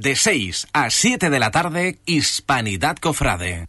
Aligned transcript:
De 0.00 0.14
6 0.14 0.68
a 0.72 0.90
7 0.90 1.28
de 1.28 1.40
la 1.40 1.50
tarde, 1.50 1.98
Hispanidad 2.06 2.98
Cofrade. 2.98 3.66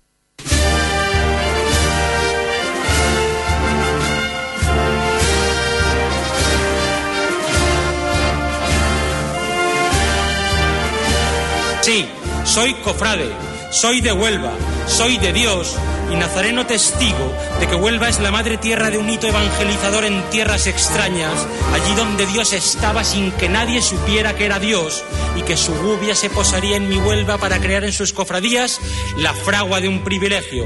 Sí, 11.82 12.06
soy 12.44 12.76
cofrade, 12.76 13.32
soy 13.72 14.00
de 14.02 14.12
Huelva, 14.12 14.52
soy 14.86 15.18
de 15.18 15.34
Dios 15.34 15.80
y 16.12 16.16
nazareno 16.16 16.66
testigo 16.66 17.34
de 17.60 17.68
que 17.68 17.76
Huelva 17.76 18.10
es 18.10 18.20
la 18.20 18.32
madre 18.32 18.58
tierra 18.58 18.90
de 18.90 18.98
un 18.98 19.10
hito 19.10 19.28
evangelizador 19.28 20.06
en 20.06 20.22
tierras 20.30 20.68
extrañas, 20.68 21.48
allí 21.74 21.96
donde 21.96 22.26
Dios 22.26 22.54
estaba 22.54 23.04
sin 23.04 23.32
que 23.34 23.50
nadie 23.50 23.82
supiera 23.82 24.36
que 24.36 24.46
era 24.46 24.60
Dios 24.60 25.04
y 25.36 25.44
que 25.44 25.58
su 25.58 25.74
gubia 25.76 26.16
se 26.16 26.30
posaría 26.30 26.78
en 26.78 26.90
mi 26.90 26.98
Huelva 26.98 27.38
para 27.38 27.60
crear 27.60 27.84
en 27.84 27.94
sus 27.94 28.14
cofradías 28.14 28.80
la 29.18 29.34
fragua 29.34 29.82
de 29.82 29.88
un 29.88 30.04
privilegio. 30.04 30.66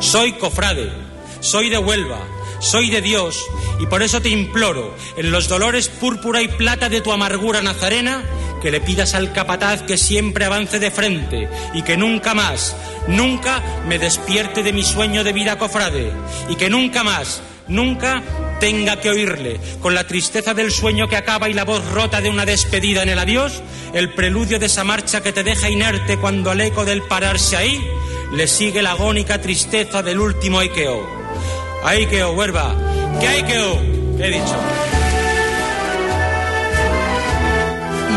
Soy 0.00 0.32
cofrade, 0.32 0.90
soy 1.40 1.70
de 1.70 1.78
Huelva, 1.78 2.20
soy 2.64 2.88
de 2.88 3.02
Dios 3.02 3.44
y 3.78 3.86
por 3.86 4.02
eso 4.02 4.22
te 4.22 4.30
imploro, 4.30 4.96
en 5.16 5.30
los 5.30 5.48
dolores 5.48 5.88
púrpura 5.88 6.40
y 6.40 6.48
plata 6.48 6.88
de 6.88 7.02
tu 7.02 7.12
amargura 7.12 7.60
nazarena, 7.60 8.24
que 8.62 8.70
le 8.70 8.80
pidas 8.80 9.14
al 9.14 9.32
capataz 9.32 9.82
que 9.82 9.98
siempre 9.98 10.46
avance 10.46 10.78
de 10.78 10.90
frente 10.90 11.50
y 11.74 11.82
que 11.82 11.98
nunca 11.98 12.32
más, 12.32 12.74
nunca 13.06 13.62
me 13.86 13.98
despierte 13.98 14.62
de 14.62 14.72
mi 14.72 14.82
sueño 14.82 15.22
de 15.22 15.34
vida 15.34 15.58
cofrade 15.58 16.10
y 16.48 16.56
que 16.56 16.70
nunca 16.70 17.04
más, 17.04 17.42
nunca 17.68 18.22
tenga 18.60 18.98
que 18.98 19.10
oírle, 19.10 19.60
con 19.82 19.94
la 19.94 20.06
tristeza 20.06 20.54
del 20.54 20.70
sueño 20.70 21.06
que 21.06 21.16
acaba 21.16 21.50
y 21.50 21.52
la 21.52 21.64
voz 21.64 21.86
rota 21.90 22.22
de 22.22 22.30
una 22.30 22.46
despedida 22.46 23.02
en 23.02 23.10
el 23.10 23.18
adiós, 23.18 23.62
el 23.92 24.14
preludio 24.14 24.58
de 24.58 24.66
esa 24.66 24.84
marcha 24.84 25.22
que 25.22 25.32
te 25.32 25.44
deja 25.44 25.68
inerte 25.68 26.16
cuando 26.16 26.50
al 26.50 26.62
eco 26.62 26.86
del 26.86 27.02
pararse 27.02 27.58
ahí 27.58 27.86
le 28.32 28.48
sigue 28.48 28.80
la 28.80 28.92
agónica 28.92 29.42
tristeza 29.42 30.02
del 30.02 30.18
último 30.18 30.62
Aikeo. 31.84 32.04
Aikeo, 32.04 32.32
huerva, 32.32 32.74
¿qué 33.20 33.28
Aikeo? 33.28 33.78
¿Qué 34.16 34.24
he 34.24 34.30
dicho? 34.30 34.56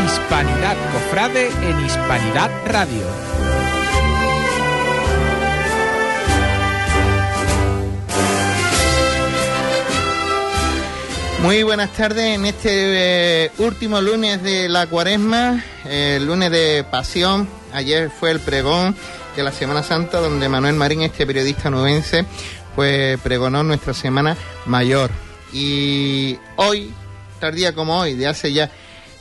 Hispanidad 0.06 0.78
Cofrade 0.94 1.48
en 1.48 1.86
Hispanidad 1.86 2.50
Radio. 2.68 3.04
Muy 11.42 11.64
buenas 11.64 11.92
tardes 11.92 12.36
en 12.36 12.46
este 12.46 13.46
eh, 13.46 13.52
último 13.58 14.00
lunes 14.00 14.42
de 14.44 14.70
la 14.70 14.88
cuaresma, 14.88 15.64
el 15.86 16.26
lunes 16.26 16.52
de 16.52 16.86
pasión. 16.90 17.48
Ayer 17.74 18.10
fue 18.10 18.32
el 18.32 18.40
pregón 18.40 18.96
de 19.36 19.44
la 19.44 19.52
Semana 19.52 19.84
Santa 19.84 20.20
donde 20.20 20.50
Manuel 20.50 20.76
Marín, 20.76 21.04
este 21.04 21.28
periodista 21.28 21.70
nubense, 21.70 22.26
pues 22.78 23.20
pregonó 23.22 23.64
nuestra 23.64 23.96
Semana 23.96 24.38
Mayor. 24.68 25.10
Y 25.52 26.38
hoy, 26.58 26.94
tardía 27.40 27.74
como 27.74 27.98
hoy, 27.98 28.14
de 28.14 28.28
hace 28.28 28.54
ya 28.54 28.70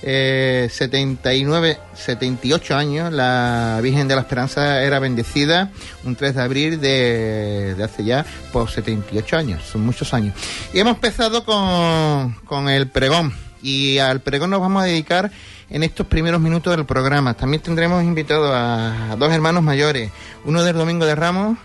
eh, 0.02 0.68
79, 0.70 1.78
78 1.94 2.76
años, 2.76 3.10
la 3.14 3.80
Virgen 3.82 4.08
de 4.08 4.14
la 4.14 4.20
Esperanza 4.20 4.82
era 4.82 4.98
bendecida 4.98 5.70
un 6.04 6.16
3 6.16 6.34
de 6.34 6.42
abril 6.42 6.80
de, 6.82 7.74
de 7.78 7.82
hace 7.82 8.04
ya 8.04 8.26
por 8.52 8.70
78 8.70 9.38
años, 9.38 9.62
son 9.64 9.86
muchos 9.86 10.12
años. 10.12 10.34
Y 10.74 10.80
hemos 10.80 10.96
empezado 10.96 11.42
con, 11.46 12.34
con 12.44 12.68
el 12.68 12.88
pregón 12.88 13.32
y 13.62 13.96
al 13.96 14.20
pregón 14.20 14.50
nos 14.50 14.60
vamos 14.60 14.82
a 14.82 14.86
dedicar 14.86 15.30
en 15.70 15.82
estos 15.82 16.06
primeros 16.06 16.42
minutos 16.42 16.76
del 16.76 16.84
programa. 16.84 17.32
También 17.32 17.62
tendremos 17.62 18.04
invitados 18.04 18.54
a, 18.54 19.12
a 19.12 19.16
dos 19.16 19.32
hermanos 19.32 19.62
mayores, 19.62 20.10
uno 20.44 20.62
del 20.62 20.76
Domingo 20.76 21.06
de 21.06 21.14
Ramos 21.14 21.56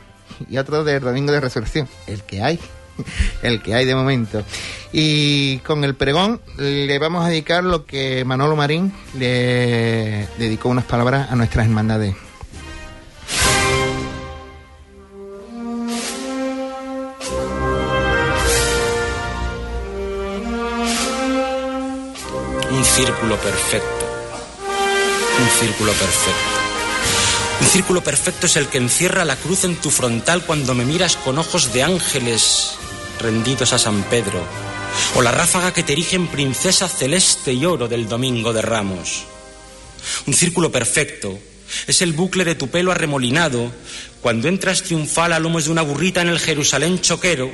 y 0.49 0.57
otro 0.57 0.83
del 0.83 1.01
Domingo 1.01 1.31
de 1.31 1.39
Resurrección, 1.39 1.87
el 2.07 2.23
que 2.23 2.41
hay 2.41 2.59
el 3.41 3.61
que 3.61 3.75
hay 3.75 3.85
de 3.85 3.95
momento. 3.95 4.43
Y 4.91 5.57
con 5.59 5.83
el 5.83 5.95
pregón 5.95 6.41
le 6.57 6.97
vamos 6.99 7.25
a 7.25 7.29
dedicar 7.29 7.63
lo 7.63 7.85
que 7.85 8.25
Manolo 8.25 8.55
Marín 8.55 8.93
le 9.17 10.27
dedicó 10.37 10.69
unas 10.69 10.85
palabras 10.85 11.31
a 11.31 11.35
nuestras 11.35 11.65
hermandades. 11.65 12.15
Un 22.71 22.85
círculo 22.85 23.35
perfecto. 23.37 24.05
Un 25.39 25.47
círculo 25.59 25.91
perfecto. 25.91 26.70
Un 27.61 27.67
círculo 27.67 28.03
perfecto 28.03 28.47
es 28.47 28.55
el 28.55 28.67
que 28.67 28.79
encierra 28.79 29.23
la 29.23 29.35
cruz 29.35 29.63
en 29.65 29.75
tu 29.75 29.91
frontal 29.91 30.43
cuando 30.45 30.73
me 30.73 30.83
miras 30.83 31.15
con 31.15 31.37
ojos 31.37 31.71
de 31.71 31.83
ángeles 31.83 32.71
rendidos 33.19 33.71
a 33.71 33.77
San 33.77 34.01
Pedro, 34.03 34.43
o 35.15 35.21
la 35.21 35.31
ráfaga 35.31 35.71
que 35.71 35.83
te 35.83 35.93
erige 35.93 36.15
en 36.15 36.27
princesa 36.27 36.89
celeste 36.89 37.53
y 37.53 37.63
oro 37.65 37.87
del 37.87 38.09
Domingo 38.09 38.51
de 38.51 38.63
Ramos. 38.63 39.25
Un 40.25 40.33
círculo 40.33 40.71
perfecto 40.71 41.37
es 41.85 42.01
el 42.01 42.13
bucle 42.13 42.45
de 42.45 42.55
tu 42.55 42.67
pelo 42.67 42.91
arremolinado 42.91 43.71
cuando 44.21 44.47
entras 44.47 44.81
triunfal 44.81 45.31
a 45.31 45.39
lomos 45.39 45.65
de 45.65 45.71
una 45.71 45.83
burrita 45.83 46.21
en 46.21 46.29
el 46.29 46.39
Jerusalén 46.39 46.99
choquero 46.99 47.51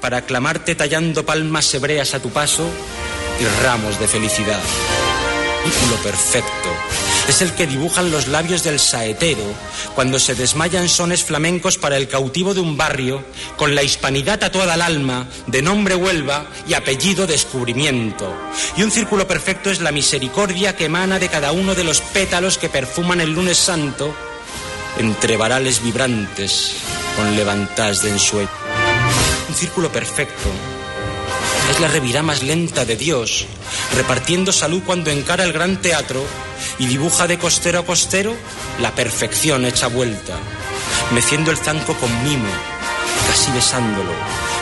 para 0.00 0.16
aclamarte 0.16 0.74
tallando 0.74 1.26
palmas 1.26 1.72
hebreas 1.74 2.14
a 2.14 2.20
tu 2.20 2.30
paso 2.30 2.68
y 3.38 3.62
ramos 3.62 4.00
de 4.00 4.08
felicidad. 4.08 4.62
Círculo 5.62 6.02
perfecto 6.02 6.71
es 7.32 7.40
el 7.40 7.54
que 7.54 7.66
dibujan 7.66 8.10
los 8.10 8.28
labios 8.28 8.62
del 8.62 8.78
saetero 8.78 9.42
cuando 9.94 10.18
se 10.18 10.34
desmayan 10.34 10.86
sones 10.86 11.24
flamencos 11.24 11.78
para 11.78 11.96
el 11.96 12.06
cautivo 12.06 12.52
de 12.52 12.60
un 12.60 12.76
barrio 12.76 13.24
con 13.56 13.74
la 13.74 13.82
hispanidad 13.82 14.44
a 14.44 14.52
toda 14.52 14.74
el 14.74 14.82
alma, 14.82 15.26
de 15.46 15.62
nombre 15.62 15.94
Huelva 15.94 16.44
y 16.68 16.74
apellido 16.74 17.26
descubrimiento. 17.26 18.36
Y 18.76 18.82
un 18.82 18.90
círculo 18.90 19.26
perfecto 19.26 19.70
es 19.70 19.80
la 19.80 19.92
misericordia 19.92 20.76
que 20.76 20.84
emana 20.84 21.18
de 21.18 21.30
cada 21.30 21.52
uno 21.52 21.74
de 21.74 21.84
los 21.84 22.02
pétalos 22.02 22.58
que 22.58 22.68
perfuman 22.68 23.22
el 23.22 23.32
lunes 23.32 23.56
santo 23.56 24.14
entre 24.98 25.38
varales 25.38 25.82
vibrantes 25.82 26.74
con 27.16 27.34
levantas 27.34 28.02
de 28.02 28.10
ensueño. 28.10 28.50
Un 29.48 29.54
círculo 29.54 29.90
perfecto 29.90 30.50
es 31.70 31.80
la 31.80 31.88
revirá 31.88 32.22
más 32.22 32.42
lenta 32.42 32.84
de 32.84 32.96
Dios, 32.96 33.46
repartiendo 33.96 34.52
salud 34.52 34.82
cuando 34.84 35.10
encara 35.10 35.44
el 35.44 35.52
gran 35.52 35.80
teatro 35.80 36.24
y 36.78 36.86
dibuja 36.86 37.26
de 37.26 37.38
costero 37.38 37.80
a 37.80 37.86
costero 37.86 38.34
la 38.80 38.94
perfección 38.94 39.64
hecha 39.64 39.86
vuelta, 39.86 40.36
meciendo 41.12 41.50
el 41.50 41.56
zanco 41.56 41.94
con 41.94 42.10
mimo, 42.24 42.50
casi 43.28 43.50
besándolo, 43.52 44.12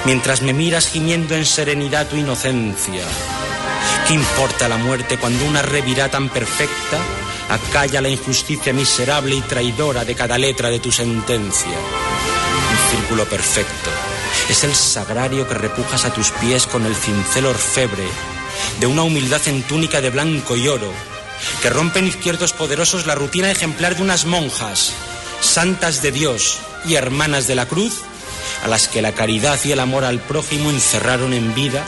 mientras 0.05 0.43
me 0.43 0.53
miras 0.53 0.89
gimiendo 0.89 1.35
en 1.35 1.47
serenidad 1.47 2.07
tu 2.09 2.17
inocencia. 2.17 3.05
¿Qué 4.07 4.15
importa 4.15 4.69
la 4.69 4.77
muerte 4.77 5.19
cuando 5.19 5.45
una 5.45 5.63
revirá 5.63 6.11
tan 6.11 6.29
perfecta 6.29 6.99
acalla 7.49 8.01
la 8.01 8.09
injusticia 8.09 8.73
miserable 8.73 9.35
y 9.35 9.41
traidora 9.41 10.05
de 10.05 10.15
cada 10.15 10.39
letra 10.39 10.71
de 10.71 10.81
tu 10.81 10.93
sentencia? 10.93 11.71
Un 11.71 12.97
círculo 12.97 13.25
perfecto 13.25 14.10
es 14.51 14.65
el 14.65 14.75
sagrario 14.75 15.47
que 15.47 15.55
repujas 15.55 16.05
a 16.05 16.13
tus 16.13 16.33
pies 16.33 16.67
con 16.67 16.85
el 16.85 16.97
cincel 16.97 17.47
orfebre 17.47 18.03
de 18.81 18.87
una 18.87 19.05
humildad 19.05 19.41
en 19.47 19.63
túnica 19.63 20.01
de 20.01 20.11
blanco 20.11 20.57
y 20.57 20.67
oro, 20.67 20.93
que 21.63 21.71
rompen 21.71 22.09
izquierdos 22.09 22.53
poderosos 22.53 23.07
la 23.07 23.15
rutina 23.15 23.51
ejemplar 23.51 23.95
de 23.95 24.03
unas 24.03 24.27
monjas, 24.27 24.93
santas 25.41 26.03
de 26.03 26.11
Dios 26.11 26.59
y 26.85 26.95
hermanas 26.95 27.47
de 27.47 27.55
la 27.55 27.67
cruz, 27.67 28.01
a 28.65 28.69
las 28.69 28.89
que 28.89 29.03
la 29.03 29.13
caridad 29.13 29.59
y 29.65 29.71
el 29.71 29.79
amor 29.79 30.05
al 30.05 30.19
prójimo 30.19 30.71
encerraron 30.71 31.33
en 31.33 31.55
vida 31.55 31.85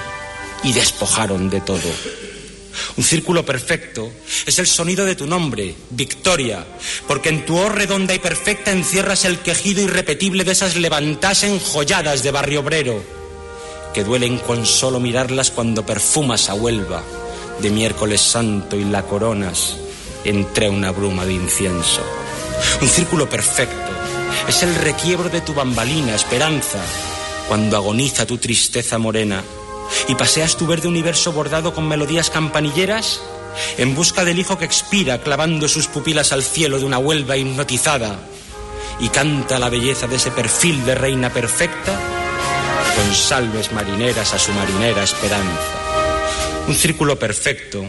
y 0.62 0.72
despojaron 0.72 1.50
de 1.50 1.60
todo. 1.60 1.90
Un 2.97 3.04
círculo 3.04 3.44
perfecto 3.44 4.10
es 4.44 4.58
el 4.58 4.66
sonido 4.66 5.06
de 5.06 5.16
tu 5.16 5.26
nombre, 5.26 5.75
Victoria, 5.91 6.66
porque 7.08 7.31
en 7.31 7.46
tu 7.46 7.56
hoz 7.56 7.72
redonda 7.72 8.14
y 8.14 8.19
perfecta 8.19 8.70
encierras 8.70 9.25
el 9.25 9.38
quejido 9.38 9.82
irrepetible 9.82 10.44
de 10.44 10.52
esas 10.52 10.76
levantas 10.76 11.43
enjolladas 11.43 12.22
de 12.22 12.31
barrio 12.31 12.61
obrero, 12.61 13.02
que 13.94 14.05
duelen 14.05 14.38
con 14.38 14.66
solo 14.66 15.00
mirarlas 15.00 15.50
cuando 15.50 15.87
perfumas 15.87 16.50
a 16.50 16.55
Huelva 16.55 17.02
de 17.61 17.70
miércoles 17.70 18.20
santo 18.20 18.76
y 18.76 18.84
la 18.84 19.02
coronas 19.05 19.76
entre 20.25 20.69
una 20.69 20.90
bruma 20.90 21.25
de 21.25 21.32
incienso. 21.32 22.02
Un 22.81 22.88
círculo 22.88 23.28
perfecto 23.28 23.90
es 24.49 24.62
el 24.62 24.75
requiebro 24.75 25.31
de 25.31 25.40
tu 25.40 25.55
bambalina, 25.55 26.14
esperanza, 26.14 26.81
cuando 27.49 27.76
agoniza 27.76 28.26
tu 28.26 28.37
tristeza 28.37 28.99
morena 28.99 29.43
y 30.08 30.14
paseas 30.14 30.56
tu 30.56 30.66
verde 30.66 30.88
universo 30.88 31.32
bordado 31.32 31.74
con 31.74 31.88
melodías 31.88 32.30
campanilleras 32.30 33.20
en 33.76 33.94
busca 33.94 34.24
del 34.24 34.38
hijo 34.38 34.58
que 34.58 34.64
expira 34.64 35.18
clavando 35.18 35.68
sus 35.68 35.86
pupilas 35.86 36.32
al 36.32 36.42
cielo 36.42 36.78
de 36.78 36.84
una 36.84 36.98
Huelva 36.98 37.36
hipnotizada 37.36 38.18
y 39.00 39.08
canta 39.08 39.58
la 39.58 39.68
belleza 39.68 40.06
de 40.06 40.16
ese 40.16 40.30
perfil 40.30 40.84
de 40.84 40.94
reina 40.94 41.30
perfecta 41.30 41.98
con 42.96 43.14
salves 43.14 43.72
marineras 43.72 44.34
a 44.34 44.38
su 44.38 44.52
marinera 44.52 45.02
esperanza. 45.02 45.82
Un 46.68 46.74
círculo 46.74 47.18
perfecto 47.18 47.84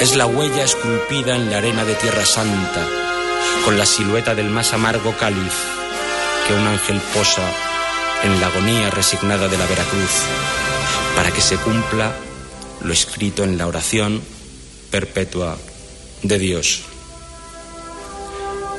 Es 0.00 0.14
la 0.14 0.26
huella 0.26 0.62
esculpida 0.62 1.34
en 1.34 1.50
la 1.50 1.58
arena 1.58 1.84
de 1.84 1.94
Tierra 1.96 2.24
Santa, 2.24 2.86
con 3.64 3.76
la 3.76 3.84
silueta 3.84 4.34
del 4.34 4.48
más 4.48 4.72
amargo 4.72 5.16
cáliz 5.18 5.54
que 6.46 6.54
un 6.54 6.66
ángel 6.66 7.00
posa 7.12 7.67
en 8.22 8.40
la 8.40 8.48
agonía 8.48 8.90
resignada 8.90 9.48
de 9.48 9.58
la 9.58 9.66
Veracruz, 9.66 10.22
para 11.14 11.30
que 11.30 11.40
se 11.40 11.56
cumpla 11.56 12.14
lo 12.82 12.92
escrito 12.92 13.44
en 13.44 13.58
la 13.58 13.66
oración 13.66 14.22
perpetua 14.90 15.56
de 16.22 16.38
Dios. 16.38 16.82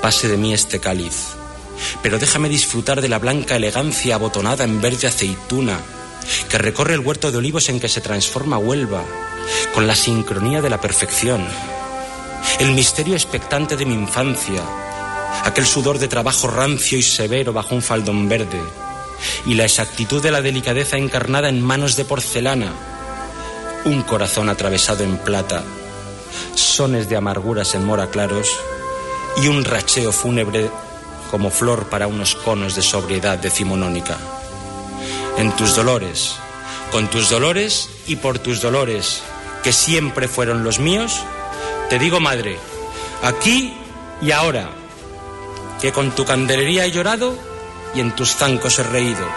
Pase 0.01 0.27
de 0.27 0.37
mí 0.37 0.53
este 0.53 0.79
cáliz, 0.79 1.35
pero 2.01 2.19
déjame 2.19 2.49
disfrutar 2.49 3.01
de 3.01 3.09
la 3.09 3.19
blanca 3.19 3.55
elegancia 3.55 4.15
abotonada 4.15 4.63
en 4.63 4.81
verde 4.81 5.07
aceituna 5.07 5.79
que 6.49 6.57
recorre 6.57 6.93
el 6.93 6.99
huerto 6.99 7.31
de 7.31 7.37
olivos 7.37 7.69
en 7.69 7.79
que 7.79 7.89
se 7.89 8.01
transforma 8.01 8.57
Huelva, 8.57 9.03
con 9.73 9.87
la 9.87 9.95
sincronía 9.95 10.61
de 10.61 10.69
la 10.69 10.79
perfección, 10.79 11.45
el 12.59 12.71
misterio 12.71 13.15
expectante 13.15 13.75
de 13.77 13.85
mi 13.85 13.93
infancia, 13.93 14.61
aquel 15.43 15.65
sudor 15.65 15.97
de 15.97 16.07
trabajo 16.07 16.47
rancio 16.47 16.97
y 16.97 17.03
severo 17.03 17.53
bajo 17.53 17.75
un 17.75 17.81
faldón 17.81 18.29
verde, 18.29 18.61
y 19.45 19.55
la 19.55 19.65
exactitud 19.65 20.21
de 20.21 20.31
la 20.31 20.41
delicadeza 20.41 20.97
encarnada 20.97 21.49
en 21.49 21.61
manos 21.61 21.95
de 21.95 22.05
porcelana, 22.05 22.73
un 23.85 24.01
corazón 24.03 24.49
atravesado 24.49 25.03
en 25.03 25.17
plata, 25.17 25.63
sones 26.55 27.09
de 27.09 27.17
amarguras 27.17 27.75
en 27.75 27.85
mora 27.85 28.09
claros, 28.09 28.49
y 29.41 29.47
un 29.47 29.63
racheo 29.63 30.11
fúnebre 30.11 30.69
como 31.31 31.49
flor 31.49 31.87
para 31.89 32.07
unos 32.07 32.35
conos 32.35 32.75
de 32.75 32.81
sobriedad 32.81 33.37
decimonónica. 33.37 34.17
En 35.37 35.55
tus 35.55 35.75
dolores, 35.75 36.35
con 36.91 37.07
tus 37.09 37.29
dolores 37.29 37.89
y 38.07 38.15
por 38.17 38.39
tus 38.39 38.61
dolores, 38.61 39.21
que 39.63 39.71
siempre 39.71 40.27
fueron 40.27 40.63
los 40.63 40.79
míos, 40.79 41.21
te 41.89 41.99
digo, 41.99 42.19
madre, 42.19 42.57
aquí 43.23 43.73
y 44.21 44.31
ahora, 44.31 44.69
que 45.79 45.91
con 45.91 46.11
tu 46.11 46.25
candelería 46.25 46.85
he 46.85 46.91
llorado 46.91 47.48
y 47.95 47.99
en 48.01 48.15
tus 48.15 48.35
zancos 48.35 48.79
he 48.79 48.83
reído, 48.83 49.27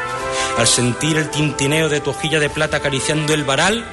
al 0.59 0.67
sentir 0.67 1.17
el 1.17 1.31
tintineo 1.31 1.89
de 1.89 2.01
tu 2.01 2.11
hojilla 2.11 2.41
de 2.41 2.51
plata 2.51 2.79
acariciando 2.79 3.35
el 3.35 3.45
varal, 3.45 3.85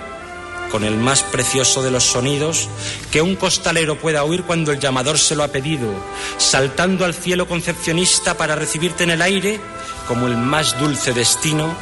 con 0.72 0.84
el 0.84 0.98
más 0.98 1.24
precioso 1.24 1.82
de 1.82 1.92
los 1.92 2.04
sonidos 2.04 2.70
que 3.12 3.22
un 3.22 3.36
costalero 3.36 3.98
pueda 3.98 4.24
oír 4.24 4.44
cuando 4.44 4.72
el 4.72 4.80
llamador 4.80 5.18
se 5.18 5.36
lo 5.36 5.44
ha 5.44 5.48
pedido, 5.48 5.92
saltando 6.38 7.06
al 7.06 7.14
cielo 7.14 7.48
concepcionista 7.48 8.38
para 8.38 8.56
recibirte 8.56 9.04
en 9.04 9.12
el 9.12 9.22
aire 9.22 9.60
como 10.08 10.28
el 10.28 10.38
más 10.38 10.80
dulce 10.80 11.14
destino 11.14 11.76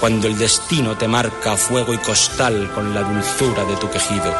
cuando 0.00 0.26
el 0.26 0.36
destino 0.36 0.98
te 0.98 1.08
marca 1.08 1.56
fuego 1.56 1.94
y 1.94 1.98
costal 1.98 2.70
con 2.74 2.94
la 2.94 3.02
dulzura 3.02 3.64
de 3.64 3.76
tu 3.76 3.90
quejido. 3.90 4.34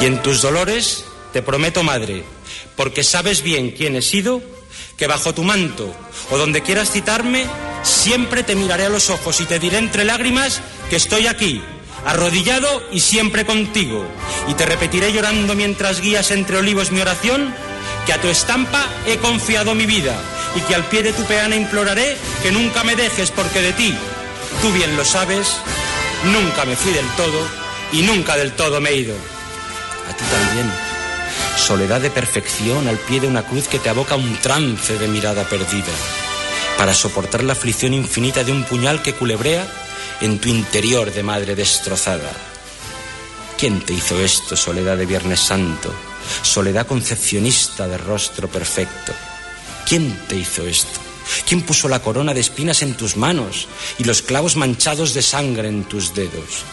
Y 0.00 0.06
en 0.06 0.20
tus 0.22 0.42
dolores 0.42 1.04
te 1.32 1.42
prometo, 1.42 1.82
madre, 1.82 2.24
porque 2.74 3.04
sabes 3.04 3.42
bien 3.42 3.70
quién 3.70 3.94
he 3.94 4.02
sido, 4.02 4.42
que 4.96 5.06
bajo 5.06 5.34
tu 5.34 5.42
manto 5.42 5.94
o 6.30 6.38
donde 6.38 6.62
quieras 6.62 6.90
citarme, 6.90 7.46
siempre 7.82 8.42
te 8.42 8.54
miraré 8.54 8.86
a 8.86 8.88
los 8.88 9.10
ojos 9.10 9.40
y 9.40 9.46
te 9.46 9.58
diré 9.58 9.78
entre 9.78 10.04
lágrimas 10.04 10.60
que 10.90 10.96
estoy 10.96 11.26
aquí, 11.26 11.62
arrodillado 12.06 12.82
y 12.92 13.00
siempre 13.00 13.44
contigo. 13.44 14.04
Y 14.48 14.54
te 14.54 14.66
repetiré 14.66 15.12
llorando 15.12 15.54
mientras 15.54 16.00
guías 16.00 16.30
entre 16.30 16.58
olivos 16.58 16.92
mi 16.92 17.00
oración, 17.00 17.54
que 18.06 18.12
a 18.12 18.20
tu 18.20 18.28
estampa 18.28 18.88
he 19.06 19.18
confiado 19.18 19.74
mi 19.74 19.86
vida 19.86 20.14
y 20.56 20.60
que 20.60 20.74
al 20.74 20.84
pie 20.84 21.02
de 21.02 21.12
tu 21.12 21.24
peana 21.24 21.56
imploraré 21.56 22.16
que 22.42 22.52
nunca 22.52 22.84
me 22.84 22.96
dejes 22.96 23.30
porque 23.30 23.62
de 23.62 23.72
ti, 23.72 23.94
tú 24.60 24.72
bien 24.72 24.96
lo 24.96 25.04
sabes, 25.04 25.56
nunca 26.24 26.64
me 26.64 26.76
fui 26.76 26.92
del 26.92 27.06
todo 27.16 27.46
y 27.92 28.02
nunca 28.02 28.36
del 28.36 28.52
todo 28.52 28.80
me 28.80 28.90
he 28.90 28.96
ido. 28.96 29.14
A 30.08 30.16
ti 30.16 30.24
también. 30.24 30.91
Soledad 31.56 32.00
de 32.00 32.10
perfección 32.10 32.88
al 32.88 32.98
pie 32.98 33.20
de 33.20 33.28
una 33.28 33.46
cruz 33.46 33.68
que 33.68 33.78
te 33.78 33.88
aboca 33.88 34.16
un 34.16 34.36
trance 34.38 34.98
de 34.98 35.08
mirada 35.08 35.44
perdida, 35.44 35.92
para 36.76 36.94
soportar 36.94 37.44
la 37.44 37.52
aflicción 37.52 37.94
infinita 37.94 38.44
de 38.44 38.52
un 38.52 38.64
puñal 38.64 39.02
que 39.02 39.14
culebrea 39.14 39.66
en 40.20 40.38
tu 40.38 40.48
interior 40.48 41.12
de 41.12 41.22
madre 41.22 41.54
destrozada. 41.54 42.32
¿Quién 43.58 43.80
te 43.80 43.92
hizo 43.92 44.18
esto, 44.20 44.56
soledad 44.56 44.96
de 44.96 45.06
Viernes 45.06 45.40
Santo? 45.40 45.92
Soledad 46.42 46.86
concepcionista 46.86 47.86
de 47.86 47.98
rostro 47.98 48.48
perfecto. 48.48 49.12
¿Quién 49.86 50.18
te 50.26 50.36
hizo 50.36 50.66
esto? 50.66 51.00
¿Quién 51.46 51.62
puso 51.62 51.88
la 51.88 52.00
corona 52.00 52.34
de 52.34 52.40
espinas 52.40 52.82
en 52.82 52.94
tus 52.94 53.16
manos 53.16 53.68
y 53.98 54.04
los 54.04 54.22
clavos 54.22 54.56
manchados 54.56 55.14
de 55.14 55.22
sangre 55.22 55.68
en 55.68 55.84
tus 55.84 56.14
dedos? 56.14 56.64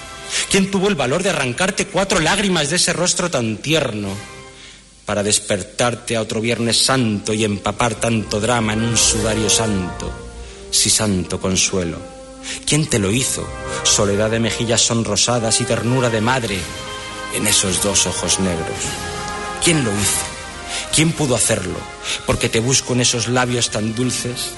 ¿Quién 0.49 0.71
tuvo 0.71 0.87
el 0.87 0.95
valor 0.95 1.23
de 1.23 1.29
arrancarte 1.29 1.87
cuatro 1.87 2.19
lágrimas 2.19 2.69
de 2.69 2.77
ese 2.77 2.93
rostro 2.93 3.29
tan 3.29 3.57
tierno 3.57 4.15
para 5.09 5.23
despertarte 5.23 6.15
a 6.15 6.21
otro 6.21 6.39
Viernes 6.39 6.77
Santo 6.77 7.33
y 7.33 7.43
empapar 7.43 7.95
tanto 7.95 8.39
drama 8.39 8.73
en 8.73 8.83
un 8.83 8.95
sudario 8.95 9.49
santo, 9.49 10.07
si 10.69 10.91
santo 10.91 11.41
consuelo? 11.41 11.97
¿Quién 12.63 12.85
te 12.85 12.99
lo 12.99 13.09
hizo? 13.09 13.43
Soledad 13.81 14.29
de 14.29 14.39
mejillas 14.39 14.81
sonrosadas 14.81 15.61
y 15.61 15.63
ternura 15.63 16.11
de 16.11 16.21
madre 16.21 16.59
en 17.33 17.47
esos 17.47 17.81
dos 17.81 18.05
ojos 18.05 18.39
negros. 18.39 18.77
¿Quién 19.63 19.83
lo 19.83 19.89
hizo? 19.89 20.25
¿Quién 20.93 21.11
pudo 21.11 21.33
hacerlo? 21.33 21.79
Porque 22.27 22.47
te 22.47 22.59
busco 22.59 22.93
en 22.93 23.01
esos 23.01 23.29
labios 23.29 23.71
tan 23.71 23.95
dulces 23.95 24.51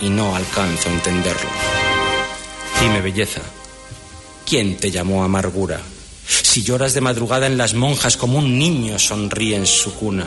y 0.00 0.08
no 0.08 0.36
alcanzo 0.36 0.88
a 0.88 0.92
entenderlo. 0.92 1.50
Dime, 2.80 3.00
belleza, 3.00 3.40
¿quién 4.46 4.76
te 4.76 4.92
llamó 4.92 5.24
amargura? 5.24 5.80
Si 6.26 6.62
lloras 6.62 6.94
de 6.94 7.00
madrugada 7.00 7.46
en 7.46 7.58
las 7.58 7.74
monjas 7.74 8.16
como 8.16 8.38
un 8.38 8.58
niño 8.58 8.98
sonríe 8.98 9.56
en 9.56 9.66
su 9.66 9.94
cuna 9.94 10.26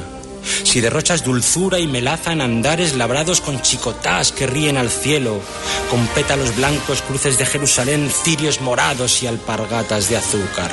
si 0.63 0.81
derrochas 0.81 1.23
dulzura 1.23 1.79
y 1.79 1.87
melaza 1.87 2.31
en 2.31 2.41
andares 2.41 2.95
labrados 2.95 3.41
con 3.41 3.61
chicotás 3.61 4.31
que 4.31 4.47
ríen 4.47 4.77
al 4.77 4.89
cielo, 4.89 5.41
con 5.89 6.05
pétalos 6.07 6.55
blancos, 6.55 7.01
cruces 7.01 7.37
de 7.37 7.45
Jerusalén, 7.45 8.09
cirios 8.09 8.61
morados 8.61 9.23
y 9.23 9.27
alpargatas 9.27 10.09
de 10.09 10.17
azúcar. 10.17 10.71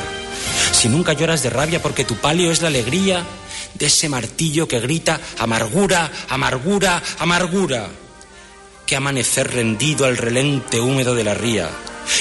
Si 0.73 0.88
nunca 0.88 1.12
lloras 1.12 1.43
de 1.43 1.50
rabia 1.50 1.82
porque 1.82 2.05
tu 2.05 2.17
palio 2.17 2.50
es 2.50 2.62
la 2.62 2.69
alegría 2.69 3.25
de 3.75 3.87
ese 3.87 4.09
martillo 4.09 4.69
que 4.69 4.81
grita 4.81 5.20
amargura, 5.38 6.11
amargura, 6.29 7.03
amargura. 7.19 7.88
Qué 8.87 8.97
amanecer 8.97 9.53
rendido 9.53 10.05
al 10.05 10.17
relente 10.17 10.81
húmedo 10.81 11.15
de 11.15 11.25
la 11.25 11.35
ría. 11.35 11.70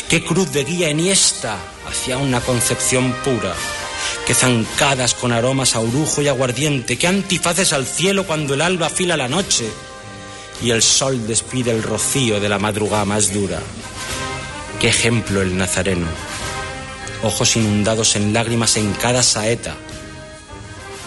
Qué 0.10 0.24
cruz 0.24 0.52
de 0.52 0.64
guía 0.64 0.90
enhiesta 0.90 1.58
hacia 1.88 2.18
una 2.18 2.42
concepción 2.42 3.14
pura. 3.24 3.54
Que 4.28 4.34
zancadas 4.34 5.14
con 5.14 5.32
aromas 5.32 5.76
a 5.76 5.80
orujo 5.80 6.22
y 6.22 6.28
aguardiente, 6.28 6.98
que 6.98 7.08
antifaces 7.08 7.74
al 7.74 7.86
cielo 7.86 8.26
cuando 8.26 8.54
el 8.54 8.62
alba 8.62 8.90
fila 8.90 9.18
la 9.18 9.28
noche 9.28 9.70
y 10.62 10.72
el 10.72 10.82
sol 10.82 11.28
despide 11.28 11.72
el 11.72 11.84
rocío 11.84 12.40
de 12.40 12.50
la 12.50 12.60
madrugada 12.60 13.06
más 13.06 13.34
dura. 13.34 13.60
Qué 14.80 14.88
ejemplo 14.88 15.42
el 15.42 15.58
nazareno, 15.58 16.08
ojos 17.24 17.56
inundados 17.56 18.16
en 18.16 18.34
lágrimas 18.34 18.78
en 18.78 18.94
cada 18.94 19.24
saeta, 19.24 19.76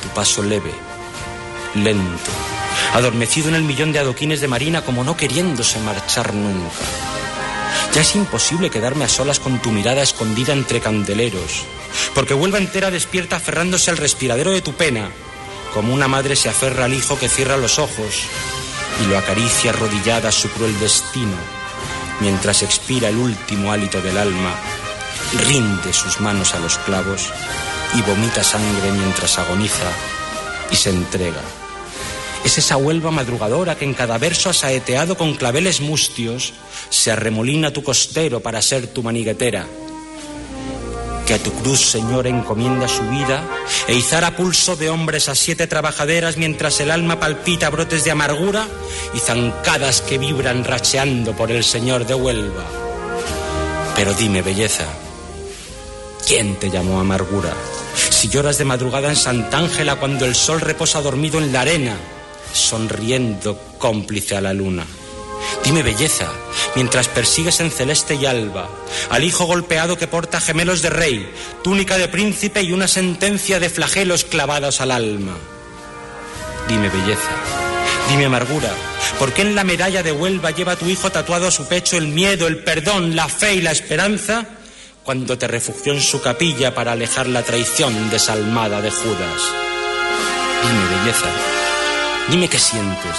tu 0.02 0.08
paso 0.08 0.42
leve, 0.42 0.72
lento, 1.74 2.30
adormecido 2.94 3.48
en 3.48 3.54
el 3.54 3.62
millón 3.62 3.92
de 3.92 3.98
adoquines 3.98 4.40
de 4.40 4.48
marina 4.48 4.82
como 4.82 5.04
no 5.04 5.16
queriéndose 5.16 5.78
marchar 5.80 6.34
nunca. 6.34 7.15
Ya 7.96 8.02
es 8.02 8.14
imposible 8.14 8.68
quedarme 8.68 9.06
a 9.06 9.08
solas 9.08 9.40
con 9.40 9.58
tu 9.62 9.70
mirada 9.70 10.02
escondida 10.02 10.52
entre 10.52 10.82
candeleros, 10.82 11.64
porque 12.14 12.34
vuelva 12.34 12.58
entera 12.58 12.90
despierta 12.90 13.36
aferrándose 13.36 13.90
al 13.90 13.96
respiradero 13.96 14.50
de 14.50 14.60
tu 14.60 14.74
pena, 14.74 15.08
como 15.72 15.94
una 15.94 16.06
madre 16.06 16.36
se 16.36 16.50
aferra 16.50 16.84
al 16.84 16.92
hijo 16.92 17.18
que 17.18 17.30
cierra 17.30 17.56
los 17.56 17.78
ojos 17.78 18.24
y 19.02 19.06
lo 19.06 19.16
acaricia 19.16 19.70
arrodillada 19.70 20.28
a 20.28 20.32
su 20.32 20.50
cruel 20.50 20.78
destino, 20.78 21.38
mientras 22.20 22.62
expira 22.62 23.08
el 23.08 23.16
último 23.16 23.72
hálito 23.72 24.02
del 24.02 24.18
alma, 24.18 24.54
rinde 25.48 25.94
sus 25.94 26.20
manos 26.20 26.54
a 26.54 26.58
los 26.58 26.76
clavos 26.76 27.32
y 27.94 28.02
vomita 28.02 28.44
sangre 28.44 28.92
mientras 28.92 29.38
agoniza 29.38 29.90
y 30.70 30.76
se 30.76 30.90
entrega. 30.90 31.40
Es 32.46 32.58
esa 32.58 32.76
Huelva 32.76 33.10
madrugadora 33.10 33.74
que 33.74 33.84
en 33.84 33.92
cada 33.92 34.18
verso 34.18 34.48
asaeteado 34.50 35.18
con 35.18 35.34
claveles 35.34 35.80
mustios 35.80 36.52
se 36.90 37.10
arremolina 37.10 37.72
tu 37.72 37.82
costero 37.82 38.38
para 38.38 38.62
ser 38.62 38.86
tu 38.86 39.02
maniguetera 39.02 39.66
que 41.26 41.34
a 41.34 41.42
tu 41.42 41.50
cruz, 41.54 41.80
Señor, 41.80 42.28
encomienda 42.28 42.86
su 42.86 43.02
vida, 43.10 43.42
e 43.88 43.96
izar 43.96 44.22
a 44.22 44.36
pulso 44.36 44.76
de 44.76 44.90
hombres 44.90 45.28
a 45.28 45.34
siete 45.34 45.66
trabajaderas 45.66 46.36
mientras 46.36 46.78
el 46.78 46.92
alma 46.92 47.18
palpita 47.18 47.68
brotes 47.68 48.04
de 48.04 48.12
amargura 48.12 48.68
y 49.12 49.18
zancadas 49.18 50.02
que 50.02 50.18
vibran 50.18 50.62
racheando 50.62 51.34
por 51.34 51.50
el 51.50 51.64
Señor 51.64 52.06
de 52.06 52.14
Huelva. 52.14 52.64
Pero 53.96 54.14
dime, 54.14 54.42
belleza, 54.42 54.84
¿quién 56.24 56.54
te 56.60 56.70
llamó 56.70 57.00
amargura? 57.00 57.52
Si 58.10 58.28
lloras 58.28 58.58
de 58.58 58.64
madrugada 58.64 59.08
en 59.08 59.16
Sant'Ángela 59.16 59.96
cuando 59.96 60.26
el 60.26 60.36
sol 60.36 60.60
reposa 60.60 61.02
dormido 61.02 61.40
en 61.40 61.52
la 61.52 61.62
arena, 61.62 61.96
sonriendo 62.52 63.58
cómplice 63.78 64.36
a 64.36 64.40
la 64.40 64.52
luna. 64.52 64.86
Dime 65.64 65.82
belleza, 65.82 66.30
mientras 66.74 67.08
persigues 67.08 67.60
en 67.60 67.70
celeste 67.70 68.14
y 68.14 68.26
alba 68.26 68.68
al 69.10 69.24
hijo 69.24 69.46
golpeado 69.46 69.98
que 69.98 70.06
porta 70.06 70.40
gemelos 70.40 70.82
de 70.82 70.90
rey, 70.90 71.32
túnica 71.62 71.98
de 71.98 72.08
príncipe 72.08 72.62
y 72.62 72.72
una 72.72 72.88
sentencia 72.88 73.60
de 73.60 73.70
flagelos 73.70 74.24
clavados 74.24 74.80
al 74.80 74.90
alma. 74.90 75.36
Dime 76.68 76.88
belleza, 76.88 77.30
dime 78.08 78.26
amargura, 78.26 78.72
¿por 79.18 79.32
qué 79.32 79.42
en 79.42 79.54
la 79.54 79.64
medalla 79.64 80.02
de 80.02 80.12
Huelva 80.12 80.50
lleva 80.50 80.76
tu 80.76 80.86
hijo 80.86 81.10
tatuado 81.10 81.48
a 81.48 81.52
su 81.52 81.66
pecho 81.66 81.96
el 81.96 82.08
miedo, 82.08 82.46
el 82.46 82.62
perdón, 82.62 83.14
la 83.14 83.28
fe 83.28 83.54
y 83.54 83.60
la 83.60 83.72
esperanza? 83.72 84.46
Cuando 85.04 85.38
te 85.38 85.46
refugió 85.46 85.92
en 85.92 86.00
su 86.00 86.20
capilla 86.20 86.74
para 86.74 86.92
alejar 86.92 87.28
la 87.28 87.42
traición 87.42 88.10
desalmada 88.10 88.80
de 88.80 88.90
Judas. 88.90 89.42
Dime 90.62 90.98
belleza, 90.98 91.28
dime 92.28 92.48
qué 92.48 92.58
sientes 92.58 93.16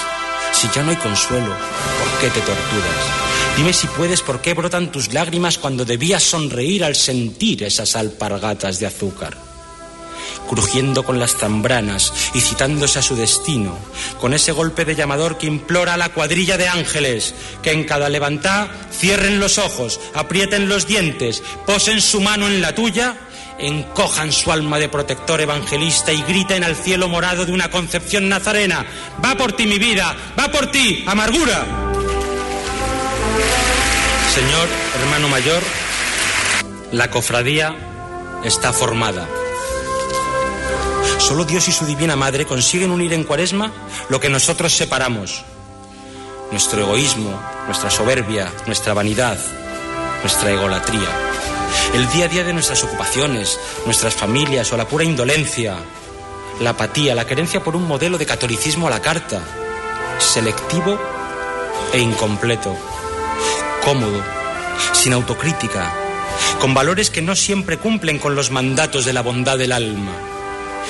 si 0.52 0.68
ya 0.74 0.82
no 0.82 0.90
hay 0.90 0.98
consuelo, 0.98 1.48
¿por 1.50 2.20
qué 2.20 2.30
te 2.30 2.40
torturas? 2.40 3.28
Dime 3.56 3.74
si 3.74 3.88
puedes 3.88 4.22
por 4.22 4.42
qué 4.42 4.54
brotan 4.54 4.92
tus 4.92 5.14
lágrimas 5.14 5.58
cuando 5.58 5.86
debías 5.86 6.24
sonreír 6.24 6.84
al 6.84 6.96
sentir 6.96 7.64
esas 7.64 7.96
alpargatas 7.96 8.80
de 8.80 8.88
azúcar. 8.88 9.38
Crujiendo 10.50 11.04
con 11.04 11.20
las 11.20 11.36
zambranas 11.36 12.12
y 12.34 12.42
citándose 12.42 13.00
a 13.00 13.02
su 13.02 13.16
destino, 13.16 13.78
con 14.20 14.34
ese 14.34 14.52
golpe 14.52 14.86
de 14.86 14.96
llamador 14.96 15.38
que 15.38 15.46
implora 15.46 15.94
a 15.94 15.98
la 15.98 16.10
cuadrilla 16.10 16.58
de 16.58 16.68
ángeles, 16.68 17.34
que 17.62 17.72
en 17.72 17.84
cada 17.84 18.10
levantá 18.10 18.72
cierren 18.92 19.40
los 19.40 19.58
ojos, 19.58 20.00
aprieten 20.16 20.70
los 20.70 20.88
dientes, 20.88 21.44
posen 21.66 22.02
su 22.02 22.22
mano 22.22 22.48
en 22.48 22.62
la 22.62 22.74
tuya 22.74 23.27
encojan 23.60 24.32
su 24.32 24.52
alma 24.52 24.80
de 24.80 24.90
protector 24.90 25.42
evangelista 25.42 26.12
y 26.12 26.22
griten 26.24 26.64
al 26.64 26.76
cielo 26.76 27.08
morado 27.08 27.46
de 27.46 27.52
una 27.52 27.70
concepción 27.70 28.30
nazarena, 28.30 28.86
va 29.24 29.36
por 29.36 29.54
ti 29.54 29.66
mi 29.66 29.80
vida, 29.80 30.16
va 30.40 30.48
por 30.50 30.68
ti, 30.68 31.04
amargura. 31.08 31.66
Señor, 34.34 34.68
hermano 35.02 35.30
mayor, 35.30 35.64
la 36.92 37.10
cofradía 37.10 37.76
está 38.44 38.72
formada. 38.72 39.28
Solo 41.20 41.44
Dios 41.44 41.68
y 41.68 41.72
su 41.72 41.86
Divina 41.86 42.16
Madre 42.16 42.46
consiguen 42.46 42.92
unir 42.92 43.14
en 43.14 43.24
cuaresma 43.24 43.72
lo 44.10 44.20
que 44.20 44.30
nosotros 44.30 44.74
separamos. 44.74 45.44
Nuestro 46.52 46.82
egoísmo, 46.82 47.42
nuestra 47.66 47.90
soberbia, 47.90 48.52
nuestra 48.66 48.94
vanidad, 48.94 49.38
nuestra 50.24 50.52
egolatría 50.52 51.28
el 51.94 52.08
día 52.10 52.26
a 52.26 52.28
día 52.28 52.44
de 52.44 52.54
nuestras 52.54 52.84
ocupaciones, 52.84 53.60
nuestras 53.86 54.14
familias 54.14 54.72
o 54.72 54.78
la 54.78 54.88
pura 54.88 55.04
indolencia, 55.04 55.78
la 56.60 56.72
apatía, 56.72 57.16
la 57.16 57.26
querencia 57.26 57.64
por 57.64 57.76
un 57.76 57.88
modelo 57.88 58.18
de 58.18 58.26
catolicismo 58.26 58.88
a 58.88 58.92
la 58.92 59.02
carta, 59.02 59.42
selectivo 60.20 61.00
e 61.94 62.00
incompleto, 62.00 62.76
cómodo, 63.84 64.22
sin 64.94 65.14
autocrítica, 65.14 65.94
con 66.60 66.74
valores 66.74 67.10
que 67.10 67.22
no 67.22 67.36
siempre 67.36 67.78
cumplen 67.78 68.20
con 68.20 68.36
los 68.36 68.52
mandatos 68.52 69.06
de 69.06 69.14
la 69.14 69.22
bondad 69.22 69.58
del 69.58 69.72
alma, 69.72 70.14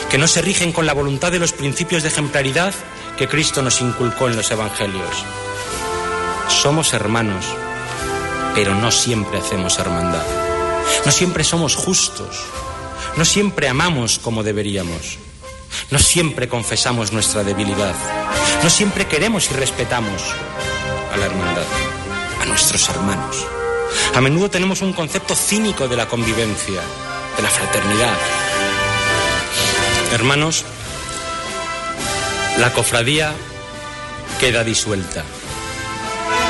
que 0.10 0.18
no 0.18 0.28
se 0.28 0.42
rigen 0.42 0.72
con 0.72 0.86
la 0.86 0.94
voluntad 0.94 1.32
de 1.32 1.40
los 1.40 1.54
principios 1.54 2.04
de 2.04 2.10
ejemplaridad 2.10 2.74
que 3.18 3.28
Cristo 3.28 3.62
nos 3.62 3.82
inculcó 3.82 4.28
en 4.28 4.36
los 4.36 4.50
Evangelios. 4.52 5.26
Somos 6.48 6.94
hermanos, 6.94 7.46
pero 8.56 8.74
no 8.76 8.92
siempre 8.92 9.40
hacemos 9.40 9.78
hermandad. 9.80 10.47
No 11.06 11.12
siempre 11.12 11.44
somos 11.44 11.76
justos, 11.76 12.36
no 13.16 13.26
siempre 13.26 13.70
amamos 13.70 14.20
como 14.20 14.44
deberíamos, 14.44 15.18
no 15.90 16.00
siempre 16.00 16.48
confesamos 16.48 17.12
nuestra 17.12 17.44
debilidad, 17.44 17.96
no 18.64 18.70
siempre 18.70 19.08
queremos 19.08 19.50
y 19.50 19.54
respetamos 19.54 20.22
a 21.14 21.18
la 21.18 21.26
hermandad, 21.26 21.66
a 22.42 22.46
nuestros 22.46 22.88
hermanos. 22.90 23.46
A 24.14 24.22
menudo 24.22 24.50
tenemos 24.50 24.82
un 24.82 24.94
concepto 24.94 25.36
cínico 25.36 25.88
de 25.88 25.96
la 25.96 26.08
convivencia, 26.08 26.82
de 27.38 27.44
la 27.44 27.50
fraternidad. 27.50 28.18
Hermanos, 30.14 30.66
la 32.60 32.74
cofradía 32.74 33.34
queda 34.40 34.64
disuelta. 34.64 35.24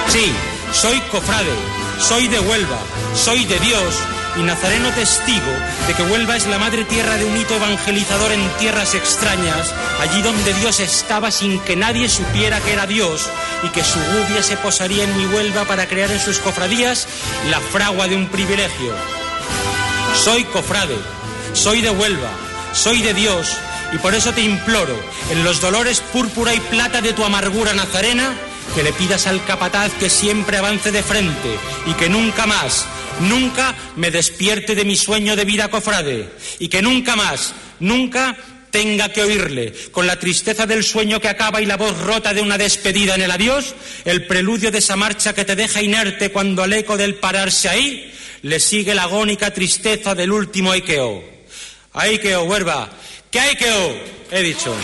Sí, 0.09 0.31
soy 0.73 0.99
cofrade, 1.11 1.53
soy 1.99 2.27
de 2.27 2.39
Huelva, 2.39 2.79
soy 3.13 3.45
de 3.45 3.59
Dios 3.59 3.95
y 4.39 4.44
nazareno 4.44 4.91
testigo 4.91 5.51
de 5.88 5.94
que 5.94 6.03
Huelva 6.03 6.36
es 6.36 6.46
la 6.48 6.60
madre 6.60 6.86
tierra 6.86 7.15
de 7.15 7.25
un 7.25 7.36
hito 7.38 7.56
evangelizador 7.56 8.32
en 8.32 8.48
tierras 8.58 8.94
extrañas, 8.94 9.74
allí 10.00 10.22
donde 10.22 10.53
Dios 10.56 10.79
estaba 10.79 11.32
sin 11.32 11.60
que 11.60 11.75
nadie 11.75 12.08
supiera 12.10 12.60
que 12.60 12.74
era 12.74 12.86
Dios 12.86 13.29
y 13.63 13.70
que 13.70 13.84
su 13.84 14.00
gubia 14.00 14.44
se 14.44 14.58
posaría 14.58 15.03
en 15.03 15.17
mi 15.17 15.25
Huelva 15.25 15.65
para 15.65 15.88
crear 15.88 16.12
en 16.12 16.20
sus 16.20 16.39
cofradías 16.39 17.08
la 17.50 17.60
fragua 17.60 18.08
de 18.08 18.15
un 18.15 18.27
privilegio. 18.27 18.94
Soy 20.15 20.44
cofrade, 20.46 20.98
soy 21.53 21.82
de 21.82 21.89
Huelva, 21.89 22.29
soy 22.74 23.01
de 23.01 23.13
Dios 23.13 23.58
y 23.94 23.98
por 23.98 24.13
eso 24.13 24.34
te 24.34 24.41
imploro, 24.41 25.00
en 25.32 25.44
los 25.44 25.62
dolores 25.62 26.01
púrpura 26.01 26.53
y 26.53 26.60
plata 26.60 27.01
de 27.01 27.13
tu 27.13 27.24
amargura 27.24 27.74
nazarena, 27.74 28.36
que 28.75 28.84
le 28.84 28.94
pidas 28.94 29.27
al 29.27 29.44
capataz 29.46 29.94
que 29.94 30.10
siempre 30.10 30.58
avance 30.58 30.91
de 30.91 31.01
frente 31.01 31.58
y 31.86 31.94
que 31.94 32.10
nunca 32.10 32.46
más 32.46 32.86
nunca 33.21 33.75
me 33.95 34.12
despierte 34.12 34.75
de 34.75 34.86
mi 34.86 34.95
sueño 34.95 35.36
de 35.36 35.45
vida 35.45 35.69
cofrade 35.69 36.29
y 36.59 36.67
que 36.67 36.81
nunca 36.81 37.15
más, 37.15 37.53
nunca 37.79 38.36
tenga 38.71 39.12
que 39.12 39.24
oírle, 39.24 39.74
con 39.91 40.05
la 40.05 40.19
tristeza 40.19 40.65
del 40.65 40.83
sueño 40.83 41.19
que 41.19 41.29
acaba 41.29 41.62
y 41.62 41.65
la 41.65 41.77
voz 41.77 41.97
rota 42.01 42.33
de 42.33 42.41
una 42.41 42.57
despedida 42.57 43.15
en 43.15 43.21
el 43.21 43.31
adiós, 43.31 43.74
el 44.05 44.27
preludio 44.27 44.71
de 44.71 44.79
esa 44.79 44.95
marcha 44.95 45.33
que 45.33 45.45
te 45.45 45.55
deja 45.55 45.81
inerte 45.81 46.31
cuando 46.31 46.63
al 46.63 46.74
eco 46.74 46.97
del 46.97 47.15
pararse 47.15 47.69
ahí 47.69 48.13
le 48.43 48.59
sigue 48.59 48.93
la 48.93 49.03
agónica 49.03 49.51
tristeza 49.51 50.13
del 50.15 50.31
último 50.31 50.71
Aikeo. 50.71 51.24
Aikeo, 51.93 52.43
huerva, 52.43 52.89
¿qué 53.31 53.39
Aikeo? 53.39 53.95
He 54.31 54.43
dicho. 54.43 54.75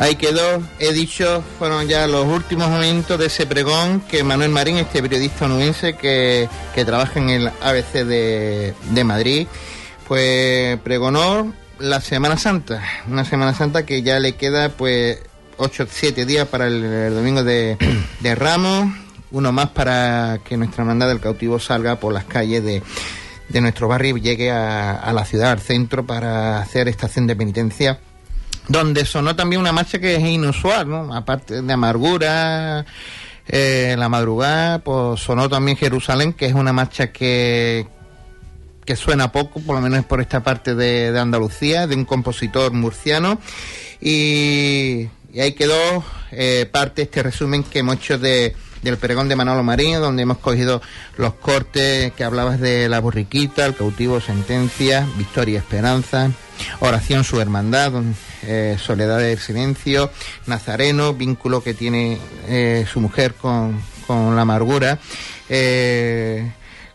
Ahí 0.00 0.14
quedó, 0.14 0.62
he 0.78 0.92
dicho, 0.92 1.42
fueron 1.58 1.88
ya 1.88 2.06
los 2.06 2.24
últimos 2.24 2.68
momentos 2.68 3.18
de 3.18 3.26
ese 3.26 3.46
pregón 3.46 4.00
que 4.00 4.22
Manuel 4.22 4.50
Marín, 4.50 4.76
este 4.76 5.02
periodista 5.02 5.46
onubense 5.46 5.94
que, 5.94 6.48
trabaja 6.86 7.18
en 7.18 7.30
el 7.30 7.48
ABC 7.48 8.04
de, 8.04 9.04
Madrid, 9.04 9.48
pues 10.06 10.78
pregonó 10.80 11.52
la 11.80 12.00
Semana 12.00 12.38
Santa, 12.38 12.80
una 13.08 13.24
Semana 13.24 13.54
Santa 13.54 13.84
que 13.84 14.02
ya 14.02 14.20
le 14.20 14.36
queda 14.36 14.68
pues 14.68 15.18
8 15.56 15.86
7 15.90 16.26
días 16.26 16.46
para 16.46 16.68
el, 16.68 17.12
domingo 17.12 17.42
de, 17.42 17.76
Ramos, 18.36 18.94
uno 19.32 19.50
más 19.50 19.70
para 19.70 20.38
que 20.44 20.56
nuestra 20.56 20.82
hermandad 20.82 21.08
del 21.08 21.18
cautivo 21.18 21.58
salga 21.58 21.96
por 21.96 22.12
las 22.12 22.24
calles 22.24 22.62
de, 22.62 22.82
nuestro 23.60 23.88
barrio 23.88 24.16
y 24.16 24.20
llegue 24.20 24.52
a, 24.52 24.92
a 24.92 25.12
la 25.12 25.24
ciudad, 25.24 25.50
al 25.50 25.60
centro, 25.60 26.06
para 26.06 26.60
hacer 26.60 26.86
estación 26.86 27.26
de 27.26 27.34
penitencia 27.34 27.98
donde 28.68 29.04
sonó 29.04 29.34
también 29.34 29.60
una 29.60 29.72
marcha 29.72 29.98
que 29.98 30.16
es 30.16 30.22
inusual, 30.22 30.88
¿no? 30.88 31.14
Aparte 31.14 31.62
de 31.62 31.72
amargura, 31.72 32.84
eh, 33.48 33.96
la 33.98 34.08
madrugada, 34.08 34.78
pues 34.80 35.20
sonó 35.20 35.48
también 35.48 35.76
Jerusalén, 35.76 36.34
que 36.34 36.46
es 36.46 36.52
una 36.52 36.72
marcha 36.72 37.10
que, 37.10 37.88
que 38.84 38.94
suena 38.94 39.32
poco, 39.32 39.60
por 39.60 39.74
lo 39.74 39.80
menos 39.80 40.04
por 40.04 40.20
esta 40.20 40.42
parte 40.42 40.74
de, 40.74 41.18
Andalucía, 41.18 41.86
de 41.86 41.96
un 41.96 42.04
compositor 42.04 42.72
murciano. 42.72 43.40
Y, 44.00 45.08
ahí 45.40 45.52
quedó 45.52 46.04
eh, 46.30 46.68
parte 46.70 47.02
este 47.02 47.22
resumen 47.22 47.62
que 47.62 47.78
hemos 47.78 47.96
hecho 47.96 48.18
de, 48.18 48.54
del 48.82 48.98
pregón 48.98 49.28
de 49.28 49.36
Manolo 49.36 49.62
Marín, 49.62 50.00
donde 50.00 50.22
hemos 50.22 50.38
cogido 50.38 50.82
los 51.16 51.34
cortes 51.34 52.12
que 52.12 52.24
hablabas 52.24 52.60
de 52.60 52.88
la 52.88 53.00
borriquita, 53.00 53.64
el 53.64 53.74
cautivo 53.74 54.20
sentencia, 54.20 55.06
victoria 55.16 55.54
y 55.54 55.56
esperanza, 55.56 56.30
oración 56.80 57.24
su 57.24 57.40
hermandad, 57.40 57.92
eh, 58.48 58.76
Soledad 58.78 59.18
del 59.18 59.38
Silencio, 59.38 60.10
Nazareno, 60.46 61.12
vínculo 61.12 61.62
que 61.62 61.74
tiene 61.74 62.18
eh, 62.48 62.86
su 62.90 63.00
mujer 63.00 63.34
con, 63.34 63.80
la 64.08 64.40
amargura, 64.40 64.98
eh, 65.50 66.50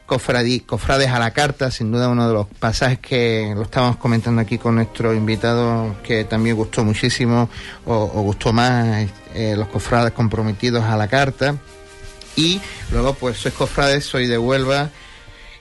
Cofrades 0.05 1.09
a 1.09 1.17
la 1.17 1.31
carta, 1.31 1.71
sin 1.71 1.91
duda 1.91 2.09
uno 2.09 2.27
de 2.27 2.33
los 2.33 2.47
pasajes 2.47 2.99
que 2.99 3.53
lo 3.55 3.63
estábamos 3.63 3.97
comentando 3.97 4.41
aquí 4.41 4.57
con 4.57 4.75
nuestro 4.75 5.13
invitado, 5.13 5.95
que 6.03 6.25
también 6.25 6.55
gustó 6.55 6.83
muchísimo 6.83 7.49
o, 7.85 8.05
gustó 8.21 8.53
más, 8.53 9.07
eh, 9.33 9.55
los 9.57 9.67
cofrades 9.69 10.13
comprometidos 10.13 10.83
a 10.83 10.97
la 10.97 11.07
carta. 11.07 11.55
Y 12.35 12.61
luego, 12.91 13.13
pues, 13.13 13.37
soy 13.37 13.51
cofrades, 13.53 14.05
soy 14.05 14.27
de 14.27 14.37
Huelva, 14.37 14.89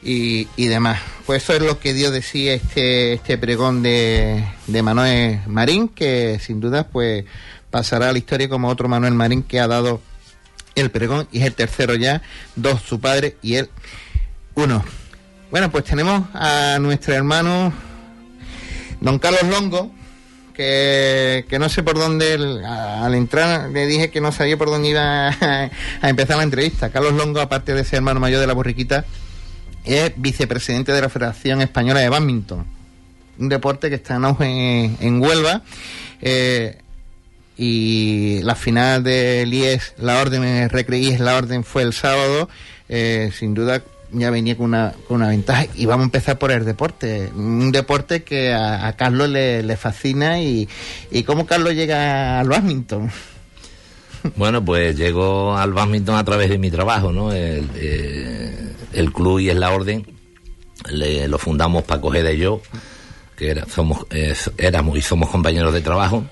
y, 0.03 0.67
demás. 0.67 1.01
Pues 1.27 1.45
eso 1.45 1.55
es 1.55 1.63
lo 1.63 1.79
que 1.79 1.95
Dios 1.95 2.13
decía 2.13 2.55
este, 2.55 3.13
este 3.13 3.39
pregón 3.39 3.83
de, 3.83 4.45
de 4.67 4.83
Manuel 4.83 5.41
Marín, 5.47 5.89
que 5.89 6.39
sin 6.41 6.61
duda 6.61 6.89
pues 6.89 7.25
pasará 7.71 8.11
a 8.11 8.13
la 8.13 8.19
historia 8.19 8.49
como 8.49 8.69
otro 8.69 8.89
Manuel 8.89 9.15
Marín 9.15 9.43
que 9.43 9.61
ha 9.61 9.69
dado 9.69 10.01
el 10.75 10.91
pregón 10.91 11.29
y 11.31 11.41
es 11.41 11.47
el 11.47 11.55
tercero 11.55 11.95
ya, 11.95 12.23
dos 12.57 12.83
su 12.83 13.01
padre 13.01 13.37
y 13.43 13.57
él 13.57 13.71
uno. 14.55 14.85
Bueno, 15.51 15.71
pues 15.71 15.85
tenemos 15.85 16.25
a 16.35 16.79
nuestro 16.81 17.15
hermano 17.15 17.73
don 19.01 19.19
Carlos 19.19 19.45
Longo, 19.45 19.93
que, 20.55 21.45
no 21.59 21.69
sé 21.69 21.83
por 21.83 21.99
dónde, 21.99 22.35
al 22.67 23.15
entrar 23.15 23.71
le 23.71 23.87
dije 23.87 24.11
que 24.11 24.21
no 24.21 24.33
sabía 24.33 24.57
por 24.57 24.69
dónde 24.69 24.89
iba 24.89 25.29
a, 26.03 26.09
empezar 26.09 26.37
la 26.37 26.45
entrevista. 26.45 26.91
Carlos 26.91 27.15
Longo, 27.15 27.41
aparte 27.41 27.75
de 27.75 27.85
ser 27.85 27.99
hermano 27.99 28.21
mayor 28.21 28.41
de 28.41 28.47
la 28.47 28.53
borriquita, 28.53 29.05
es 29.85 30.13
vicepresidente 30.17 30.93
de 30.93 31.01
la 31.01 31.09
Federación 31.09 31.61
Española 31.61 32.01
de 32.01 32.09
Badminton, 32.09 32.65
un 33.39 33.49
deporte 33.49 33.89
que 33.89 33.97
está 33.97 34.17
en 34.17 34.97
en, 35.01 35.21
Huelva. 35.23 35.63
Eh, 36.21 36.79
y 37.57 38.41
la 38.43 38.55
final 38.55 39.05
de 39.05 39.47
IES, 39.47 39.95
la 39.99 40.21
orden, 40.21 40.69
Recre 40.71 41.19
la 41.19 41.37
orden 41.37 41.65
fue 41.65 41.83
el 41.83 41.93
sábado, 41.93 42.49
eh, 42.89 43.31
sin 43.37 43.55
duda 43.55 43.83
ya 44.13 44.31
venía 44.31 44.57
con 44.57 44.67
una, 44.67 44.93
con 45.09 45.17
una 45.19 45.29
ventaja 45.29 45.67
y 45.75 45.87
vamos 45.87 46.05
a 46.05 46.07
empezar 46.07 46.39
por 46.39 46.51
el 46.51 46.65
deporte, 46.65 47.31
un 47.35 47.73
deporte 47.73 48.23
que 48.23 48.53
a, 48.53 48.95
Carlos 48.97 49.29
le, 49.29 49.77
fascina 49.77 50.41
y, 50.41 50.69
y 51.11 51.23
cómo 51.23 51.47
Carlos 51.47 51.75
llega 51.75 52.41
al 52.41 52.49
badminton. 52.49 53.11
Bueno, 54.37 54.65
pues 54.65 54.97
llego 54.97 55.57
al 55.57 55.73
badminton 55.73 56.17
a 56.17 56.25
través 56.25 56.49
de 56.49 56.59
mi 56.59 56.71
trabajo, 56.71 57.13
¿no? 57.13 57.33
El, 57.33 57.69
eh, 57.75 58.75
club 59.15 59.41
y 59.41 59.51
es 59.51 59.57
la 59.57 59.73
orden, 59.73 60.07
lo 60.91 61.39
fundamos 61.39 61.83
Paco 61.85 62.09
Ojeda 62.09 62.33
y 62.33 62.39
yo, 62.39 62.61
que 63.37 63.51
era, 63.51 63.67
somos, 63.67 64.07
éramos 64.57 64.97
y 64.97 65.03
somos 65.03 65.29
compañeros 65.29 65.75
de 65.75 65.81
trabajo 65.81 66.25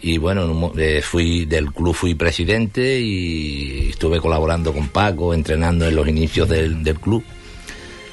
y 0.00 0.18
bueno, 0.18 0.72
eh, 0.76 1.00
fui 1.02 1.46
del 1.46 1.72
club 1.72 1.94
fui 1.94 2.14
presidente 2.14 3.00
y 3.00 3.88
estuve 3.90 4.20
colaborando 4.20 4.72
con 4.72 4.88
Paco, 4.88 5.32
entrenando 5.32 5.86
en 5.86 5.96
los 5.96 6.06
inicios 6.06 6.48
del, 6.48 6.82
club. 7.00 7.24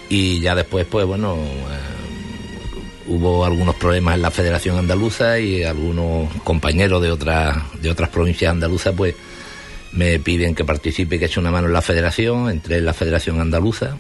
Y 0.09 0.39
ya 0.39 0.55
después, 0.55 0.85
pues 0.89 1.05
bueno, 1.05 1.35
eh, 1.35 1.92
hubo 3.07 3.45
algunos 3.45 3.75
problemas 3.75 4.15
en 4.15 4.21
la 4.21 4.31
Federación 4.31 4.77
Andaluza 4.77 5.39
y 5.39 5.63
algunos 5.63 6.31
compañeros 6.43 7.01
de 7.01 7.11
otras, 7.11 7.57
de 7.81 7.89
otras 7.89 8.09
provincias 8.09 8.51
andaluzas, 8.51 8.93
pues 8.95 9.15
me 9.91 10.19
piden 10.19 10.55
que 10.55 10.65
participe, 10.65 11.19
que 11.19 11.25
eche 11.25 11.39
una 11.39 11.51
mano 11.51 11.67
en 11.67 11.73
la 11.73 11.81
federación, 11.81 12.49
entré 12.49 12.77
en 12.77 12.85
la 12.85 12.93
Federación 12.93 13.39
Andaluza 13.39 13.97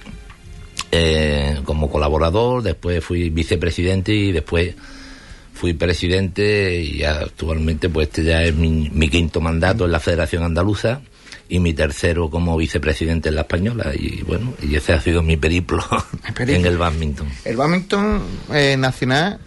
eh, 0.91 1.59
como 1.65 1.89
colaborador, 1.89 2.61
después 2.61 3.03
fui 3.03 3.29
vicepresidente 3.29 4.13
y 4.13 4.31
después 4.31 4.75
fui 5.53 5.73
presidente 5.73 6.81
y 6.81 7.03
actualmente 7.03 7.89
pues 7.89 8.09
este 8.09 8.23
ya 8.23 8.43
es 8.43 8.55
mi, 8.55 9.09
quinto 9.09 9.41
mandato 9.41 9.85
en 9.85 9.91
la 9.91 9.99
Federación 9.99 10.43
Andaluza 10.43 11.01
y 11.53 11.59
mi 11.59 11.75
tercero 11.75 12.31
como 12.31 12.57
vicepresidente 12.57 13.29
en 13.29 13.35
la 13.35 13.41
Española 13.41 13.91
y 13.93 14.23
bueno, 14.23 14.55
y 14.59 14.75
ese 14.75 14.91
ha 14.91 14.99
sido 14.99 15.21
mi 15.21 15.37
periplo, 15.37 15.83
en 16.39 16.65
el 16.65 16.79
badminton. 16.79 17.27
El 17.45 17.57
badminton 17.57 18.23
eh, 18.51 18.75
nacional 18.75 19.39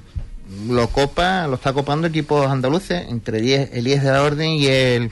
lo 0.69 0.87
copa, 0.87 1.49
lo 1.49 1.57
está 1.57 1.73
copando 1.73 2.07
equipos 2.07 2.47
andaluces, 2.47 3.09
entre 3.09 3.39
el 3.39 3.89
IES 3.89 4.05
de 4.05 4.13
la 4.13 4.23
Orden 4.23 4.51
y 4.51 4.69
el 4.69 5.11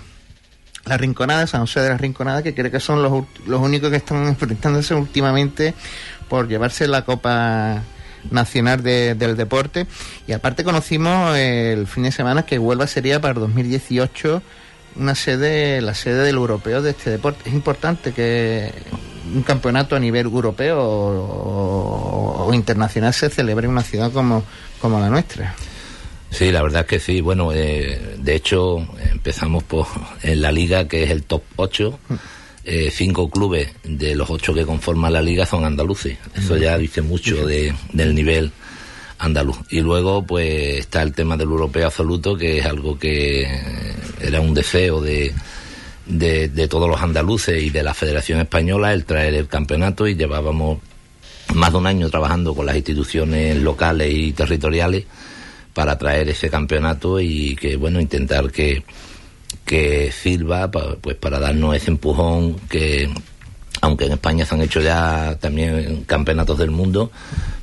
la 0.84 0.96
Rinconada, 0.96 1.48
San 1.48 1.62
José 1.62 1.80
de 1.80 1.88
la 1.88 1.98
Rinconada, 1.98 2.44
que 2.44 2.54
creo 2.54 2.70
que 2.70 2.78
son 2.78 3.02
los, 3.02 3.24
los 3.44 3.60
únicos 3.60 3.90
que 3.90 3.96
están 3.96 4.24
enfrentándose 4.28 4.94
últimamente 4.94 5.74
por 6.28 6.46
llevarse 6.46 6.86
la 6.86 7.04
Copa 7.04 7.82
nacional 8.30 8.84
del 8.84 9.36
deporte. 9.36 9.88
Y 10.28 10.32
aparte 10.32 10.62
conocimos 10.62 11.36
el 11.36 11.88
fin 11.88 12.04
de 12.04 12.12
semana 12.12 12.44
que 12.44 12.60
Huelva 12.60 12.86
sería 12.86 13.20
para 13.20 13.34
2018 13.34 14.42
una 14.96 15.14
sede, 15.14 15.80
la 15.80 15.94
sede 15.94 16.24
del 16.24 16.36
europeo 16.36 16.82
de 16.82 16.90
este 16.90 17.10
deporte. 17.10 17.48
Es 17.48 17.54
importante 17.54 18.12
que 18.12 18.72
un 19.34 19.42
campeonato 19.42 19.96
a 19.96 19.98
nivel 19.98 20.26
europeo 20.26 20.80
o, 20.80 22.50
internacional 22.52 23.12
se 23.12 23.30
celebre 23.30 23.66
en 23.66 23.72
una 23.72 23.82
ciudad 23.82 24.12
como, 24.12 24.44
como 24.80 25.00
la 25.00 25.08
nuestra. 25.08 25.54
Sí, 26.30 26.50
la 26.52 26.62
verdad 26.62 26.82
es 26.82 26.86
que 26.86 27.00
sí. 27.00 27.20
Bueno, 27.20 27.52
eh, 27.52 28.16
de 28.18 28.34
hecho 28.34 28.86
empezamos 29.10 29.62
por, 29.64 29.86
en 30.22 30.40
la 30.40 30.52
liga 30.52 30.86
que 30.86 31.02
es 31.02 31.10
el 31.10 31.24
top 31.24 31.42
8 31.56 31.98
eh, 32.66 32.90
cinco 32.90 33.28
clubes 33.28 33.68
de 33.82 34.14
los 34.14 34.30
ocho 34.30 34.54
que 34.54 34.64
conforman 34.64 35.12
la 35.12 35.20
liga 35.20 35.44
son 35.44 35.66
andaluces. 35.66 36.16
Eso 36.34 36.56
ya 36.56 36.78
dice 36.78 37.02
mucho 37.02 37.46
de, 37.46 37.74
del 37.92 38.14
nivel 38.14 38.52
andaluz. 39.18 39.58
Y 39.70 39.80
luego, 39.80 40.24
pues, 40.24 40.78
está 40.78 41.02
el 41.02 41.12
tema 41.12 41.36
del 41.36 41.48
europeo 41.48 41.86
absoluto, 41.86 42.36
que 42.36 42.58
es 42.58 42.66
algo 42.66 42.98
que 42.98 43.46
era 44.20 44.40
un 44.40 44.54
deseo 44.54 45.00
de, 45.00 45.32
de, 46.06 46.48
de, 46.48 46.68
todos 46.68 46.88
los 46.88 47.00
andaluces 47.00 47.62
y 47.62 47.70
de 47.70 47.82
la 47.82 47.94
Federación 47.94 48.40
Española 48.40 48.92
el 48.92 49.04
traer 49.04 49.34
el 49.34 49.48
campeonato 49.48 50.06
y 50.06 50.14
llevábamos 50.14 50.78
más 51.54 51.72
de 51.72 51.78
un 51.78 51.86
año 51.86 52.10
trabajando 52.10 52.54
con 52.54 52.66
las 52.66 52.76
instituciones 52.76 53.56
locales 53.56 54.12
y 54.12 54.32
territoriales 54.32 55.04
para 55.72 55.98
traer 55.98 56.28
ese 56.28 56.48
campeonato 56.48 57.20
y 57.20 57.56
que, 57.56 57.76
bueno, 57.76 58.00
intentar 58.00 58.50
que 58.50 58.82
que 59.64 60.12
sirva 60.12 60.70
pues 60.70 61.16
para 61.16 61.38
darnos 61.38 61.74
ese 61.74 61.90
empujón 61.90 62.56
que 62.68 63.08
aunque 63.84 64.06
en 64.06 64.12
España 64.12 64.44
se 64.44 64.54
han 64.54 64.62
hecho 64.62 64.80
ya 64.80 65.36
también 65.40 66.04
campeonatos 66.04 66.58
del 66.58 66.70
mundo, 66.70 67.10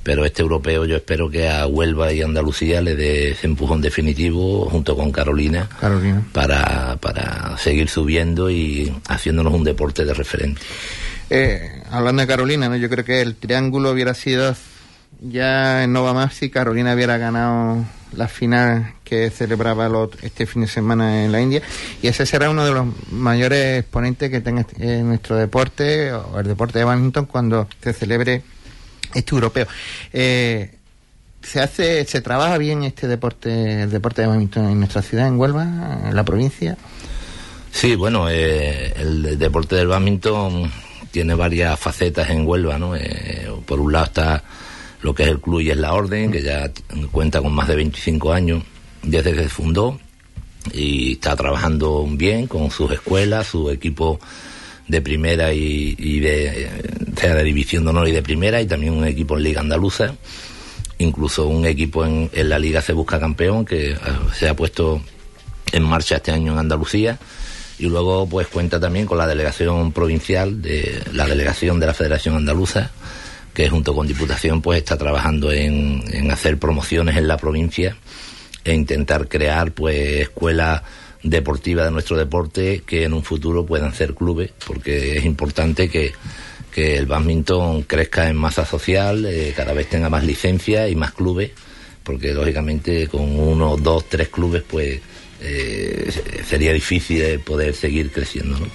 pero 0.03 0.23
este 0.25 0.41
europeo 0.41 0.85
yo 0.85 0.95
espero 0.95 1.29
que 1.29 1.49
a 1.49 1.65
Huelva 1.65 2.13
y 2.13 2.21
Andalucía 2.21 2.81
le 2.81 2.95
dé 2.95 3.31
ese 3.31 3.47
empujón 3.47 3.81
definitivo 3.81 4.69
junto 4.69 4.95
con 4.95 5.11
Carolina, 5.11 5.67
Para, 6.31 6.97
para 6.97 7.57
seguir 7.57 7.89
subiendo 7.89 8.49
y 8.49 8.93
haciéndonos 9.07 9.53
un 9.53 9.63
deporte 9.63 10.05
de 10.05 10.13
referente. 10.13 10.61
Eh, 11.29 11.83
hablando 11.89 12.21
de 12.21 12.27
Carolina, 12.27 12.69
¿no? 12.69 12.75
yo 12.75 12.89
creo 12.89 13.03
que 13.03 13.21
el 13.21 13.35
triángulo 13.35 13.91
hubiera 13.91 14.13
sido 14.13 14.55
ya 15.21 15.87
no 15.87 16.03
va 16.03 16.13
más 16.13 16.33
si 16.33 16.49
Carolina 16.49 16.93
hubiera 16.93 17.17
ganado 17.17 17.85
la 18.15 18.27
final 18.27 18.93
que 19.03 19.29
celebraba 19.29 19.89
este 20.21 20.45
fin 20.45 20.63
de 20.63 20.67
semana 20.67 21.25
en 21.25 21.31
la 21.31 21.41
India 21.41 21.61
y 22.01 22.07
ese 22.07 22.25
será 22.25 22.49
uno 22.49 22.65
de 22.65 22.71
los 22.71 22.87
mayores 23.11 23.79
exponentes 23.79 24.29
que 24.29 24.41
tenga 24.41 24.61
este, 24.61 25.03
nuestro 25.03 25.35
deporte 25.35 26.11
o 26.13 26.39
el 26.39 26.47
deporte 26.47 26.79
de 26.79 26.85
badminton 26.85 27.25
cuando 27.25 27.67
se 27.81 27.93
celebre 27.93 28.41
este 29.13 29.35
europeo. 29.35 29.67
Eh, 30.13 30.75
se 31.41 31.59
hace, 31.59 32.05
se 32.05 32.21
trabaja 32.21 32.57
bien 32.57 32.83
este 32.83 33.07
deporte, 33.07 33.83
el 33.83 33.89
deporte 33.89 34.21
de 34.21 34.27
badminton 34.27 34.69
en 34.69 34.79
nuestra 34.79 35.01
ciudad, 35.01 35.27
en 35.27 35.39
Huelva, 35.39 35.63
en 36.05 36.15
la 36.15 36.23
provincia. 36.23 36.77
Sí, 37.71 37.95
bueno, 37.95 38.29
eh, 38.29 38.93
el 38.97 39.39
deporte 39.39 39.75
del 39.75 39.87
badminton 39.87 40.71
tiene 41.11 41.33
varias 41.33 41.79
facetas 41.79 42.29
en 42.29 42.47
Huelva, 42.47 42.77
¿no? 42.77 42.95
Eh, 42.95 43.49
por 43.65 43.79
un 43.79 43.91
lado 43.91 44.05
está 44.05 44.43
lo 45.01 45.15
que 45.15 45.23
es 45.23 45.29
el 45.29 45.39
club 45.39 45.61
y 45.61 45.71
es 45.71 45.77
la 45.77 45.93
orden, 45.93 46.31
que 46.31 46.41
ya 46.41 46.71
cuenta 47.11 47.41
con 47.41 47.53
más 47.53 47.67
de 47.67 47.75
25 47.75 48.33
años 48.33 48.63
desde 49.03 49.33
que 49.33 49.43
se 49.43 49.49
fundó 49.49 49.99
y 50.73 51.13
está 51.13 51.35
trabajando 51.35 52.05
bien 52.11 52.47
con 52.47 52.69
sus 52.69 52.91
escuelas, 52.91 53.47
su 53.47 53.71
equipo 53.71 54.19
de 54.87 55.01
primera 55.01 55.53
y, 55.53 56.19
de, 56.19 56.69
sea 57.15 57.33
de 57.35 57.43
división 57.43 57.83
de 57.83 57.89
honor 57.89 58.07
y 58.09 58.11
de 58.11 58.21
primera 58.21 58.61
y 58.61 58.67
también 58.67 58.93
un 58.93 59.05
equipo 59.05 59.37
en 59.37 59.43
Liga 59.43 59.61
Andaluza, 59.61 60.13
incluso 60.99 61.47
un 61.47 61.65
equipo 61.65 62.05
en, 62.05 62.29
en 62.33 62.49
la 62.49 62.59
Liga 62.59 62.81
Se 62.81 62.93
Busca 62.93 63.19
Campeón 63.19 63.65
que 63.65 63.95
ah, 64.03 64.19
se 64.37 64.49
ha 64.49 64.55
puesto 64.55 65.01
en 65.71 65.83
marcha 65.83 66.17
este 66.17 66.31
año 66.31 66.53
en 66.53 66.59
Andalucía. 66.59 67.17
Y 67.79 67.87
luego 67.87 68.27
pues 68.27 68.47
cuenta 68.47 68.79
también 68.79 69.07
con 69.07 69.17
la 69.17 69.25
delegación 69.25 69.91
provincial 69.91 70.61
de 70.61 71.01
la 71.13 71.25
delegación 71.25 71.79
de 71.79 71.87
la 71.87 71.95
Federación 71.95 72.35
Andaluza 72.35 72.91
que 73.53 73.69
junto 73.69 73.93
con 73.93 74.07
Diputación 74.07 74.61
pues 74.61 74.79
está 74.79 74.97
trabajando 74.97 75.51
en, 75.51 76.03
en 76.11 76.31
hacer 76.31 76.57
promociones 76.57 77.17
en 77.17 77.27
la 77.27 77.37
provincia 77.37 77.97
e 78.63 78.73
intentar 78.73 79.27
crear 79.27 79.71
pues 79.71 80.21
escuelas 80.21 80.81
deportivas 81.23 81.85
de 81.85 81.91
nuestro 81.91 82.17
deporte 82.17 82.83
que 82.85 83.03
en 83.03 83.13
un 83.13 83.23
futuro 83.23 83.65
puedan 83.65 83.93
ser 83.93 84.13
clubes, 84.13 84.51
porque 84.65 85.17
es 85.17 85.25
importante 85.25 85.89
que, 85.89 86.13
que 86.73 86.97
el 86.97 87.05
badminton 87.05 87.83
crezca 87.83 88.29
en 88.29 88.37
masa 88.37 88.65
social, 88.65 89.25
eh, 89.25 89.53
cada 89.55 89.73
vez 89.73 89.89
tenga 89.89 90.09
más 90.09 90.23
licencias 90.23 90.89
y 90.89 90.95
más 90.95 91.11
clubes, 91.11 91.51
porque 92.03 92.33
lógicamente 92.33 93.07
con 93.07 93.39
uno, 93.39 93.77
dos, 93.77 94.09
tres 94.09 94.29
clubes 94.29 94.63
pues 94.67 94.99
eh, 95.41 96.11
sería 96.47 96.73
difícil 96.73 97.39
poder 97.39 97.75
seguir 97.75 98.11
creciendo. 98.11 98.57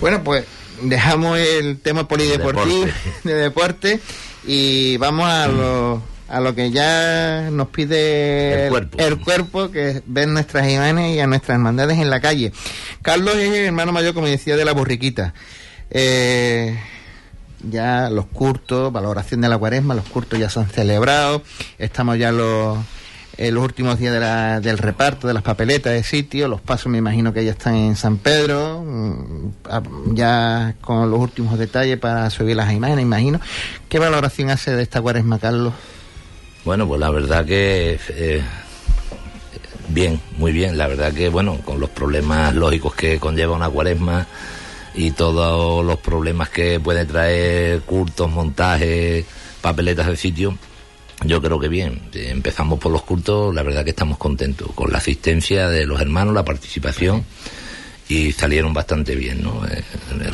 Bueno, 0.00 0.22
pues 0.22 0.44
dejamos 0.82 1.38
el 1.38 1.78
tema 1.78 2.08
polideportivo 2.08 2.86
de 3.24 3.34
deporte 3.34 4.00
y 4.46 4.96
vamos 4.96 5.28
a 5.28 5.46
lo, 5.48 6.02
a 6.28 6.40
lo 6.40 6.54
que 6.54 6.70
ya 6.70 7.48
nos 7.50 7.68
pide 7.68 8.66
el 8.98 9.18
cuerpo, 9.18 9.70
que 9.70 9.90
es 9.90 10.02
ver 10.06 10.28
nuestras 10.28 10.68
imágenes 10.68 11.16
y 11.16 11.20
a 11.20 11.26
nuestras 11.26 11.56
hermandades 11.56 11.98
en 11.98 12.10
la 12.10 12.20
calle. 12.20 12.52
Carlos 13.02 13.36
es 13.36 13.48
el 13.48 13.64
hermano 13.66 13.92
mayor, 13.92 14.14
como 14.14 14.26
decía, 14.26 14.56
de 14.56 14.64
la 14.64 14.72
borriquita. 14.72 15.34
Eh, 15.90 16.78
ya 17.62 18.10
los 18.10 18.26
curtos, 18.26 18.92
valoración 18.92 19.40
de 19.40 19.48
la 19.48 19.58
cuaresma, 19.58 19.94
los 19.94 20.06
curtos 20.06 20.38
ya 20.38 20.48
son 20.50 20.68
celebrados, 20.68 21.42
estamos 21.78 22.18
ya 22.18 22.30
los 22.30 22.78
los 23.38 23.64
últimos 23.64 23.98
días 23.98 24.62
del 24.62 24.78
reparto 24.78 25.28
de 25.28 25.34
las 25.34 25.42
papeletas 25.42 25.92
de 25.92 26.02
sitio. 26.02 26.48
Los 26.48 26.60
pasos 26.60 26.90
me 26.90 26.98
imagino 26.98 27.32
que 27.32 27.44
ya 27.44 27.52
están 27.52 27.76
en 27.76 27.96
San 27.96 28.18
Pedro, 28.18 28.82
mm, 28.84 30.14
ya 30.14 30.74
con 30.80 31.10
los 31.10 31.20
últimos 31.20 31.58
detalles 31.58 31.98
para 31.98 32.28
subir 32.30 32.56
las 32.56 32.72
imágenes, 32.72 33.02
imagino. 33.02 33.40
¿Qué 33.88 33.98
valoración 33.98 34.50
hace 34.50 34.74
de 34.74 34.82
esta 34.82 35.00
cuaresma, 35.00 35.38
Carlos? 35.38 35.72
Bueno, 36.64 36.86
pues 36.88 37.00
la 37.00 37.10
verdad 37.10 37.46
que 37.46 37.98
eh, 38.10 38.42
bien, 39.88 40.20
muy 40.36 40.52
bien. 40.52 40.76
La 40.76 40.86
verdad 40.86 41.12
que, 41.12 41.28
bueno, 41.28 41.58
con 41.64 41.80
los 41.80 41.90
problemas 41.90 42.54
lógicos 42.54 42.94
que 42.94 43.18
conlleva 43.18 43.56
una 43.56 43.70
cuaresma 43.70 44.26
y 44.94 45.12
todos 45.12 45.84
los 45.84 45.98
problemas 45.98 46.48
que 46.48 46.80
puede 46.80 47.04
traer 47.06 47.82
cultos, 47.82 48.30
montajes, 48.30 49.24
papeletas 49.60 50.06
de 50.08 50.16
sitio, 50.16 50.58
yo 51.24 51.42
creo 51.42 51.58
que 51.58 51.68
bien. 51.68 52.00
Empezamos 52.14 52.78
por 52.78 52.92
los 52.92 53.02
cultos, 53.02 53.54
la 53.54 53.62
verdad 53.62 53.84
que 53.84 53.90
estamos 53.90 54.18
contentos 54.18 54.70
con 54.74 54.92
la 54.92 54.98
asistencia 54.98 55.68
de 55.68 55.86
los 55.86 56.00
hermanos, 56.00 56.34
la 56.34 56.44
participación 56.44 57.24
y 58.08 58.32
salieron 58.32 58.72
bastante 58.72 59.14
bien, 59.14 59.42
¿no? 59.42 59.66
Eh, 59.66 59.82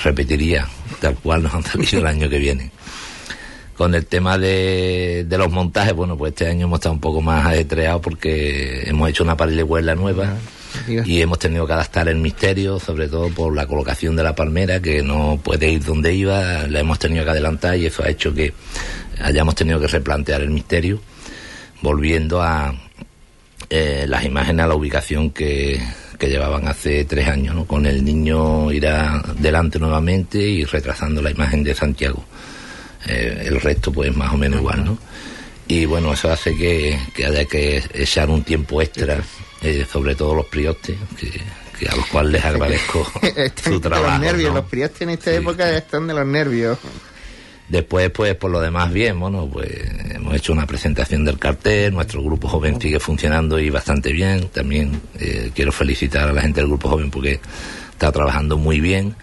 repetiría, 0.02 0.68
tal 1.00 1.16
cual 1.16 1.42
nos 1.42 1.54
han 1.54 1.62
salido 1.64 1.98
el 1.98 2.06
año 2.06 2.28
que 2.28 2.38
viene. 2.38 2.70
Con 3.76 3.94
el 3.94 4.06
tema 4.06 4.38
de, 4.38 5.26
de 5.28 5.38
los 5.38 5.50
montajes, 5.50 5.94
bueno, 5.94 6.16
pues 6.16 6.30
este 6.30 6.46
año 6.46 6.66
hemos 6.66 6.78
estado 6.78 6.92
un 6.92 7.00
poco 7.00 7.20
más 7.20 7.44
ajetreados 7.46 8.00
porque 8.02 8.84
hemos 8.86 9.08
hecho 9.10 9.24
una 9.24 9.36
paraleluela 9.36 9.96
nueva 9.96 10.36
y 10.88 11.20
hemos 11.20 11.38
tenido 11.38 11.66
que 11.66 11.72
adaptar 11.72 12.08
el 12.08 12.16
misterio, 12.16 12.78
sobre 12.78 13.08
todo 13.08 13.28
por 13.30 13.54
la 13.54 13.66
colocación 13.66 14.16
de 14.16 14.22
la 14.22 14.34
palmera, 14.34 14.80
que 14.80 15.02
no 15.02 15.40
puede 15.42 15.70
ir 15.70 15.84
donde 15.84 16.14
iba, 16.14 16.66
la 16.66 16.80
hemos 16.80 16.98
tenido 16.98 17.24
que 17.24 17.30
adelantar 17.30 17.76
y 17.76 17.86
eso 17.86 18.02
ha 18.02 18.08
hecho 18.08 18.34
que 18.34 18.52
hayamos 19.20 19.54
tenido 19.54 19.80
que 19.80 19.86
replantear 19.86 20.42
el 20.42 20.50
misterio, 20.50 21.00
volviendo 21.82 22.42
a 22.42 22.74
eh, 23.70 24.06
las 24.08 24.24
imágenes 24.24 24.64
a 24.64 24.68
la 24.68 24.74
ubicación 24.74 25.30
que, 25.30 25.80
que 26.18 26.28
llevaban 26.28 26.68
hace 26.68 27.04
tres 27.04 27.28
años, 27.28 27.54
¿no? 27.54 27.64
Con 27.66 27.86
el 27.86 28.04
niño 28.04 28.70
irá 28.72 29.22
delante 29.38 29.78
nuevamente 29.78 30.38
y 30.38 30.64
retrasando 30.64 31.22
la 31.22 31.30
imagen 31.30 31.62
de 31.62 31.74
Santiago. 31.74 32.24
Eh, 33.06 33.44
el 33.46 33.60
resto 33.60 33.92
pues 33.92 34.14
más 34.16 34.32
o 34.32 34.36
menos 34.36 34.60
igual, 34.60 34.84
¿no? 34.84 34.98
Y 35.66 35.86
bueno, 35.86 36.12
eso 36.12 36.30
hace 36.30 36.54
que, 36.56 36.98
haya 37.24 37.44
que 37.46 37.82
echar 37.94 38.28
un 38.28 38.42
tiempo 38.42 38.82
extra, 38.82 39.22
eh, 39.64 39.86
sobre 39.90 40.14
todo 40.14 40.34
los 40.34 40.46
priostes, 40.46 40.96
que, 41.18 41.88
a 41.88 41.96
los 41.96 42.06
cuales 42.06 42.32
les 42.32 42.44
agradezco 42.44 43.04
su 43.64 43.80
trabajo. 43.80 44.10
Los 44.10 44.20
nervios, 44.20 44.54
los 44.54 44.64
priostes 44.66 45.02
en 45.02 45.10
esta 45.10 45.32
época 45.32 45.76
están 45.76 46.06
de 46.06 46.14
los 46.14 46.26
nervios. 46.26 46.78
Después, 47.68 48.10
pues, 48.10 48.34
por 48.34 48.50
lo 48.50 48.60
demás, 48.60 48.92
bien, 48.92 49.18
bueno, 49.18 49.48
pues 49.50 49.70
hemos 50.10 50.34
hecho 50.34 50.52
una 50.52 50.66
presentación 50.66 51.24
del 51.24 51.38
cartel, 51.38 51.94
nuestro 51.94 52.22
grupo 52.22 52.46
joven 52.46 52.78
sigue 52.78 53.00
funcionando 53.00 53.58
y 53.58 53.70
bastante 53.70 54.12
bien. 54.12 54.48
También 54.48 55.00
eh, 55.18 55.50
quiero 55.54 55.72
felicitar 55.72 56.28
a 56.28 56.32
la 56.32 56.42
gente 56.42 56.60
del 56.60 56.68
grupo 56.68 56.90
joven 56.90 57.10
porque 57.10 57.40
está 57.90 58.12
trabajando 58.12 58.58
muy 58.58 58.80
bien 58.80 59.16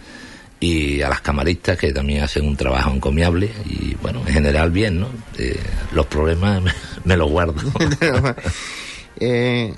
y 0.60 1.02
a 1.02 1.10
las 1.10 1.22
camaristas 1.22 1.78
que 1.78 1.94
también 1.94 2.24
hacen 2.24 2.48
un 2.48 2.56
trabajo 2.56 2.92
encomiable 2.92 3.52
y 3.66 3.96
bueno, 4.02 4.22
en 4.26 4.34
general 4.34 4.72
bien, 4.72 5.00
¿no? 5.00 5.10
Eh, 5.38 5.60
los 5.92 6.08
problemas 6.08 6.64
me, 7.04 7.18
los 7.18 7.30
guardo. 7.30 7.62
eh, 9.20 9.74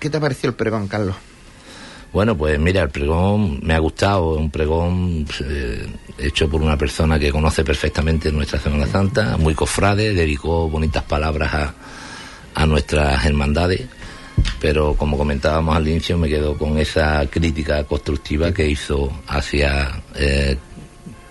¿Qué 0.00 0.10
te 0.10 0.16
ha 0.16 0.20
parecido 0.20 0.50
el 0.50 0.56
pregón, 0.56 0.88
Carlos? 0.88 1.14
Bueno, 2.12 2.36
pues 2.36 2.58
mira, 2.58 2.82
el 2.82 2.90
pregón 2.90 3.60
me 3.62 3.74
ha 3.74 3.78
gustado, 3.78 4.34
es 4.34 4.40
un 4.40 4.50
pregón 4.50 5.26
eh, 5.44 5.86
hecho 6.18 6.50
por 6.50 6.60
una 6.60 6.76
persona 6.76 7.20
que 7.20 7.30
conoce 7.30 7.62
perfectamente 7.62 8.32
nuestra 8.32 8.58
Semana 8.58 8.86
Santa, 8.86 9.36
muy 9.36 9.54
cofrade, 9.54 10.12
dedicó 10.12 10.68
bonitas 10.68 11.04
palabras 11.04 11.54
a, 11.54 11.74
a 12.54 12.66
nuestras 12.66 13.24
hermandades 13.24 13.82
pero 14.60 14.94
como 14.94 15.16
comentábamos 15.16 15.76
al 15.76 15.88
inicio 15.88 16.18
me 16.18 16.28
quedo 16.28 16.56
con 16.56 16.78
esa 16.78 17.26
crítica 17.26 17.84
constructiva 17.84 18.52
que 18.52 18.68
hizo 18.68 19.10
hacia 19.26 20.02
eh, 20.14 20.56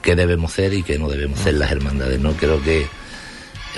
qué 0.01 0.15
debemos 0.15 0.51
ser 0.51 0.73
y 0.73 0.83
qué 0.83 0.97
no 0.97 1.07
debemos 1.09 1.39
ser 1.39 1.55
las 1.55 1.71
hermandades. 1.71 2.19
No 2.19 2.33
creo 2.33 2.61
que 2.61 2.87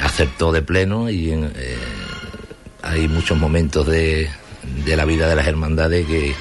aceptó 0.02 0.52
de 0.52 0.62
pleno 0.62 1.10
y 1.10 1.32
eh, 1.32 1.50
hay 2.82 3.08
muchos 3.08 3.38
momentos 3.38 3.88
de, 3.88 4.30
de, 4.86 4.96
la 4.96 5.06
vida 5.06 5.28
de 5.28 5.36
las 5.36 5.48
hermandades 5.48 6.06
que 6.06 6.34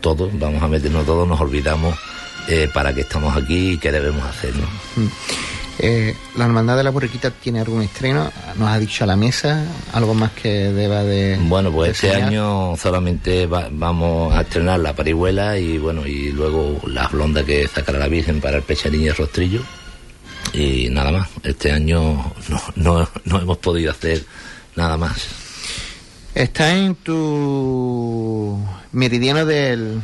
todos, 0.00 0.30
vamos 0.38 0.62
a 0.62 0.68
meternos 0.68 1.04
todos, 1.06 1.26
nos 1.26 1.40
olvidamos 1.40 1.98
eh, 2.48 2.68
para 2.72 2.94
qué 2.94 3.02
estamos 3.02 3.36
aquí 3.36 3.72
y 3.72 3.78
qué 3.78 3.92
debemos 3.92 4.24
hacer. 4.24 4.54
¿no? 4.56 4.66
Mm. 5.02 5.08
Eh, 5.80 6.16
¿La 6.36 6.46
Hermandad 6.46 6.76
de 6.76 6.82
la 6.82 6.90
Burriquita 6.90 7.30
tiene 7.30 7.60
algún 7.60 7.82
estreno? 7.82 8.32
¿Nos 8.56 8.68
ha 8.68 8.78
dicho 8.78 9.04
a 9.04 9.06
la 9.06 9.16
mesa 9.16 9.64
algo 9.92 10.12
más 10.12 10.32
que 10.32 10.72
deba 10.72 11.04
de.? 11.04 11.38
Bueno, 11.40 11.70
pues 11.70 11.90
este 11.90 12.12
año 12.20 12.76
solamente 12.76 13.46
vamos 13.46 14.34
a 14.34 14.40
estrenar 14.40 14.80
la 14.80 14.94
parihuela 14.94 15.56
y 15.56 15.78
bueno, 15.78 16.04
y 16.04 16.32
luego 16.32 16.80
las 16.88 17.12
blondas 17.12 17.44
que 17.44 17.68
sacará 17.68 17.98
la 18.00 18.08
Virgen 18.08 18.40
para 18.40 18.56
el 18.56 18.64
pecharín 18.64 19.02
y 19.02 19.08
el 19.08 19.14
rostrillo. 19.14 19.62
Y 20.52 20.88
nada 20.90 21.12
más. 21.12 21.28
Este 21.44 21.70
año 21.70 22.32
no, 22.76 23.08
no, 23.24 23.40
hemos 23.40 23.58
podido 23.58 23.92
hacer 23.92 24.24
nada 24.74 24.96
más. 24.96 25.28
Está 26.34 26.76
en 26.76 26.94
tu 26.94 28.58
meridiano 28.92 29.44
del, 29.44 30.00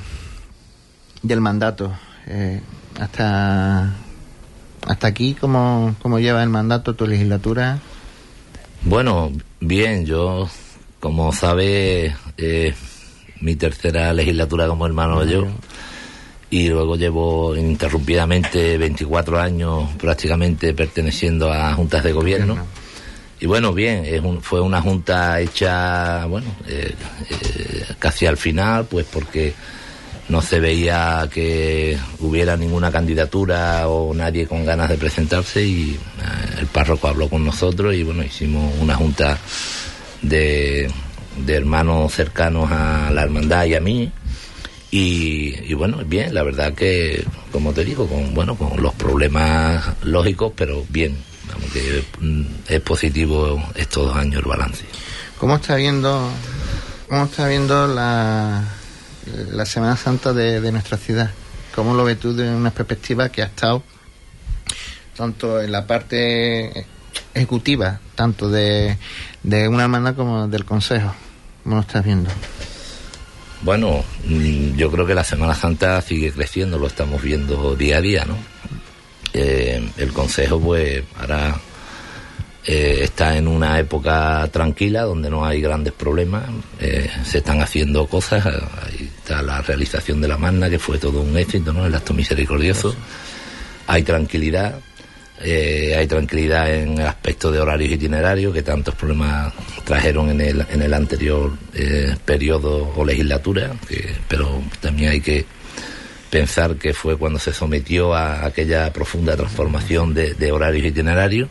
del 1.23 1.41
mandato. 1.41 1.93
Eh, 2.27 2.61
hasta 2.99 3.95
hasta 4.87 5.07
aquí, 5.07 5.35
¿cómo, 5.35 5.97
cómo 6.03 6.19
lleva 6.19 6.43
el 6.43 6.51
mandato 6.51 6.95
tu 6.95 7.07
legislatura? 7.07 7.79
Bueno, 8.83 9.33
bien, 9.61 10.05
yo, 10.05 10.49
como 11.01 11.33
sabe, 11.33 12.15
eh, 12.37 12.75
mi 13.41 13.57
tercera 13.57 14.13
legislatura 14.13 14.67
como 14.67 14.87
hermano 14.87 15.17
mayor 15.17 15.49
y 16.51 16.69
luego 16.69 16.97
llevo 16.97 17.57
interrumpidamente 17.57 18.79
24 18.79 19.41
años 19.41 19.89
prácticamente 19.99 20.75
perteneciendo 20.75 21.53
a 21.53 21.73
juntas 21.75 22.05
de 22.05 22.13
gobierno. 22.13 22.57
Y 23.41 23.47
bueno, 23.47 23.73
bien, 23.73 24.05
es 24.05 24.23
fue 24.43 24.61
una 24.61 24.81
junta 24.81 25.41
hecha, 25.41 26.25
bueno, 26.27 26.47
eh, 26.67 26.95
eh, 27.31 27.85
casi 27.99 28.27
al 28.27 28.37
final, 28.37 28.87
pues 28.87 29.07
porque 29.13 29.55
no 30.29 30.41
se 30.41 30.61
veía 30.61 31.29
que 31.33 31.99
hubiera 32.21 32.57
ninguna 32.57 32.91
candidatura 32.91 33.89
o 33.89 34.15
nadie 34.15 34.47
con 34.47 34.65
ganas 34.65 34.89
de 34.89 34.97
presentarse 34.97 35.63
y 35.63 35.91
eh, 35.93 36.61
el 36.61 36.67
párroco 36.67 37.09
habló 37.09 37.29
con 37.29 37.45
nosotros 37.45 37.95
y 37.95 38.03
bueno, 38.03 38.23
hicimos 38.23 38.73
una 38.81 38.95
junta 38.95 39.39
de, 40.23 40.91
hermanos 41.47 42.13
cercanos 42.15 42.71
a 42.71 43.11
la 43.13 43.23
hermandad 43.23 43.67
y 43.67 43.75
a 43.75 43.81
mí. 43.81 44.11
Y, 44.97 45.75
bueno, 45.75 45.99
bien, 46.07 46.33
la 46.33 46.45
verdad 46.45 46.73
que, 46.73 47.25
como 47.51 47.73
te 47.73 47.85
digo, 47.85 48.07
con 48.07 48.33
bueno, 48.33 48.55
con 48.55 48.81
los 48.81 48.95
problemas 48.95 49.85
lógicos, 50.05 50.53
pero 50.55 50.85
bien, 50.89 51.17
vamos 51.49 51.71
que 51.73 52.05
es 52.69 52.81
positivo 52.81 53.63
estos 53.75 54.07
dos 54.07 54.17
años 54.17 54.43
el 54.43 54.49
balance. 54.49 54.85
¿Cómo 55.39 55.57
está 55.57 55.77
viendo, 55.77 56.31
cómo 57.09 57.25
está 57.25 57.49
viendo 57.49 57.87
la 57.87 58.65
la 59.53 59.67
Semana 59.67 59.97
Santa 59.97 60.33
de, 60.33 60.73
nuestra 60.73 60.97
ciudad. 60.97 61.31
¿Cómo 61.75 61.95
lo 61.95 62.05
ves 62.05 62.19
tú 62.19 62.35
de 62.35 62.55
una 62.55 62.71
perspectiva 62.71 63.29
que 63.29 63.43
ha 63.43 63.47
estado 63.47 63.83
tanto 65.17 65.61
en 65.61 65.73
la 65.73 65.87
parte 65.87 66.87
ejecutiva, 67.33 68.01
tanto 68.15 68.49
de, 68.49 68.99
de 69.43 69.69
una 69.69 69.85
hermana 69.85 70.15
como 70.15 70.49
del 70.49 70.65
Consejo? 70.65 71.15
¿Cómo 71.63 71.77
lo 71.77 71.83
estás 71.83 72.05
viendo? 72.05 72.31
Bueno, 73.63 74.05
yo 74.77 74.91
creo 74.91 75.07
que 75.07 75.15
la 75.15 75.25
Semana 75.25 75.55
Santa 75.55 76.01
sigue 76.03 76.31
creciendo, 76.33 76.79
lo 76.79 76.87
estamos 76.87 77.23
viendo 77.23 77.75
día 77.77 77.99
a 77.99 78.01
día, 78.01 78.25
¿no? 78.27 78.37
Eh, 79.35 79.91
el 79.99 80.13
Consejo, 80.13 80.61
pues, 80.61 81.03
ahora 81.19 81.61
eh, 82.67 83.01
está 83.03 83.37
en 83.37 83.47
una 83.47 83.79
época 83.79 84.49
tranquila 84.51 85.03
donde 85.03 85.29
no 85.29 85.45
hay 85.45 85.61
grandes 85.61 85.93
problemas, 85.93 86.45
eh, 86.81 87.11
se 87.23 87.39
están 87.39 87.61
haciendo 87.61 88.07
cosas, 88.07 88.47
ahí 88.47 89.11
está 89.19 89.43
la 89.43 89.61
realización 89.61 90.23
de 90.23 90.29
la 90.29 90.39
magna 90.39 90.71
que 90.71 90.79
fue 90.79 90.97
todo 90.97 91.21
un 91.21 91.37
éxito, 91.37 91.75
¿no? 91.75 91.85
El 91.85 91.95
acto 91.95 92.15
misericordioso, 92.15 92.95
hay 93.87 94.03
tranquilidad, 94.03 94.77
eh, 95.43 95.95
hay 95.95 96.07
tranquilidad 96.07 96.73
en 96.75 97.01
el 97.01 97.07
aspecto 97.07 97.53
de 97.53 97.61
horarios 97.61 97.93
itinerarios 97.93 98.55
que 98.55 98.63
tantos 98.63 98.95
problemas 98.95 99.53
trajeron 99.85 100.31
en 100.31 100.41
el, 100.41 100.67
en 100.71 100.81
el 100.81 100.95
anterior 100.95 101.53
periodo 102.25 102.95
o 102.97 103.05
legislatura, 103.05 103.73
pero 104.27 104.63
también 104.81 105.11
hay 105.11 105.21
que 105.21 105.45
pensar 106.35 106.75
que 106.75 106.93
fue 106.93 107.17
cuando 107.17 107.39
se 107.39 107.53
sometió 107.53 108.13
a 108.13 108.45
aquella 108.45 108.93
profunda 108.93 109.37
transformación 109.37 110.15
de, 110.15 110.35
de 110.35 110.51
horarios 110.51 110.85
itinerarios 110.85 111.49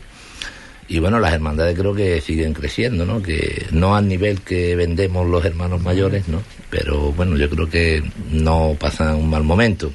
y 0.88 0.98
bueno, 0.98 1.18
las 1.20 1.32
hermandades 1.32 1.78
creo 1.78 1.94
que 1.94 2.20
siguen 2.20 2.52
creciendo, 2.52 3.06
¿no? 3.06 3.22
Que 3.22 3.66
no 3.70 3.96
al 3.96 4.06
nivel 4.06 4.42
que 4.42 4.76
vendemos 4.76 5.26
los 5.26 5.42
hermanos 5.42 5.80
mayores, 5.80 6.28
¿no? 6.28 6.42
Pero 6.68 7.12
bueno, 7.12 7.38
yo 7.38 7.48
creo 7.48 7.70
que 7.70 8.02
no 8.30 8.76
pasan 8.78 9.14
un 9.14 9.30
mal 9.30 9.42
momento. 9.42 9.90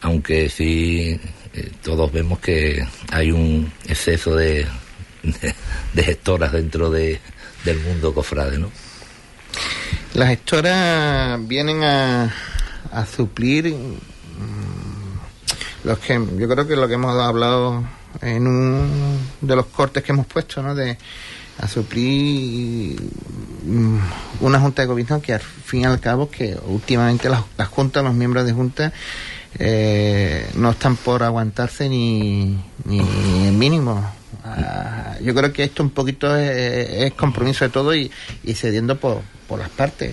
Aunque 0.00 0.48
sí, 0.48 1.16
eh, 1.54 1.70
todos 1.84 2.10
vemos 2.10 2.40
que 2.40 2.84
hay 3.12 3.30
un 3.30 3.72
exceso 3.86 4.34
de, 4.34 4.66
de, 5.94 6.02
gestoras 6.02 6.50
dentro 6.50 6.90
de, 6.90 7.20
del 7.64 7.78
mundo 7.78 8.12
cofrade, 8.12 8.58
¿no? 8.58 8.72
Las 10.14 10.30
gestoras 10.30 11.38
vienen 11.46 11.84
a, 11.84 12.34
a 12.92 13.06
suplir 13.06 13.74
mm, 13.74 13.98
los 15.84 15.98
que 15.98 16.14
yo 16.38 16.48
creo 16.48 16.66
que 16.66 16.76
lo 16.76 16.88
que 16.88 16.94
hemos 16.94 17.16
hablado 17.16 17.84
en 18.20 18.46
un 18.46 19.18
de 19.40 19.56
los 19.56 19.66
cortes 19.66 20.02
que 20.02 20.12
hemos 20.12 20.26
puesto, 20.26 20.62
¿no? 20.62 20.74
De 20.74 20.98
a 21.58 21.66
suplir 21.66 23.00
mm, 23.64 23.98
una 24.40 24.60
junta 24.60 24.82
de 24.82 24.88
gobierno 24.88 25.20
que 25.20 25.34
al 25.34 25.40
fin 25.40 25.82
y 25.82 25.84
al 25.84 26.00
cabo 26.00 26.30
que 26.30 26.56
últimamente 26.66 27.28
las, 27.28 27.42
las 27.56 27.68
juntas, 27.68 28.04
los 28.04 28.14
miembros 28.14 28.46
de 28.46 28.52
junta 28.52 28.92
eh, 29.58 30.48
no 30.54 30.70
están 30.70 30.96
por 30.96 31.22
aguantarse 31.22 31.88
ni, 31.88 32.58
ni 32.84 33.00
mínimo. 33.52 34.04
Ah, 34.44 35.16
yo 35.20 35.34
creo 35.34 35.52
que 35.52 35.64
esto 35.64 35.82
un 35.82 35.90
poquito 35.90 36.34
es, 36.36 36.90
es 36.90 37.12
compromiso 37.14 37.64
de 37.64 37.70
todo 37.70 37.94
y, 37.94 38.10
y 38.44 38.54
cediendo 38.54 38.98
por, 38.98 39.22
por 39.48 39.58
las 39.58 39.70
partes. 39.70 40.12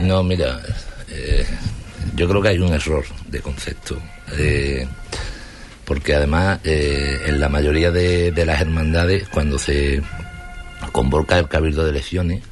No, 0.00 0.22
mira, 0.22 0.60
eh, 1.08 1.46
yo 2.14 2.28
creo 2.28 2.42
que 2.42 2.48
hay 2.48 2.58
un 2.58 2.72
error 2.72 3.04
de 3.28 3.40
concepto. 3.40 3.98
Eh, 4.36 4.86
porque 5.84 6.14
además 6.14 6.60
eh, 6.64 7.18
en 7.26 7.40
la 7.40 7.48
mayoría 7.48 7.90
de, 7.90 8.32
de, 8.32 8.46
las 8.46 8.60
hermandades, 8.60 9.28
cuando 9.28 9.58
se 9.58 10.00
convoca 10.92 11.38
el 11.38 11.48
cabildo 11.48 11.84
de 11.84 11.90
elecciones, 11.90 12.42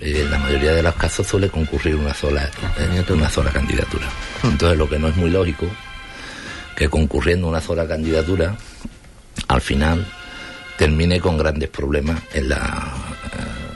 eh, 0.00 0.22
en 0.22 0.30
la 0.30 0.38
mayoría 0.38 0.72
de 0.72 0.82
los 0.82 0.94
casos 0.94 1.26
suele 1.26 1.48
concurrir 1.48 1.96
una 1.96 2.14
sola, 2.14 2.48
una 3.10 3.30
sola 3.30 3.50
candidatura. 3.50 4.06
Entonces 4.42 4.78
lo 4.78 4.88
que 4.88 4.98
no 4.98 5.08
es 5.08 5.16
muy 5.16 5.30
lógico, 5.30 5.66
que 6.74 6.88
concurriendo 6.88 7.46
una 7.46 7.60
sola 7.60 7.86
candidatura, 7.86 8.56
al 9.48 9.60
final 9.60 10.06
termine 10.76 11.20
con 11.20 11.38
grandes 11.38 11.68
problemas 11.68 12.20
en 12.32 12.48
la 12.48 12.92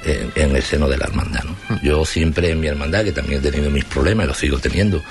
en, 0.08 0.32
en 0.34 0.56
el 0.56 0.62
seno 0.62 0.88
de 0.88 0.96
la 0.96 1.06
hermandad. 1.06 1.44
¿no? 1.44 1.80
Yo 1.82 2.04
siempre 2.04 2.50
en 2.50 2.60
mi 2.60 2.66
hermandad, 2.66 3.04
que 3.04 3.12
también 3.12 3.40
he 3.40 3.50
tenido 3.50 3.70
mis 3.70 3.84
problemas, 3.84 4.26
y 4.26 4.28
los 4.28 4.38
sigo 4.38 4.58
teniendo 4.58 5.02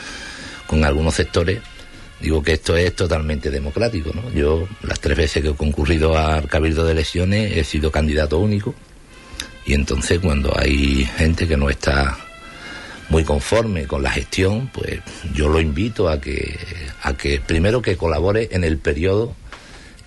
con 0.65 0.83
algunos 0.83 1.15
sectores, 1.15 1.59
digo 2.19 2.41
que 2.43 2.53
esto 2.53 2.75
es 2.75 2.95
totalmente 2.95 3.49
democrático. 3.49 4.11
¿no? 4.13 4.31
Yo 4.31 4.67
las 4.81 4.99
tres 4.99 5.17
veces 5.17 5.43
que 5.43 5.49
he 5.49 5.55
concurrido 5.55 6.17
al 6.17 6.47
cabildo 6.47 6.85
de 6.85 6.91
elecciones 6.93 7.55
he 7.55 7.63
sido 7.63 7.91
candidato 7.91 8.39
único 8.39 8.75
y 9.65 9.73
entonces 9.73 10.19
cuando 10.19 10.57
hay 10.57 11.05
gente 11.17 11.47
que 11.47 11.57
no 11.57 11.69
está 11.69 12.17
muy 13.09 13.23
conforme 13.23 13.85
con 13.85 14.01
la 14.01 14.11
gestión, 14.11 14.69
pues 14.73 14.99
yo 15.33 15.49
lo 15.49 15.59
invito 15.59 16.09
a 16.09 16.19
que, 16.19 16.57
a 17.03 17.13
que 17.13 17.39
primero 17.39 17.81
que 17.81 17.97
colabore 17.97 18.49
en 18.51 18.63
el 18.63 18.77
periodo 18.77 19.35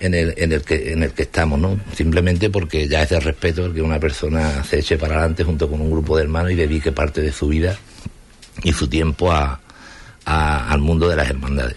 en 0.00 0.14
el, 0.14 0.34
en 0.36 0.52
el 0.52 0.62
que 0.62 0.92
en 0.92 1.02
el 1.02 1.12
que 1.12 1.22
estamos, 1.22 1.58
¿no? 1.58 1.78
Simplemente 1.94 2.50
porque 2.50 2.88
ya 2.88 3.02
es 3.02 3.10
de 3.10 3.20
respeto 3.20 3.66
el 3.66 3.74
que 3.74 3.82
una 3.82 4.00
persona 4.00 4.64
se 4.64 4.78
eche 4.78 4.96
para 4.96 5.14
adelante 5.14 5.44
junto 5.44 5.68
con 5.70 5.80
un 5.80 5.90
grupo 5.90 6.16
de 6.16 6.24
hermanos 6.24 6.52
y 6.52 6.54
dedique 6.54 6.90
parte 6.90 7.20
de 7.20 7.32
su 7.32 7.48
vida 7.48 7.78
y 8.62 8.72
su 8.72 8.88
tiempo 8.88 9.30
a, 9.30 9.60
a, 10.24 10.72
al 10.72 10.80
mundo 10.80 11.08
de 11.08 11.16
las 11.16 11.28
hermandades. 11.28 11.76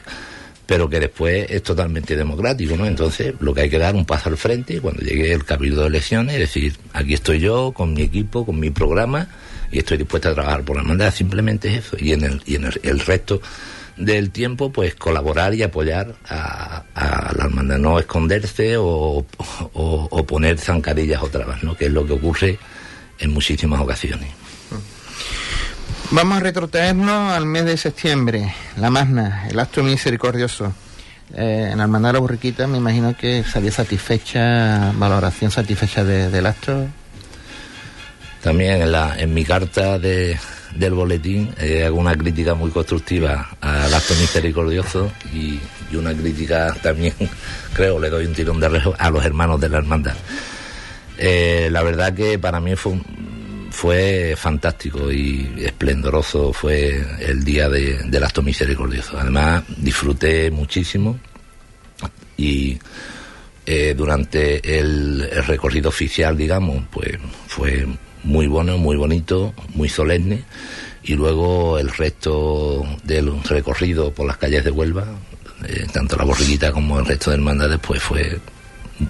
Pero 0.65 0.89
que 0.89 0.99
después 0.99 1.45
es 1.49 1.61
totalmente 1.61 2.15
democrático, 2.15 2.77
¿no? 2.77 2.85
Entonces, 2.85 3.33
lo 3.41 3.53
que 3.53 3.61
hay 3.61 3.69
que 3.69 3.77
dar 3.77 3.95
un 3.95 4.05
paso 4.05 4.29
al 4.29 4.37
frente 4.37 4.79
cuando 4.79 5.01
llegue 5.01 5.33
el 5.33 5.43
cabildo 5.43 5.81
de 5.81 5.87
elecciones, 5.87 6.35
es 6.35 6.39
decir, 6.39 6.77
aquí 6.93 7.13
estoy 7.13 7.39
yo 7.39 7.73
con 7.73 7.93
mi 7.93 8.01
equipo, 8.01 8.45
con 8.45 8.59
mi 8.59 8.69
programa 8.69 9.27
y 9.71 9.79
estoy 9.79 9.97
dispuesto 9.97 10.29
a 10.29 10.33
trabajar 10.33 10.63
por 10.63 10.77
la 10.77 10.83
hermandad, 10.83 11.13
simplemente 11.13 11.67
es 11.69 11.85
eso. 11.85 11.97
Y 11.99 12.13
en 12.13 12.23
el, 12.23 12.41
y 12.45 12.55
en 12.55 12.65
el, 12.65 12.79
el 12.83 12.99
resto 13.01 13.41
del 13.97 14.31
tiempo, 14.31 14.71
pues 14.71 14.95
colaborar 14.95 15.53
y 15.53 15.63
apoyar 15.63 16.15
a, 16.27 16.83
a 16.95 17.33
la 17.35 17.45
hermandad, 17.45 17.77
no 17.77 17.99
esconderse 17.99 18.77
o, 18.77 19.25
o, 19.73 20.07
o, 20.09 20.25
poner 20.25 20.57
zancadillas 20.57 21.21
o 21.21 21.29
trabas, 21.29 21.63
¿no? 21.63 21.75
que 21.75 21.85
es 21.85 21.91
lo 21.91 22.05
que 22.05 22.13
ocurre 22.13 22.57
en 23.19 23.31
muchísimas 23.31 23.79
ocasiones. 23.79 24.29
Vamos 26.11 26.37
a 26.37 26.41
retrotraernos 26.41 27.33
al 27.33 27.45
mes 27.45 27.65
de 27.65 27.77
septiembre, 27.77 28.53
la 28.77 28.89
Magna, 28.89 29.47
el 29.49 29.59
acto 29.59 29.83
misericordioso. 29.83 30.73
Eh, 31.35 31.69
en 31.71 31.77
la 31.77 31.85
hermandad 31.85 32.09
de 32.09 32.13
la 32.13 32.19
burriquita 32.19 32.67
me 32.67 32.77
imagino 32.77 33.15
que 33.17 33.43
salió 33.43 33.71
satisfecha, 33.71 34.91
valoración 34.95 35.49
satisfecha 35.49 36.03
de, 36.03 36.29
del 36.29 36.45
acto. 36.45 36.87
También 38.41 38.81
en, 38.81 38.91
la, 38.91 39.15
en 39.17 39.33
mi 39.33 39.43
carta 39.45 39.97
de, 39.97 40.37
del 40.75 40.93
boletín 40.93 41.53
eh, 41.59 41.83
hago 41.85 41.97
una 41.97 42.15
crítica 42.15 42.55
muy 42.55 42.71
constructiva 42.71 43.55
al 43.61 43.93
acto 43.93 44.13
misericordioso 44.15 45.11
y, 45.33 45.59
y, 45.91 45.95
una 45.95 46.13
crítica 46.13 46.75
también, 46.81 47.13
creo, 47.73 47.99
le 47.99 48.09
doy 48.09 48.25
un 48.25 48.33
tirón 48.33 48.59
de 48.59 48.69
rejo 48.69 48.95
a 48.97 49.09
los 49.09 49.23
hermanos 49.23 49.59
de 49.61 49.69
la 49.69 49.77
hermandad. 49.77 50.15
Eh, 51.17 51.69
la 51.71 51.83
verdad 51.83 52.13
que 52.13 52.39
para 52.39 52.59
mí 52.59 52.75
fue, 52.75 52.93
fue 53.69 54.33
fantástico 54.35 55.11
y 55.11 55.53
esplendoroso 55.57 56.51
fue 56.53 57.05
el 57.19 57.43
día 57.43 57.69
de, 57.69 57.99
del 58.05 58.23
acto 58.23 58.41
misericordioso. 58.41 59.17
Además, 59.19 59.63
disfruté 59.77 60.49
muchísimo 60.49 61.19
y 62.35 62.79
eh, 63.65 63.93
durante 63.95 64.79
el, 64.79 65.29
el 65.31 65.45
recorrido 65.45 65.89
oficial, 65.89 66.35
digamos, 66.35 66.83
pues 66.91 67.17
fue 67.47 67.85
muy 68.23 68.47
bueno, 68.47 68.77
muy 68.77 68.95
bonito, 68.95 69.53
muy 69.75 69.89
solemne. 69.89 70.43
Y 71.03 71.15
luego 71.15 71.77
el 71.77 71.89
resto 71.89 72.85
del 73.03 73.43
recorrido 73.43 74.11
por 74.13 74.25
las 74.25 74.37
calles 74.37 74.63
de 74.63 74.71
Huelva, 74.71 75.05
eh, 75.67 75.85
tanto 75.91 76.15
la 76.15 76.23
borriquita 76.23 76.71
como 76.71 76.99
el 76.99 77.05
resto 77.05 77.29
de 77.29 77.37
hermandades, 77.37 77.79
pues 77.85 78.01
fue 78.01 78.39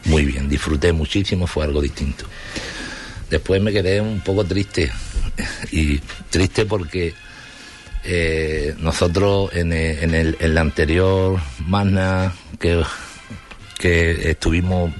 muy 0.05 0.25
bien. 0.25 0.49
Disfruté 0.49 0.91
muchísimo, 0.91 1.45
fue 1.45 1.65
algo 1.65 1.81
distinto. 1.81 2.25
Después 3.29 3.61
me 3.61 3.71
quedé 3.71 4.01
un 4.01 4.21
poco 4.21 4.43
triste. 4.43 4.91
Y 5.71 5.97
triste 6.29 6.65
porque 6.65 7.15
eh, 8.03 8.75
nosotros 8.77 9.49
en 9.53 9.73
el, 9.73 10.03
en, 10.03 10.35
el, 10.39 10.53
la 10.53 10.61
anterior 10.61 11.39
Magna 11.65 12.33
que, 12.59 12.83
que 13.79 14.29
estuvimos 14.29 14.91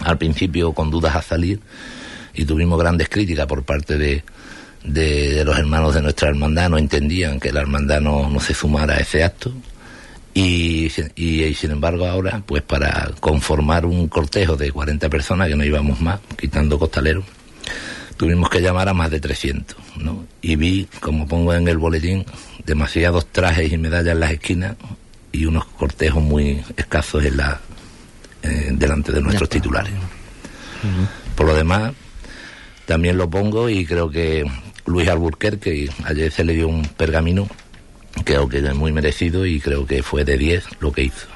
al 0.00 0.18
principio 0.18 0.72
con 0.72 0.90
dudas 0.90 1.16
a 1.16 1.22
salir, 1.22 1.60
y 2.34 2.44
tuvimos 2.44 2.78
grandes 2.78 3.08
críticas 3.08 3.46
por 3.46 3.62
parte 3.62 3.96
de, 3.96 4.24
de, 4.84 5.34
de, 5.34 5.44
los 5.44 5.58
hermanos 5.58 5.94
de 5.94 6.02
nuestra 6.02 6.28
hermandad, 6.28 6.68
no 6.68 6.78
entendían 6.78 7.40
que 7.40 7.52
la 7.52 7.60
hermandad 7.60 8.00
no, 8.00 8.28
no 8.28 8.40
se 8.40 8.54
sumara 8.54 8.94
a 8.94 8.98
ese 8.98 9.24
acto. 9.24 9.52
Y, 10.36 10.90
y, 11.14 11.44
y, 11.44 11.54
sin 11.54 11.70
embargo 11.70 12.06
ahora, 12.06 12.42
pues 12.44 12.62
para 12.62 13.10
conformar 13.20 13.86
un 13.86 14.08
cortejo 14.08 14.56
de 14.56 14.72
40 14.72 15.08
personas, 15.08 15.48
que 15.48 15.54
no 15.54 15.64
íbamos 15.64 16.00
más, 16.00 16.18
quitando 16.36 16.76
costaleros, 16.76 17.24
tuvimos 18.16 18.50
que 18.50 18.60
llamar 18.60 18.88
a 18.88 18.94
más 18.94 19.10
de 19.10 19.20
300, 19.20 19.76
¿no? 19.98 20.26
Y 20.42 20.56
vi, 20.56 20.88
como 21.00 21.28
pongo 21.28 21.54
en 21.54 21.68
el 21.68 21.78
boletín, 21.78 22.24
demasiados 22.66 23.26
trajes 23.26 23.72
y 23.72 23.78
medallas 23.78 24.14
en 24.14 24.20
las 24.20 24.32
esquinas 24.32 24.76
y 25.30 25.46
unos 25.46 25.66
cortejos 25.66 26.22
muy 26.22 26.62
escasos 26.76 27.24
en 27.24 27.36
la, 27.36 27.60
eh, 28.42 28.70
delante 28.72 29.12
de 29.12 29.20
nuestros 29.20 29.48
titulares. 29.48 29.92
Uh 29.92 30.86
-huh. 30.86 31.34
Por 31.36 31.46
lo 31.46 31.54
demás, 31.54 31.92
también 32.86 33.16
lo 33.16 33.28
pongo 33.30 33.68
y 33.68 33.86
creo 33.86 34.10
que 34.10 34.44
Luis 34.86 35.08
Alburquerque, 35.08 35.90
ayer 36.04 36.32
se 36.32 36.44
le 36.44 36.54
dio 36.54 36.68
un 36.68 36.84
pergamino, 36.84 37.48
creo 38.24 38.48
que 38.48 38.58
es 38.58 38.74
muy 38.74 38.92
merecido 38.92 39.46
y 39.46 39.60
creo 39.60 39.86
que 39.86 40.02
fue 40.02 40.24
de 40.24 40.36
10 40.36 40.64
lo 40.80 40.92
que 40.92 41.04
hizo, 41.04 41.26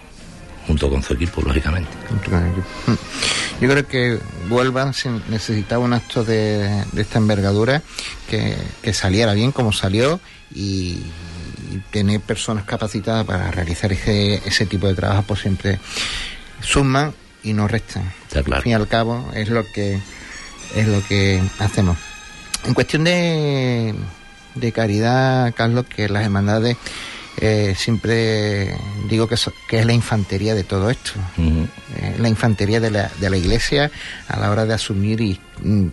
junto 0.66 0.90
con 0.90 1.02
su 1.02 1.14
equipo, 1.14 1.40
lógicamente. 1.42 1.90
Yo 3.61 3.68
creo 3.68 3.87
que 3.88 4.18
Huelva 4.48 4.92
necesitaba 5.28 5.84
un 5.84 5.92
acto 5.92 6.24
de, 6.24 6.84
de 6.92 7.02
esta 7.02 7.18
envergadura 7.18 7.82
que, 8.28 8.56
que, 8.82 8.92
saliera 8.92 9.32
bien 9.32 9.50
como 9.50 9.72
salió 9.72 10.20
y, 10.54 10.98
y, 11.72 11.82
tener 11.90 12.20
personas 12.20 12.64
capacitadas 12.64 13.24
para 13.24 13.50
realizar 13.50 13.92
ese, 13.92 14.37
ese 14.46 14.66
tipo 14.66 14.87
de 14.87 14.94
trabajo 14.94 15.24
pues 15.26 15.40
siempre 15.40 15.80
suman 16.61 17.12
y 17.42 17.52
no 17.52 17.66
restan. 17.66 18.12
Claro. 18.30 18.54
Al 18.54 18.62
fin 18.62 18.72
y 18.72 18.74
al 18.74 18.87
cabo 18.87 19.30
es 19.34 19.48
lo 19.48 19.64
que 19.64 19.98
es 20.74 20.87
lo 20.87 21.02
que 21.07 21.42
hacemos. 21.59 21.96
En 22.64 22.74
cuestión 22.74 23.04
de, 23.04 23.94
de 24.54 24.72
caridad, 24.72 25.54
Carlos, 25.54 25.87
que 25.87 26.09
las 26.09 26.24
hermandades 26.24 26.76
eh, 27.40 27.74
siempre 27.76 28.76
digo 29.09 29.28
que, 29.28 29.37
so, 29.37 29.52
que, 29.68 29.78
es 29.78 29.87
la 29.87 29.92
infantería 29.92 30.54
de 30.54 30.64
todo 30.64 30.90
esto. 30.90 31.12
Uh 31.37 31.42
-huh. 31.42 31.68
eh, 31.96 32.16
la 32.18 32.28
infantería 32.28 32.81
de 32.81 32.90
la, 32.90 33.11
de 33.20 33.31
la 33.31 33.37
iglesia 33.37 33.90
a 34.26 34.38
la 34.40 34.50
hora 34.50 34.66
de 34.66 34.74
asumir 34.74 35.20
y, 35.20 35.40
mm, 35.62 35.87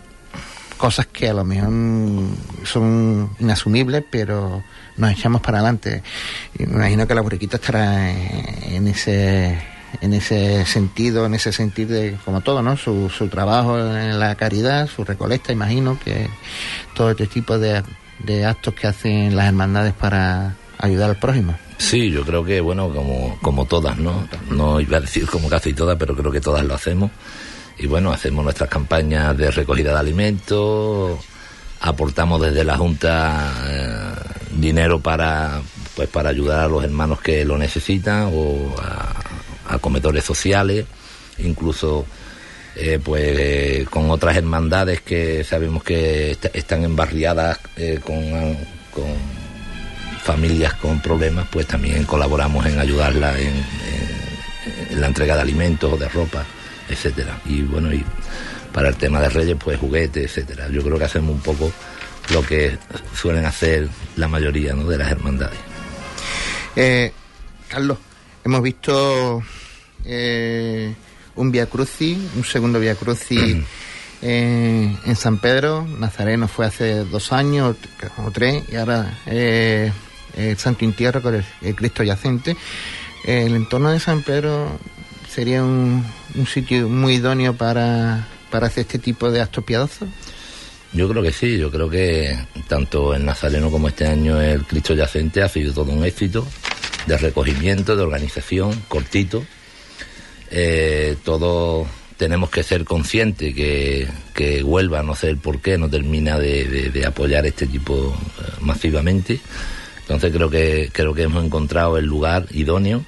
cosas 0.78 1.08
que 1.08 1.30
a 1.30 1.34
lo 1.34 1.46
mejor 1.46 1.72
son 2.64 3.30
inasumibles, 3.40 4.04
pero 4.10 4.64
nos 4.98 5.12
echamos 5.12 5.42
para 5.42 5.60
adelante. 5.60 6.04
Y 6.58 6.66
me 6.66 6.76
imagino 6.76 7.08
que 7.08 7.16
la 7.16 7.22
burriquita 7.22 7.58
estará 7.58 8.10
en, 8.12 8.74
en 8.74 8.88
ese 8.88 9.75
en 10.02 10.14
ese 10.14 10.66
sentido, 10.66 11.26
en 11.26 11.34
ese 11.34 11.52
sentido 11.52 11.94
de, 11.94 12.18
como 12.24 12.42
todo, 12.42 12.62
¿no? 12.62 12.78
Su, 12.78 13.10
su 13.10 13.28
trabajo 13.28 13.78
en 13.78 14.20
la 14.20 14.36
caridad, 14.36 14.88
su 14.88 15.04
recolecta, 15.04 15.52
imagino 15.52 16.00
que 16.04 16.30
todo 16.94 17.12
este 17.12 17.28
tipo 17.28 17.58
de, 17.58 17.84
de 18.20 18.46
actos 18.46 18.74
que 18.74 18.88
hacen 18.88 19.36
las 19.36 19.48
hermandades 19.48 19.94
para 19.94 20.56
ayudar 20.78 21.10
al 21.10 21.18
prójimo. 21.18 21.56
Sí, 21.78 22.10
yo 22.10 22.24
creo 22.24 22.44
que, 22.44 22.62
bueno, 22.62 22.90
como, 22.94 23.38
como 23.42 23.66
todas, 23.66 23.98
¿no? 23.98 24.28
No 24.50 24.80
iba 24.80 24.98
a 24.98 25.02
decir 25.02 25.28
como 25.28 25.50
casi 25.50 25.74
todas, 25.74 25.98
pero 25.98 26.16
creo 26.16 26.32
que 26.32 26.42
todas 26.42 26.64
lo 26.66 26.74
hacemos. 26.74 27.12
Y 27.78 27.88
bueno, 27.88 28.12
hacemos 28.12 28.44
nuestras 28.44 28.70
campañas 28.70 29.38
de 29.38 29.52
recogida 29.52 29.92
de 29.92 30.00
alimentos, 30.00 31.20
aportamos 31.82 32.42
desde 32.42 32.64
la 32.64 32.78
Junta 32.78 33.52
eh, 33.68 34.16
dinero 34.56 35.00
para, 35.00 35.62
pues, 35.96 36.08
para 36.08 36.30
ayudar 36.30 36.62
a 36.62 36.68
los 36.68 36.84
hermanos 36.84 37.20
que 37.20 37.44
lo 37.44 37.58
necesitan 37.58 38.30
o 38.34 38.74
a, 38.82 39.14
a 39.76 39.80
comedores 39.80 40.24
sociales, 40.24 40.86
incluso 41.38 42.06
eh, 42.76 43.00
pues 43.04 43.88
con 43.90 44.10
otras 44.10 44.36
hermandades 44.36 45.02
que 45.02 45.44
sabemos 45.44 45.84
que 45.84 46.38
están 46.54 46.84
embarriadas 46.84 47.60
con, 48.04 48.58
con, 48.92 49.06
familias 50.24 50.74
con 50.74 51.00
problemas, 51.02 51.48
pues 51.52 51.68
también 51.68 52.04
colaboramos 52.06 52.66
en 52.66 52.80
ayudarla 52.80 53.38
en, 53.40 53.54
la 55.00 55.08
entrega 55.08 55.36
de 55.36 55.42
alimentos 55.42 55.94
o 55.94 55.98
de 55.98 56.10
ropa, 56.10 56.44
etcétera. 56.90 57.40
Y 57.46 57.62
bueno, 57.62 57.94
y 57.94 58.04
para 58.74 58.90
el 58.90 58.96
tema 58.96 59.22
de 59.22 59.30
Reyes, 59.30 59.56
pues 59.64 59.80
juguetes, 59.80 60.26
etcétera. 60.26 60.68
Yo 60.70 60.82
creo 60.84 60.98
que 60.98 61.06
hacemos 61.06 61.32
un 61.32 61.42
poco 61.42 61.72
lo 62.32 62.42
que 62.42 62.78
suelen 63.14 63.46
hacer 63.46 63.88
la 64.16 64.28
mayoría 64.28 64.74
¿no? 64.74 64.86
de 64.86 64.98
las 64.98 65.12
hermandades. 65.12 65.60
Eh, 66.76 67.14
Carlos, 67.70 67.98
hemos 68.44 68.62
visto 68.62 69.44
eh, 70.06 70.94
un 71.36 71.52
Via 71.52 71.66
Crucis, 71.66 72.18
un 72.36 72.44
segundo 72.44 72.80
Via 72.80 72.96
Crucis 72.96 73.58
eh, 74.22 74.96
en 75.06 75.16
San 75.16 75.40
Pedro. 75.40 75.86
Nazareno 75.86 76.48
fue 76.48 76.66
hace 76.66 77.04
dos 77.06 77.32
años 77.34 77.76
o 78.18 78.32
tres, 78.32 78.64
y 78.72 78.76
ahora 78.76 79.20
eh, 79.26 79.92
el 80.38 80.58
Santo 80.58 80.86
Intierro 80.86 81.22
con 81.22 81.36
el, 81.36 81.76
Cristo 81.76 82.04
yacente. 82.04 82.56
el 83.24 83.56
entorno 83.56 83.92
de 83.92 84.00
San 84.00 84.22
Pedro 84.22 84.80
sería 85.30 85.64
un, 85.64 86.06
un 86.36 86.48
sitio 86.48 86.88
muy 86.88 87.16
idóneo 87.16 87.56
para, 87.56 88.28
para 88.50 88.68
hacer 88.68 88.82
este 88.82 89.00
tipo 89.00 89.32
de 89.32 89.42
actos 89.42 89.64
piadosos. 89.64 90.08
Yo 90.94 91.10
creo 91.10 91.22
que 91.22 91.34
sí, 91.34 91.58
yo 91.58 91.70
creo 91.70 91.90
que 91.90 92.38
tanto 92.70 93.14
el 93.14 93.26
Nazareno 93.26 93.70
como 93.70 93.90
este 93.90 94.08
año 94.08 94.40
el 94.40 94.64
Cristo 94.66 94.94
Yacente 94.94 95.42
ha 95.42 95.50
sido 95.50 95.74
todo 95.74 95.92
un 95.92 96.06
éxito 96.06 96.48
de 97.06 97.18
recogimiento, 97.18 97.98
de 97.98 98.04
organización, 98.04 98.72
cortito. 98.88 99.46
Eh, 100.58 101.18
todos 101.26 101.86
tenemos 102.16 102.50
que 102.50 102.64
ser 102.64 102.86
conscientes 102.86 103.54
que, 103.54 104.08
que 104.34 104.64
Huelva, 104.64 105.04
no 105.04 105.14
sé 105.14 105.30
el 105.30 105.38
por 105.38 105.60
qué, 105.60 105.78
no 105.78 105.90
termina 105.90 106.40
de, 106.40 107.04
apoyar 107.06 107.46
este 107.46 107.66
equipo 107.66 108.16
eh, 108.40 108.52
masivamente. 108.62 109.42
Entonces 110.00 110.32
creo 110.32 110.50
que, 110.50 110.90
creo 110.94 111.14
que 111.14 111.24
hemos 111.24 111.44
encontrado 111.44 111.98
el 111.98 112.06
lugar 112.06 112.46
idóneo 112.52 113.04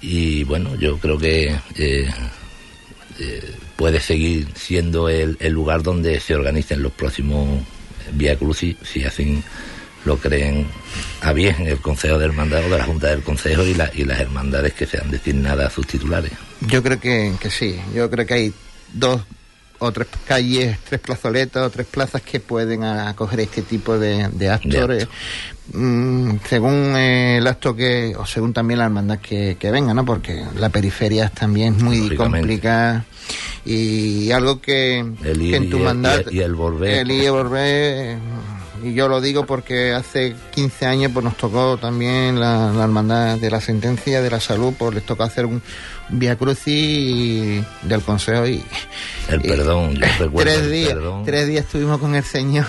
y 0.00 0.44
bueno, 0.44 0.74
yo 0.76 0.96
creo 0.98 1.18
que 1.18 1.54
eh, 1.76 2.08
puede 3.76 4.00
seguir 4.00 4.48
siendo 4.54 5.10
el, 5.10 5.36
lugar 5.50 5.82
donde 5.82 6.18
se 6.18 6.34
organicen 6.34 6.82
los 6.82 6.92
próximos 6.92 7.60
Vía 8.12 8.36
Crucis, 8.36 8.76
si 8.82 9.04
así 9.04 9.42
lo 10.04 10.18
creen 10.18 10.66
a 11.20 11.32
bien 11.32 11.66
el 11.66 11.78
Consejo 11.78 12.18
de 12.18 12.26
Hermandad 12.26 12.64
o 12.66 12.70
de 12.70 12.78
la 12.78 12.84
Junta 12.84 13.08
del 13.08 13.22
Consejo 13.22 13.62
y, 13.64 13.76
y 13.94 14.04
las 14.04 14.20
hermandades 14.20 14.74
que 14.74 14.86
sean 14.86 15.10
designadas 15.10 15.66
a 15.66 15.70
sus 15.70 15.86
titulares. 15.86 16.32
Yo 16.60 16.82
creo 16.82 17.00
que, 17.00 17.32
que 17.40 17.50
sí, 17.50 17.78
yo 17.94 18.10
creo 18.10 18.26
que 18.26 18.34
hay 18.34 18.54
dos 18.92 19.20
o 19.78 19.92
tres 19.92 20.08
calles, 20.26 20.78
tres 20.88 21.00
plazoletas 21.00 21.62
o 21.62 21.70
tres 21.70 21.86
plazas 21.86 22.22
que 22.22 22.40
pueden 22.40 22.84
acoger 22.84 23.40
este 23.40 23.62
tipo 23.62 23.98
de, 23.98 24.28
de 24.28 24.50
actos. 24.50 25.08
Mm, 25.72 26.36
según 26.48 26.94
eh, 26.96 27.38
el 27.38 27.46
acto 27.46 27.74
que, 27.74 28.14
o 28.16 28.26
según 28.26 28.52
también 28.52 28.78
la 28.78 28.84
hermandad 28.84 29.18
que, 29.18 29.56
que 29.58 29.70
venga, 29.70 29.94
¿no? 29.94 30.04
Porque 30.04 30.44
la 30.58 30.68
periferia 30.68 31.30
también 31.30 31.76
es 31.76 31.82
muy 31.82 32.14
complicada 32.16 33.04
y 33.64 34.30
algo 34.30 34.60
que, 34.60 34.98
en 34.98 35.70
tu 35.70 35.78
mandato 35.78 36.30
y, 36.30 36.40
el 36.40 36.54
volver 36.54 36.98
el 36.98 37.10
ir 37.10 37.24
y 37.24 37.28
volver 37.28 38.18
y 38.84 38.94
yo 38.94 39.08
lo 39.08 39.20
digo 39.20 39.46
porque 39.46 39.92
hace 39.92 40.34
15 40.52 40.86
años 40.86 41.10
pues 41.12 41.24
nos 41.24 41.36
tocó 41.36 41.76
también 41.76 42.38
la, 42.38 42.72
hermandad 42.82 43.38
de 43.38 43.50
la 43.50 43.60
sentencia 43.60 44.20
de 44.20 44.30
la 44.30 44.40
salud 44.40 44.74
pues 44.78 44.94
les 44.94 45.04
tocó 45.04 45.22
hacer 45.22 45.46
un 45.46 45.62
via 46.10 46.36
crucis 46.36 47.64
del 47.82 48.02
consejo 48.02 48.46
y 48.46 48.62
el 49.28 49.40
perdón 49.40 49.94
yo 49.94 50.06
recuerdo 50.18 50.52
tres 50.52 50.70
días 50.70 50.98
tres 51.24 51.48
días 51.48 51.64
estuvimos 51.64 51.98
con 51.98 52.14
el 52.14 52.24
señor 52.24 52.66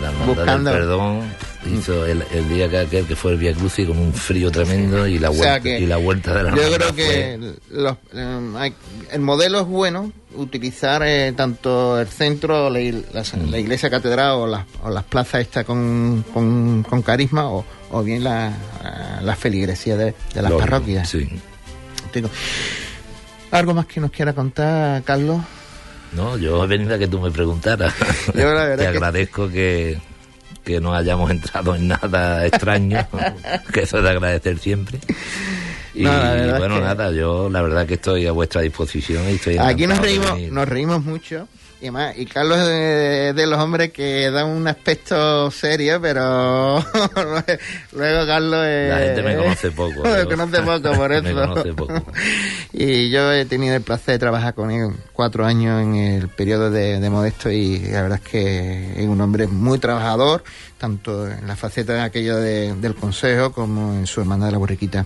la 0.00 0.10
buscando. 0.26 0.70
Perdón 0.70 1.22
hizo 1.66 2.06
el, 2.06 2.22
día 2.48 2.68
que 2.68 2.78
aquel 2.78 3.06
que 3.06 3.16
fue 3.16 3.32
el 3.32 3.38
Via 3.38 3.52
Crucis 3.54 3.86
con 3.86 3.98
un 3.98 4.12
frío 4.12 4.50
tremendo 4.50 5.06
y 5.06 5.18
la 5.18 5.28
vuelta 5.30 5.68
y 5.68 5.86
la 5.86 5.96
vuelta 5.96 6.34
de 6.34 6.42
la 6.42 6.56
yo 6.56 6.72
creo 6.72 6.94
que 6.94 7.34
eh, 7.34 8.72
el 9.12 9.20
modelo 9.20 9.60
es 9.60 9.66
bueno 9.66 10.12
utilizar 10.34 11.02
eh, 11.04 11.32
tanto 11.36 12.00
el 12.00 12.08
centro 12.08 12.70
la, 12.70 12.80
la, 13.50 13.58
iglesia 13.58 13.90
catedral 13.90 14.32
o, 14.32 14.64
o 14.82 14.90
las 14.90 15.04
plazas 15.04 15.42
esta 15.42 15.64
con, 15.64 16.24
con, 16.32 17.02
carisma 17.02 17.50
o, 17.50 17.64
o 17.90 18.02
bien 18.02 18.24
la, 18.24 18.52
la 19.22 19.36
feligresía 19.36 19.96
de, 19.96 20.14
las 20.34 20.52
parroquias 20.52 21.08
sí. 21.08 21.28
algo 23.50 23.74
más 23.74 23.86
que 23.86 24.00
nos 24.00 24.10
quiera 24.10 24.32
contar 24.32 25.02
Carlos 25.04 25.40
no, 26.12 26.36
yo 26.38 26.62
he 26.62 26.66
venido 26.68 26.94
a 26.94 26.98
que 26.98 27.08
tú 27.08 27.18
me 27.18 27.32
preguntaras. 27.32 27.92
Te 28.32 28.86
agradezco 28.86 29.48
que 29.48 29.98
que 30.13 30.13
no 30.80 30.94
hayamos 30.94 31.30
entrado 31.30 31.74
en 31.74 31.88
nada 31.88 32.46
extraño, 32.46 33.06
que 33.72 33.80
eso 33.82 33.98
es 33.98 34.04
de 34.04 34.10
agradecer 34.10 34.58
siempre. 34.58 34.98
Y, 35.94 36.04
bueno, 36.04 36.80
nada, 36.80 37.12
yo 37.12 37.48
la 37.48 37.62
verdad 37.62 37.86
que 37.86 37.94
estoy 37.94 38.26
a 38.26 38.32
vuestra 38.32 38.62
disposición 38.62 39.28
y 39.30 39.34
estoy 39.34 39.58
Aquí 39.58 39.86
nos 39.86 39.98
reímos, 39.98 40.40
nos 40.50 40.68
reímos 40.68 41.04
mucho. 41.04 41.46
Y, 41.84 41.90
más, 41.90 42.16
y 42.16 42.24
Carlos 42.24 42.60
es 42.60 43.36
de, 43.36 43.46
los 43.46 43.60
hombres 43.60 43.92
que 43.92 44.30
dan 44.30 44.46
un 44.46 44.66
aspecto 44.66 45.50
serio, 45.50 46.00
pero 46.00 46.76
luego 47.92 48.26
Carlos 48.26 48.64
es... 48.64 48.88
La 48.88 48.98
gente 49.00 49.22
me 49.22 49.36
conoce 49.36 49.70
poco. 49.70 50.02
me 50.02 50.24
conoce 50.24 50.62
poco, 50.62 50.96
por 50.96 51.12
eso. 51.12 51.24
me 51.24 51.34
conoce 51.34 51.74
poco. 51.74 52.02
y 52.72 53.10
yo 53.10 53.30
he 53.30 53.44
tenido 53.44 53.76
el 53.76 53.82
placer 53.82 54.14
de 54.14 54.18
trabajar 54.18 54.54
con 54.54 54.70
él 54.70 54.94
cuatro 55.12 55.44
años 55.44 55.82
en 55.82 55.94
el 55.96 56.28
periodo 56.28 56.70
de, 56.70 57.10
Modesto 57.10 57.50
y 57.50 57.80
la 57.80 58.00
verdad 58.00 58.20
es 58.24 58.30
que 58.30 59.02
es 59.02 59.06
un 59.06 59.20
hombre 59.20 59.46
muy 59.46 59.78
trabajador, 59.78 60.42
tanto 60.78 61.28
en 61.28 61.46
la 61.46 61.54
faceta 61.54 61.92
de 61.92 62.00
aquello 62.00 62.38
del 62.38 62.94
consejo 62.94 63.52
como 63.52 63.92
en 63.92 64.06
su 64.06 64.22
hermandad 64.22 64.46
de 64.46 64.52
la 64.52 64.58
borriquita. 64.58 65.04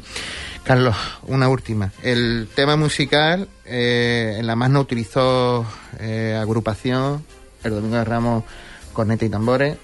Carlos, 0.68 0.94
una 1.28 1.48
última. 1.48 1.92
El 2.02 2.46
tema 2.54 2.76
musical, 2.76 3.48
eh, 3.64 4.36
en 4.38 4.46
la 4.46 4.54
más 4.54 4.68
no 4.68 4.80
utilizó 4.80 5.64
eh, 5.98 6.38
agrupación, 6.38 7.24
el 7.64 7.70
Domingo 7.70 7.96
de 7.96 8.04
Ramos, 8.04 8.44
corneta 8.92 9.24
y 9.24 9.30
tambores. 9.30 9.78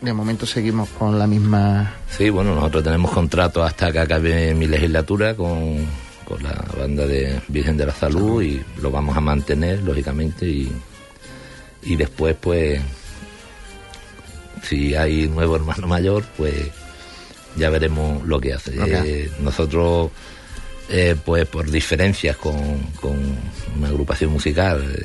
De 0.00 0.12
momento 0.12 0.46
seguimos 0.46 0.88
con 0.90 1.18
la 1.18 1.26
misma. 1.26 1.96
Sí, 2.16 2.30
bueno, 2.30 2.54
nosotros 2.54 2.84
tenemos 2.84 3.10
contrato 3.10 3.64
hasta 3.64 3.90
que 3.90 3.98
acabe 3.98 4.54
mi 4.54 4.68
legislatura 4.68 5.34
con, 5.34 5.84
con 6.24 6.40
la 6.44 6.64
banda 6.78 7.08
de 7.08 7.40
Virgen 7.48 7.76
de 7.76 7.86
la 7.86 7.92
Salud 7.92 8.40
y 8.40 8.62
lo 8.80 8.92
vamos 8.92 9.16
a 9.16 9.20
mantener, 9.20 9.82
lógicamente, 9.82 10.46
y, 10.46 10.72
y 11.82 11.96
después, 11.96 12.36
pues, 12.40 12.80
si 14.62 14.94
hay 14.94 15.26
nuevo 15.26 15.56
hermano 15.56 15.88
mayor, 15.88 16.22
pues 16.36 16.70
ya 17.56 17.70
veremos 17.70 18.26
lo 18.26 18.40
que 18.40 18.54
hace. 18.54 18.72
Eh, 18.76 19.30
nosotros, 19.40 20.10
eh, 20.88 21.16
pues 21.24 21.46
por 21.46 21.70
diferencias 21.70 22.36
con, 22.36 22.56
una 23.76 23.88
agrupación 23.88 24.32
musical, 24.32 24.82
eh, 24.82 25.04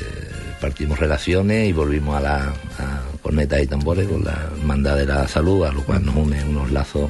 partimos 0.59 0.99
relaciones 0.99 1.69
y 1.69 1.73
volvimos 1.73 2.15
a 2.15 2.21
la 2.21 2.37
a 2.79 3.01
cornetas 3.21 3.61
y 3.61 3.67
tambores 3.67 4.07
con 4.07 4.23
la 4.23 4.49
hermandad 4.57 4.97
de 4.97 5.05
la 5.05 5.27
salud, 5.27 5.65
a 5.65 5.71
lo 5.71 5.83
cual 5.83 6.05
nos 6.05 6.15
une 6.15 6.43
unos 6.43 6.71
lazos 6.71 7.09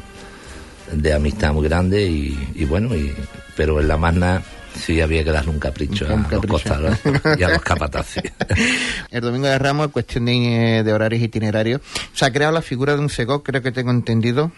de 0.92 1.14
amistad 1.14 1.54
muy 1.54 1.68
grandes 1.68 2.10
y, 2.10 2.66
bueno, 2.66 2.96
y, 2.96 3.14
pero 3.56 3.82
en 3.82 3.88
la 3.88 3.98
magna 3.98 4.42
sí 4.76 5.02
había 5.02 5.24
que 5.24 5.32
darle 5.32 5.52
un 5.52 5.60
capricho, 5.60 6.06
a 6.08 6.28
los 6.32 6.46
costados 6.46 6.98
y 7.38 7.44
a 7.44 7.50
los 7.50 7.62
capataces. 7.62 8.24
el 9.12 9.22
domingo 9.22 9.48
de 9.48 9.58
Ramos, 9.58 9.90
cuestión 9.90 10.26
de, 10.26 10.84
de 10.84 10.94
horarios 10.94 11.22
itinerarios, 11.22 11.82
se 12.14 12.26
ha 12.26 12.32
creado 12.32 12.54
la 12.54 12.62
figura 12.62 12.94
de 12.94 13.00
un 13.00 13.10
SEGO, 13.10 13.42
creo 13.44 13.62
que 13.62 13.72
tengo 13.72 13.92
entendido, 13.92 14.52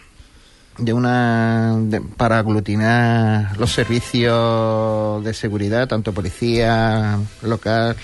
de 0.78 0.92
una 0.92 1.76
para 2.16 2.38
aglutinar 2.38 3.56
los 3.58 3.72
servicios 3.72 5.24
de 5.24 5.34
seguridad, 5.34 5.88
tanto 5.88 6.12
policía 6.12 7.18
local, 7.42 7.96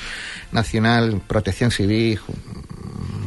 nacional, 0.52 1.20
protección 1.26 1.70
civil. 1.70 2.20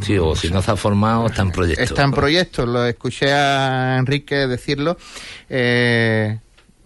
Sí, 0.01 0.17
o, 0.17 0.35
si 0.35 0.49
no 0.49 0.61
se 0.61 0.71
ha 0.71 0.75
formado, 0.75 1.27
está 1.27 1.41
en 1.41 1.51
proyecto. 1.51 1.83
Está 1.83 2.03
en 2.03 2.11
proyecto, 2.11 2.65
lo 2.65 2.85
escuché 2.85 3.33
a 3.33 3.97
Enrique 3.97 4.47
decirlo. 4.47 4.97
Eh, 5.49 6.37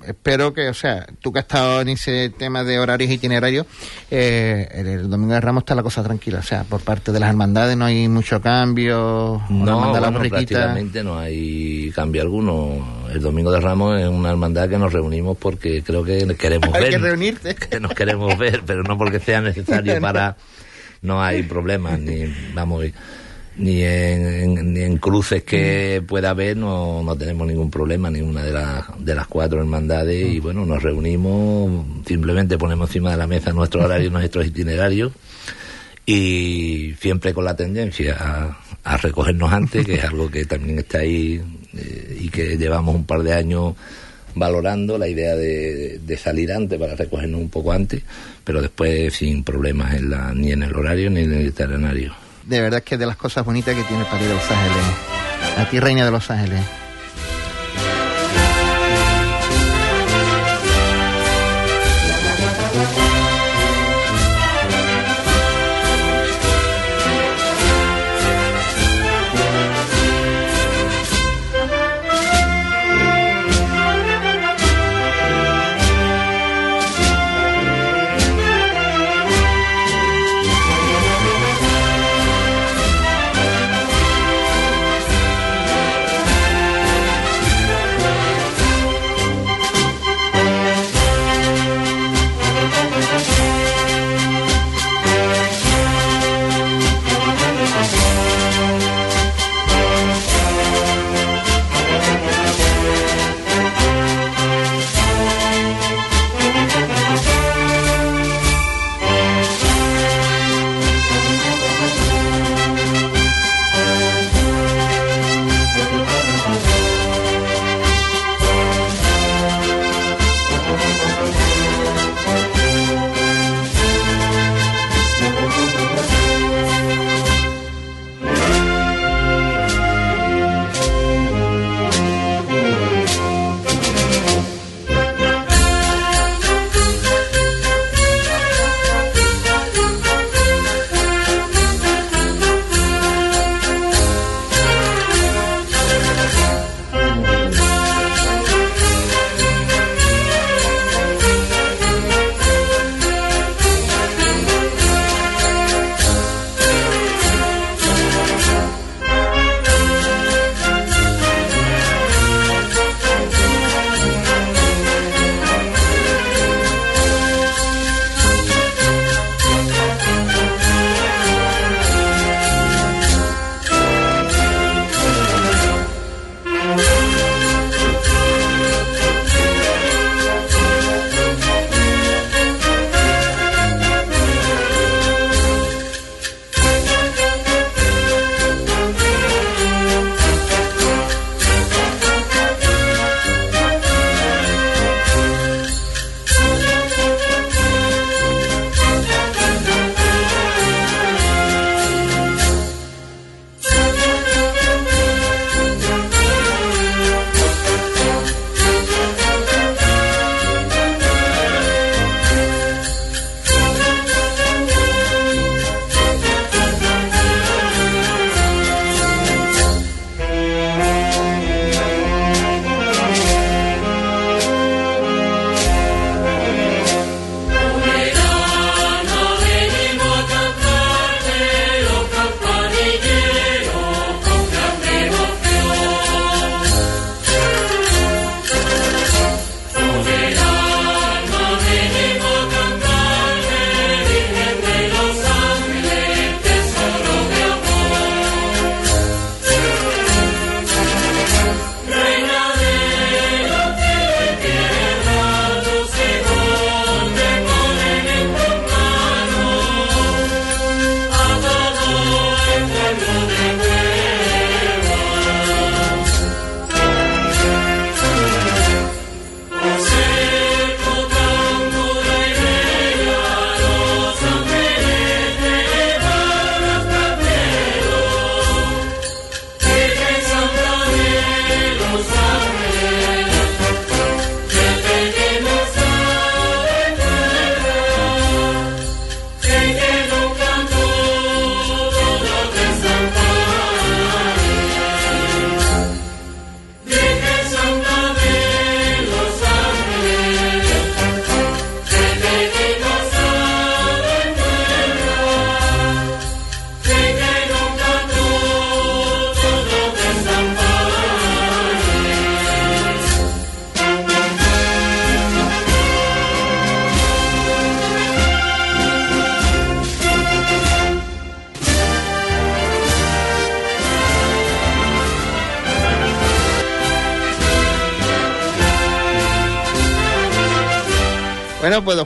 espero 0.06 0.54
que, 0.54 0.70
o 0.70 0.74
sea, 0.74 1.06
tú 1.22 1.32
que 1.32 1.40
has 1.40 1.46
estado 1.46 1.82
en 1.82 1.90
ese 1.90 2.30
tema 2.30 2.64
de 2.64 2.80
horarios 2.80 3.12
itinerarios, 3.12 3.66
eh, 4.10 4.68
el 4.74 5.10
Domingo 5.10 5.34
de 5.34 5.42
Ramos 5.42 5.62
está 5.62 5.76
la 5.76 5.84
cosa 5.84 6.04
tranquila, 6.04 6.40
o 6.40 6.44
sea, 6.44 6.64
por 6.64 6.82
parte 6.82 7.12
de 7.12 7.20
las 7.20 7.30
hermandades 7.30 7.78
no 7.78 7.86
hay 7.86 8.08
mucho 8.08 8.42
cambio. 8.42 9.42
No, 9.50 9.94
prácticamente 10.30 11.04
no 11.04 11.18
hay 11.18 11.92
cambio 11.96 12.22
alguno. 12.22 13.06
El 13.12 13.22
Domingo 13.22 13.52
de 13.52 13.60
Ramos 13.60 14.00
es 14.00 14.08
una 14.08 14.30
hermandad 14.30 14.70
que 14.70 14.78
nos 14.78 14.94
reunimos 14.94 15.38
porque 15.38 15.84
creo 15.84 16.04
que 16.04 16.36
queremos 16.36 16.72
ver. 16.74 16.90
que 16.90 16.98
reunirte. 16.98 17.56
Que 17.72 17.80
nos 17.80 17.94
queremos 17.94 18.38
ver, 18.38 18.64
pero 18.66 18.84
no 18.84 18.98
porque 18.98 19.20
sea 19.20 19.42
necesario 19.42 20.00
para... 20.02 20.36
No 21.02 21.22
hay 21.22 21.44
problemas, 21.44 22.00
ni 22.00 22.32
vamos... 22.54 22.86
ni 23.58 23.84
en, 23.84 24.74
ni 24.74 24.82
en 24.82 24.98
cruces 24.98 25.44
que 25.44 26.02
pueda 26.08 26.30
haber 26.30 26.56
no, 26.56 27.04
no 27.04 27.16
tenemos 27.16 27.48
ningún 27.48 27.70
problema, 27.70 28.10
ninguna 28.10 28.44
de, 28.44 28.54
las 28.54 28.86
de 29.00 29.16
las 29.16 29.28
cuatro 29.28 29.60
hermandades 29.60 30.34
y 30.34 30.40
bueno, 30.40 30.66
nos 30.66 30.82
reunimos, 30.82 31.86
simplemente 32.06 32.58
ponemos 32.58 32.90
encima 32.90 33.12
de 33.12 33.18
la 33.18 33.28
mesa 33.28 33.52
nuestros 33.52 33.84
horarios, 33.86 34.12
nuestros 34.14 34.46
itinerarios 34.46 35.12
y 36.06 36.96
siempre 37.00 37.34
con 37.34 37.46
la 37.46 37.56
tendencia 37.56 38.16
a, 38.20 38.58
a, 38.84 38.98
recogernos 38.98 39.52
antes, 39.52 39.86
que 39.86 39.96
es 39.96 40.04
algo 40.04 40.32
que 40.32 40.46
también 40.46 40.80
está 40.80 41.00
ahí 41.00 41.42
eh, 41.78 42.18
y 42.22 42.30
que 42.30 42.58
llevamos 42.58 42.96
un 42.96 43.06
par 43.06 43.22
de 43.22 43.34
años 43.34 43.76
valorando 44.34 44.98
la 44.98 45.10
idea 45.10 45.36
de, 45.36 46.00
de, 46.00 46.18
salir 46.18 46.54
antes 46.54 46.80
para 46.80 46.96
recogernos 46.96 47.42
un 47.42 47.50
poco 47.50 47.74
antes, 47.74 48.02
pero 48.46 48.62
después 48.62 49.14
sin 49.14 49.44
problemas 49.44 49.94
en 49.94 50.10
la, 50.10 50.34
ni 50.34 50.54
en 50.54 50.64
el 50.64 50.74
horario 50.74 51.10
ni 51.10 51.22
en 51.22 51.34
el 51.34 51.48
itinerario 51.48 52.14
de 52.44 52.62
verdad 52.62 52.84
que 52.84 52.98
de 52.98 53.06
las 53.06 53.16
cosas 53.16 53.46
bonitas 53.46 53.76
que 53.76 53.84
tiene 53.84 54.06
París 54.06 54.28
de 54.28 54.34
Los 54.34 54.52
Ángeles. 54.52 54.86
A 55.58 55.70
ti, 55.70 55.80
Reina 55.80 56.06
de 56.06 56.12
Los 56.12 56.30
Ángeles. 56.30 56.62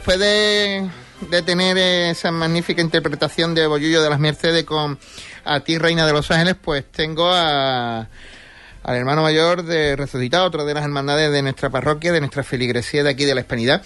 Después 0.05 0.19
de, 0.19 1.41
tener 1.41 1.77
esa 1.79 2.29
magnífica 2.29 2.79
interpretación 2.79 3.55
de 3.55 3.65
Bollullo 3.65 4.03
de 4.03 4.09
las 4.11 4.19
Mercedes 4.19 4.63
con 4.63 4.99
A 5.43 5.61
ti, 5.61 5.79
Reina 5.79 6.05
de 6.05 6.13
los 6.13 6.29
Ángeles, 6.29 6.55
pues 6.61 6.85
tengo 6.91 7.27
a, 7.27 8.07
al 8.83 8.95
hermano 8.95 9.23
mayor 9.23 9.63
de 9.63 9.95
Resucitado, 9.95 10.45
otra 10.45 10.63
de 10.63 10.75
las 10.75 10.83
hermandades 10.83 11.31
de 11.31 11.41
nuestra 11.41 11.71
parroquia, 11.71 12.11
de 12.11 12.19
nuestra 12.19 12.43
feligresía 12.43 13.03
de 13.03 13.09
aquí 13.09 13.25
de 13.25 13.33
la 13.33 13.41
Hispanidad. 13.41 13.81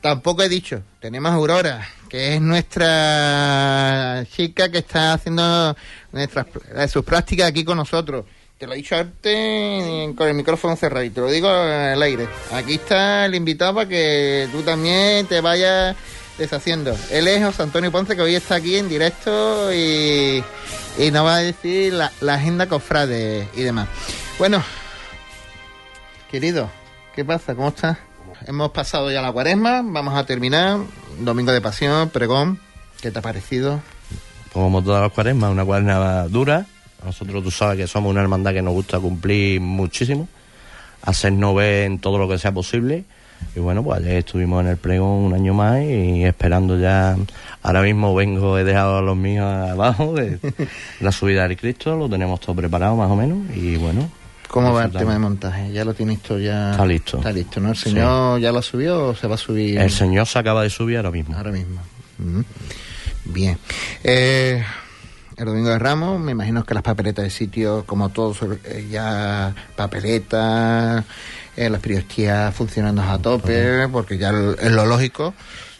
Tampoco 0.00 0.42
he 0.42 0.48
dicho, 0.48 0.82
tenemos 0.98 1.30
a 1.30 1.34
Aurora, 1.34 1.86
que 2.08 2.34
es 2.34 2.40
nuestra 2.40 4.24
chica 4.34 4.72
que 4.72 4.78
está 4.78 5.12
haciendo 5.12 5.76
nuestras, 6.10 6.46
sus 6.90 7.04
prácticas 7.04 7.46
aquí 7.46 7.62
con 7.62 7.76
nosotros. 7.76 8.24
Te 8.60 8.66
lo 8.66 8.74
he 8.74 8.76
dicho 8.76 8.94
antes 8.94 10.14
con 10.16 10.28
el 10.28 10.34
micrófono 10.34 10.76
cerrado 10.76 11.02
y 11.02 11.08
te 11.08 11.22
lo 11.22 11.30
digo 11.30 11.48
al 11.48 12.02
aire. 12.02 12.28
Aquí 12.52 12.74
está 12.74 13.24
el 13.24 13.34
invitado 13.34 13.74
para 13.76 13.88
que 13.88 14.50
tú 14.52 14.60
también 14.60 15.24
te 15.24 15.40
vayas 15.40 15.96
deshaciendo. 16.36 16.94
Él 17.10 17.26
es 17.26 17.42
José 17.42 17.62
Antonio 17.62 17.90
Ponce, 17.90 18.14
que 18.14 18.20
hoy 18.20 18.34
está 18.34 18.56
aquí 18.56 18.76
en 18.76 18.90
directo 18.90 19.72
y, 19.72 20.44
y 20.98 21.10
nos 21.10 21.24
va 21.24 21.36
a 21.36 21.38
decir 21.38 21.94
la, 21.94 22.12
la 22.20 22.34
agenda 22.34 22.68
cofrade 22.68 23.48
y 23.56 23.62
demás. 23.62 23.88
Bueno, 24.38 24.62
querido, 26.30 26.68
¿qué 27.16 27.24
pasa? 27.24 27.54
¿Cómo 27.54 27.68
estás? 27.68 27.96
Hemos 28.46 28.72
pasado 28.72 29.10
ya 29.10 29.22
la 29.22 29.32
cuaresma, 29.32 29.80
vamos 29.82 30.14
a 30.14 30.26
terminar. 30.26 30.80
Domingo 31.18 31.52
de 31.52 31.62
pasión, 31.62 32.10
pregón. 32.10 32.60
¿Qué 33.00 33.10
te 33.10 33.20
ha 33.20 33.22
parecido? 33.22 33.80
Como 34.52 34.84
todas 34.84 35.00
las 35.00 35.12
cuaresmas, 35.12 35.50
una 35.50 35.64
cuaresma 35.64 36.24
dura. 36.28 36.66
Nosotros 37.04 37.42
tú 37.42 37.50
sabes 37.50 37.76
que 37.76 37.86
somos 37.86 38.10
una 38.10 38.20
hermandad 38.20 38.52
que 38.52 38.62
nos 38.62 38.74
gusta 38.74 38.98
cumplir 38.98 39.60
muchísimo, 39.60 40.28
hacernos 41.02 41.54
ver 41.54 41.84
en 41.84 41.98
todo 41.98 42.18
lo 42.18 42.28
que 42.28 42.38
sea 42.38 42.52
posible. 42.52 43.04
Y 43.56 43.60
bueno, 43.60 43.82
pues 43.82 44.00
ayer 44.00 44.16
estuvimos 44.18 44.62
en 44.62 44.68
el 44.68 44.76
pregón 44.76 45.24
un 45.24 45.34
año 45.34 45.54
más 45.54 45.82
y 45.82 46.24
esperando 46.24 46.78
ya. 46.78 47.16
Ahora 47.62 47.82
mismo 47.82 48.14
vengo, 48.14 48.58
he 48.58 48.64
dejado 48.64 48.98
a 48.98 49.02
los 49.02 49.16
míos 49.16 49.46
abajo 49.46 50.12
de 50.12 50.38
la 51.00 51.10
subida 51.10 51.48
del 51.48 51.56
Cristo, 51.56 51.96
lo 51.96 52.08
tenemos 52.08 52.38
todo 52.40 52.54
preparado 52.54 52.96
más 52.96 53.10
o 53.10 53.16
menos. 53.16 53.38
Y 53.56 53.76
bueno, 53.76 54.10
¿Cómo 54.50 54.72
va 54.72 54.84
el 54.84 54.90
tema 54.90 55.12
de 55.12 55.20
montaje? 55.20 55.72
¿Ya 55.72 55.84
lo 55.84 55.94
tienes 55.94 56.20
todo 56.20 56.38
ya? 56.38 56.72
Está 56.72 56.84
listo. 56.84 57.18
Está 57.18 57.30
listo, 57.30 57.60
¿no? 57.60 57.70
¿El 57.70 57.76
señor 57.76 58.40
ya 58.40 58.50
lo 58.50 58.60
subió 58.60 59.08
o 59.08 59.14
se 59.14 59.28
va 59.28 59.36
a 59.36 59.38
subir? 59.38 59.78
el 59.78 59.90
señor 59.92 60.26
se 60.26 60.40
acaba 60.40 60.64
de 60.64 60.70
subir 60.70 60.96
ahora 60.96 61.12
mismo. 61.12 61.36
Ahora 61.36 61.52
mismo. 61.52 61.80
Bien. 63.26 63.56
Eh, 64.02 64.62
el 65.40 65.46
domingo 65.46 65.70
de 65.70 65.78
Ramos, 65.78 66.20
me 66.20 66.32
imagino 66.32 66.64
que 66.64 66.74
las 66.74 66.82
papeletas 66.82 67.24
de 67.24 67.30
sitio, 67.30 67.84
como 67.86 68.10
todos, 68.10 68.38
eh, 68.66 68.86
ya 68.90 69.54
papeletas, 69.74 71.02
eh, 71.56 71.70
las 71.70 71.80
priostías 71.80 72.54
funcionando 72.54 73.00
a 73.02 73.18
tope, 73.18 73.88
porque 73.88 74.18
ya 74.18 74.30
es 74.60 74.70
lo 74.70 74.84
lógico. 74.84 75.32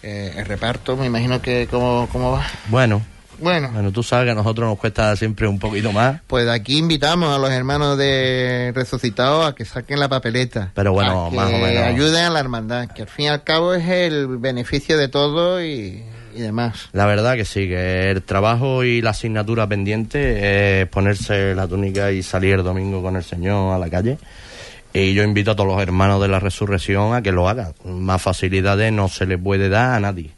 Eh, 0.03 0.33
el 0.39 0.47
reparto, 0.47 0.97
me 0.97 1.05
imagino 1.05 1.43
que 1.43 1.69
cómo, 1.71 2.09
cómo 2.11 2.33
va. 2.33 2.47
Bueno, 2.69 3.03
Bueno, 3.39 3.69
bueno, 3.71 3.93
tú 3.93 4.03
sabes 4.03 4.25
que 4.25 4.31
a 4.31 4.35
nosotros 4.35 4.67
nos 4.67 4.79
cuesta 4.79 5.15
siempre 5.17 5.47
un 5.47 5.59
poquito 5.59 5.93
más. 5.93 6.21
pues 6.27 6.49
aquí 6.49 6.79
invitamos 6.79 7.35
a 7.35 7.39
los 7.39 7.51
hermanos 7.51 7.99
de 7.99 8.73
resucitados 8.75 9.47
a 9.47 9.55
que 9.55 9.67
saquen 9.67 10.01
la 10.01 10.09
papeleta. 10.09 10.71
Pero 10.75 10.93
bueno, 10.95 11.27
a 11.27 11.31
que 11.31 11.37
más 11.37 11.49
o 11.53 11.59
menos. 11.59 11.83
ayuden 11.85 12.25
a 12.25 12.31
la 12.31 12.41
hermandad, 12.41 12.89
que 12.89 13.03
al 13.03 13.09
fin 13.09 13.27
y 13.27 13.29
al 13.29 13.45
cabo 13.45 13.75
es 13.75 13.87
el 13.87 14.39
beneficio 14.39 14.97
de 14.97 15.09
todo 15.09 15.63
y, 15.63 16.03
y 16.35 16.41
demás. 16.41 16.89
La 16.93 17.07
verdad 17.07 17.37
que 17.37 17.45
sí, 17.45 17.69
que 17.69 18.11
el 18.11 18.23
trabajo 18.23 18.85
y 18.85 19.03
la 19.03 19.11
asignatura 19.11 19.67
pendiente 19.67 20.81
es 20.83 20.89
ponerse 20.89 21.55
la 21.55 21.67
túnica 21.67 22.13
y 22.13 22.23
salir 22.23 22.55
el 22.55 22.65
domingo 22.65 23.03
con 23.03 23.17
el 23.17 23.25
Señor 23.25 23.75
a 23.75 23.79
la 23.79 23.89
calle. 23.89 24.19
Y 24.93 25.15
yo 25.15 25.23
invito 25.23 25.53
a 25.53 25.57
todos 25.57 25.69
los 25.69 25.81
hermanos 25.81 26.21
de 26.21 26.29
la 26.29 26.41
resurrección 26.41 27.15
a 27.15 27.23
que 27.23 27.33
lo 27.33 27.49
hagan. 27.49 27.75
Más 27.85 28.21
facilidades 28.21 28.93
no 28.93 29.09
se 29.09 29.27
le 29.27 29.39
puede 29.39 29.69
dar 29.69 29.95
a 29.95 30.01
nadie. 30.01 30.31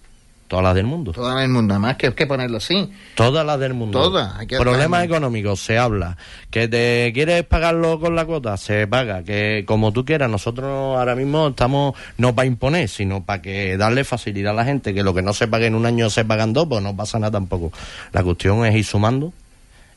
Todas 0.52 0.64
las 0.66 0.74
del 0.74 0.84
mundo. 0.84 1.12
Todo 1.12 1.38
el 1.40 1.48
mundo, 1.48 1.78
más 1.80 1.96
que, 1.96 2.12
que 2.12 2.26
ponerlo 2.26 2.58
así. 2.58 2.90
Todas 3.14 3.46
las 3.46 3.58
del 3.58 3.72
mundo. 3.72 3.98
Todas, 4.02 4.36
hay 4.36 4.46
que 4.46 4.58
Problemas 4.58 5.02
económicos, 5.02 5.60
se 5.60 5.78
habla. 5.78 6.18
Que 6.50 6.68
te 6.68 7.10
quieres 7.14 7.42
pagarlo 7.44 7.98
con 7.98 8.14
la 8.14 8.26
cuota, 8.26 8.58
se 8.58 8.86
paga. 8.86 9.22
Que 9.22 9.64
como 9.66 9.92
tú 9.92 10.04
quieras, 10.04 10.28
nosotros 10.28 10.66
ahora 10.98 11.14
mismo 11.14 11.48
estamos 11.48 11.94
no 12.18 12.34
para 12.34 12.44
imponer, 12.46 12.86
sino 12.90 13.24
para 13.24 13.40
que 13.40 13.78
darle 13.78 14.04
facilidad 14.04 14.52
a 14.52 14.56
la 14.56 14.66
gente. 14.66 14.92
Que 14.92 15.02
lo 15.02 15.14
que 15.14 15.22
no 15.22 15.32
se 15.32 15.48
pague 15.48 15.68
en 15.68 15.74
un 15.74 15.86
año 15.86 16.10
se 16.10 16.26
pagan 16.26 16.52
dos, 16.52 16.66
pues 16.68 16.82
no 16.82 16.94
pasa 16.94 17.18
nada 17.18 17.30
tampoco. 17.30 17.72
La 18.12 18.22
cuestión 18.22 18.66
es 18.66 18.74
ir 18.76 18.84
sumando 18.84 19.32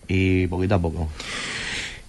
y 0.08 0.47
poquito 0.47 0.76
a 0.76 0.80
poco. 0.80 1.10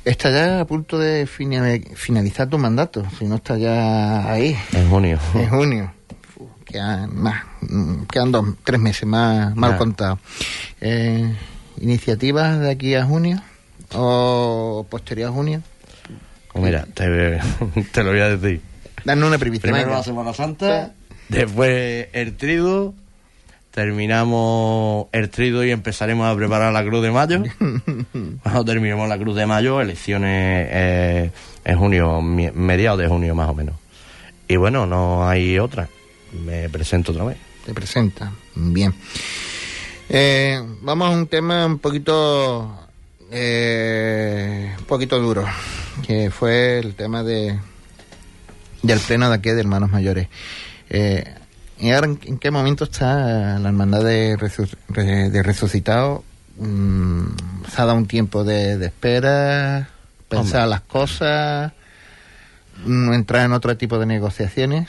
Está 0.04 0.30
ya 0.30 0.60
a 0.60 0.64
punto 0.66 0.98
de 1.00 1.26
fina- 1.26 1.80
finalizar 1.96 2.48
tu 2.48 2.58
mandato, 2.58 3.04
si 3.18 3.24
no 3.24 3.34
está 3.34 3.58
ya 3.58 4.30
ahí, 4.30 4.56
En 4.72 4.88
junio. 4.88 5.18
en 5.34 5.48
junio. 5.48 5.92
Quedan 6.76 7.16
más, 7.22 7.42
mm, 7.62 8.02
quedan 8.12 8.32
dos, 8.32 8.44
tres 8.62 8.78
meses 8.78 9.08
más 9.08 9.56
mal 9.56 9.70
Ya. 9.72 9.78
contados. 9.78 10.18
Eh, 10.82 11.34
¿Iniciativas 11.80 12.60
de 12.60 12.70
aquí 12.70 12.94
a 12.94 13.02
junio? 13.06 13.40
¿O 13.94 14.84
posterior 14.90 15.30
a 15.30 15.32
junio? 15.32 15.62
Pues 16.52 16.62
mira, 16.62 16.84
te, 16.92 17.40
te 17.92 18.04
lo 18.04 18.10
voy 18.10 18.20
a 18.20 18.36
decir. 18.36 18.60
Danos 19.06 19.26
una 19.28 19.38
primicia. 19.38 19.62
Primero 19.62 19.86
venga. 19.86 19.96
la 20.00 20.04
Semana 20.04 20.34
Santa, 20.34 20.92
después 21.30 22.08
el 22.12 22.36
trido, 22.36 22.92
terminamos 23.70 25.06
el 25.12 25.30
trido 25.30 25.64
y 25.64 25.70
empezaremos 25.70 26.26
a 26.30 26.36
preparar 26.36 26.74
la 26.74 26.84
Cruz 26.84 27.02
de 27.02 27.10
Mayo. 27.10 27.42
Cuando 28.42 28.64
terminemos 28.66 29.08
la 29.08 29.16
Cruz 29.16 29.34
de 29.34 29.46
Mayo, 29.46 29.80
elecciones 29.80 30.68
eh, 30.70 31.30
en 31.64 31.78
junio, 31.78 32.20
mediados 32.20 32.98
de 33.00 33.08
junio 33.08 33.34
más 33.34 33.48
o 33.48 33.54
menos. 33.54 33.76
Y 34.46 34.56
bueno, 34.56 34.84
no 34.86 35.26
hay 35.26 35.58
otra. 35.58 35.88
Me 36.44 36.68
presento 36.68 37.12
otra 37.12 37.24
vez. 37.24 37.36
Te 37.64 37.74
presenta. 37.74 38.32
Bien. 38.54 38.94
Eh, 40.08 40.62
vamos 40.82 41.08
a 41.08 41.10
un 41.10 41.26
tema 41.26 41.66
un 41.66 41.78
poquito, 41.78 42.88
eh, 43.30 44.72
un 44.78 44.84
poquito 44.84 45.18
duro, 45.18 45.44
que 46.06 46.30
fue 46.30 46.78
el 46.78 46.94
tema 46.94 47.22
de 47.22 47.58
del 48.82 49.00
pleno 49.00 49.28
de 49.28 49.34
aquí 49.34 49.50
de 49.50 49.60
hermanos 49.60 49.90
mayores. 49.90 50.28
Eh, 50.90 51.24
¿Y 51.78 51.90
ahora 51.90 52.06
en, 52.06 52.38
qué 52.38 52.50
momento 52.52 52.84
está 52.84 53.58
la 53.58 53.68
hermandad 53.68 54.04
de, 54.04 54.36
resu- 54.38 54.70
re- 54.88 55.28
de 55.30 55.42
resucitado? 55.42 56.22
Mm, 56.58 57.26
¿Se 57.68 57.82
ha 57.82 57.84
dado 57.84 57.98
un 57.98 58.06
tiempo 58.06 58.44
de, 58.44 58.78
de 58.78 58.86
espera? 58.86 59.88
¿Pensar 60.28 60.62
Hombre. 60.62 60.70
las 60.70 60.80
cosas? 60.82 61.72
¿Entrar 62.86 63.44
en 63.46 63.52
otro 63.52 63.76
tipo 63.76 63.98
de 63.98 64.06
negociaciones? 64.06 64.88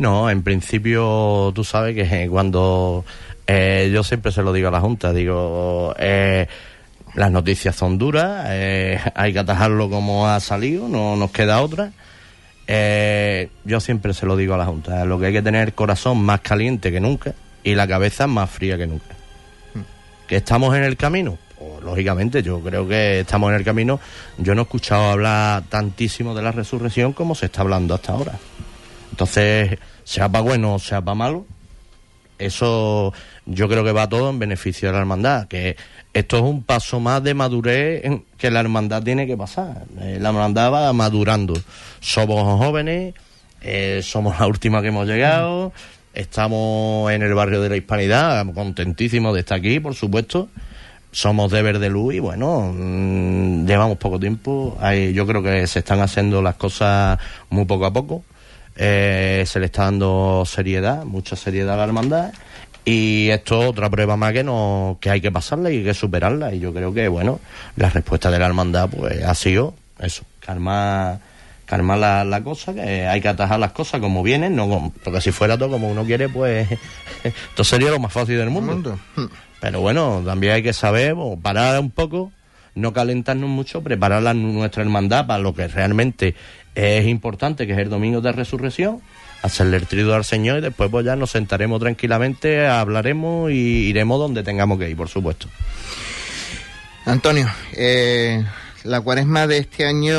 No, 0.00 0.30
en 0.30 0.42
principio 0.42 1.52
tú 1.54 1.62
sabes 1.62 1.94
que 1.94 2.28
cuando 2.30 3.04
eh, 3.46 3.90
yo 3.92 4.02
siempre 4.02 4.32
se 4.32 4.42
lo 4.42 4.52
digo 4.52 4.68
a 4.68 4.70
la 4.70 4.80
Junta, 4.80 5.12
digo, 5.12 5.94
eh, 5.98 6.48
las 7.14 7.30
noticias 7.30 7.76
son 7.76 7.98
duras, 7.98 8.46
eh, 8.48 8.98
hay 9.14 9.32
que 9.32 9.38
atajarlo 9.38 9.90
como 9.90 10.26
ha 10.26 10.40
salido, 10.40 10.88
no 10.88 11.16
nos 11.16 11.30
queda 11.30 11.60
otra. 11.60 11.92
Eh, 12.66 13.50
yo 13.64 13.80
siempre 13.80 14.14
se 14.14 14.26
lo 14.26 14.36
digo 14.36 14.54
a 14.54 14.58
la 14.58 14.64
Junta, 14.64 15.04
lo 15.04 15.18
que 15.20 15.26
hay 15.26 15.32
que 15.32 15.42
tener 15.42 15.68
el 15.68 15.74
corazón 15.74 16.22
más 16.22 16.40
caliente 16.40 16.90
que 16.90 17.00
nunca 17.00 17.34
y 17.62 17.74
la 17.74 17.86
cabeza 17.86 18.26
más 18.26 18.48
fría 18.48 18.78
que 18.78 18.86
nunca. 18.86 19.16
¿Que 20.26 20.36
estamos 20.36 20.74
en 20.76 20.84
el 20.84 20.96
camino? 20.96 21.36
Pues, 21.58 21.82
lógicamente, 21.82 22.42
yo 22.42 22.60
creo 22.60 22.88
que 22.88 23.20
estamos 23.20 23.50
en 23.50 23.56
el 23.56 23.64
camino. 23.64 24.00
Yo 24.38 24.54
no 24.54 24.62
he 24.62 24.64
escuchado 24.64 25.10
hablar 25.10 25.64
tantísimo 25.68 26.34
de 26.34 26.42
la 26.42 26.52
resurrección 26.52 27.12
como 27.12 27.34
se 27.34 27.46
está 27.46 27.60
hablando 27.60 27.94
hasta 27.94 28.12
ahora. 28.12 28.38
Entonces, 29.10 29.78
sea 30.04 30.28
para 30.28 30.42
bueno 30.42 30.74
o 30.74 30.78
sea 30.78 31.00
para 31.00 31.14
malo, 31.14 31.46
eso 32.38 33.12
yo 33.46 33.68
creo 33.68 33.84
que 33.84 33.92
va 33.92 34.08
todo 34.08 34.30
en 34.30 34.38
beneficio 34.38 34.88
de 34.88 34.92
la 34.94 35.00
hermandad, 35.00 35.46
que 35.48 35.76
esto 36.14 36.36
es 36.38 36.42
un 36.42 36.62
paso 36.62 36.98
más 37.00 37.22
de 37.22 37.34
madurez 37.34 38.02
que 38.38 38.50
la 38.50 38.60
hermandad 38.60 39.02
tiene 39.02 39.26
que 39.26 39.36
pasar. 39.36 39.84
Eh, 40.00 40.18
la 40.20 40.30
hermandad 40.30 40.72
va 40.72 40.92
madurando. 40.92 41.54
Somos 42.00 42.58
jóvenes, 42.58 43.14
eh, 43.60 44.00
somos 44.02 44.38
la 44.40 44.46
última 44.46 44.80
que 44.80 44.88
hemos 44.88 45.06
llegado, 45.06 45.72
estamos 46.14 47.12
en 47.12 47.22
el 47.22 47.34
barrio 47.34 47.60
de 47.60 47.68
la 47.68 47.76
Hispanidad, 47.76 48.44
contentísimos 48.54 49.34
de 49.34 49.40
estar 49.40 49.58
aquí, 49.58 49.78
por 49.80 49.94
supuesto. 49.94 50.48
Somos 51.12 51.50
de 51.50 51.60
verde 51.62 51.88
luz 51.90 52.14
y 52.14 52.20
bueno, 52.20 52.72
mm, 52.72 53.66
llevamos 53.66 53.98
poco 53.98 54.18
tiempo. 54.20 54.78
Hay- 54.80 55.12
yo 55.12 55.26
creo 55.26 55.42
que 55.42 55.66
se 55.66 55.80
están 55.80 56.00
haciendo 56.00 56.40
las 56.40 56.54
cosas 56.54 57.18
muy 57.50 57.64
poco 57.64 57.84
a 57.84 57.92
poco. 57.92 58.24
Eh, 58.82 59.44
se 59.46 59.60
le 59.60 59.66
está 59.66 59.84
dando 59.84 60.42
seriedad, 60.46 61.04
mucha 61.04 61.36
seriedad 61.36 61.74
a 61.74 61.76
la 61.76 61.84
hermandad. 61.84 62.32
Y 62.82 63.28
esto 63.28 63.62
es 63.62 63.68
otra 63.68 63.90
prueba 63.90 64.16
más 64.16 64.32
que, 64.32 64.42
no, 64.42 64.96
que 65.02 65.10
hay 65.10 65.20
que 65.20 65.30
pasarla 65.30 65.70
y 65.70 65.78
hay 65.78 65.84
que 65.84 65.92
superarla. 65.92 66.54
Y 66.54 66.60
yo 66.60 66.72
creo 66.72 66.94
que, 66.94 67.06
bueno, 67.08 67.40
la 67.76 67.90
respuesta 67.90 68.30
de 68.30 68.38
la 68.38 68.46
hermandad 68.46 68.88
pues 68.88 69.22
ha 69.22 69.34
sido 69.34 69.74
eso, 69.98 70.24
calmar, 70.40 71.20
calmar 71.66 71.98
la, 71.98 72.24
la 72.24 72.42
cosa, 72.42 72.72
que 72.72 73.06
hay 73.06 73.20
que 73.20 73.28
atajar 73.28 73.60
las 73.60 73.72
cosas 73.72 74.00
como 74.00 74.22
vienen, 74.22 74.56
no 74.56 74.92
porque 75.04 75.20
si 75.20 75.30
fuera 75.30 75.58
todo 75.58 75.72
como 75.72 75.90
uno 75.90 76.04
quiere, 76.06 76.30
pues 76.30 76.66
esto 77.22 77.64
sería 77.64 77.90
lo 77.90 77.98
más 77.98 78.14
fácil 78.14 78.38
del 78.38 78.48
mundo. 78.48 78.98
Pero 79.60 79.82
bueno, 79.82 80.22
también 80.24 80.54
hay 80.54 80.62
que 80.62 80.72
saber 80.72 81.14
o 81.18 81.36
parar 81.36 81.78
un 81.80 81.90
poco, 81.90 82.32
no 82.74 82.92
calentarnos 82.92 83.48
mucho, 83.48 83.82
preparar 83.82 84.22
la- 84.22 84.34
nuestra 84.34 84.82
hermandad 84.82 85.26
para 85.26 85.38
lo 85.42 85.54
que 85.54 85.68
realmente 85.68 86.34
es 86.74 87.06
importante, 87.06 87.66
que 87.66 87.72
es 87.72 87.78
el 87.78 87.88
domingo 87.90 88.20
de 88.20 88.32
resurrección, 88.32 89.00
hacerle 89.42 89.78
el 89.78 89.86
trido 89.86 90.14
al 90.14 90.24
Señor 90.24 90.58
y 90.58 90.60
después 90.62 90.90
pues 90.90 91.04
ya 91.04 91.16
nos 91.16 91.30
sentaremos 91.30 91.80
tranquilamente, 91.80 92.66
hablaremos 92.66 93.50
y 93.50 93.54
iremos 93.88 94.18
donde 94.18 94.42
tengamos 94.42 94.78
que 94.78 94.90
ir, 94.90 94.96
por 94.96 95.08
supuesto. 95.08 95.48
Antonio, 97.06 97.48
eh, 97.72 98.44
la 98.84 99.00
cuaresma 99.00 99.46
de 99.46 99.58
este 99.58 99.86
año 99.86 100.14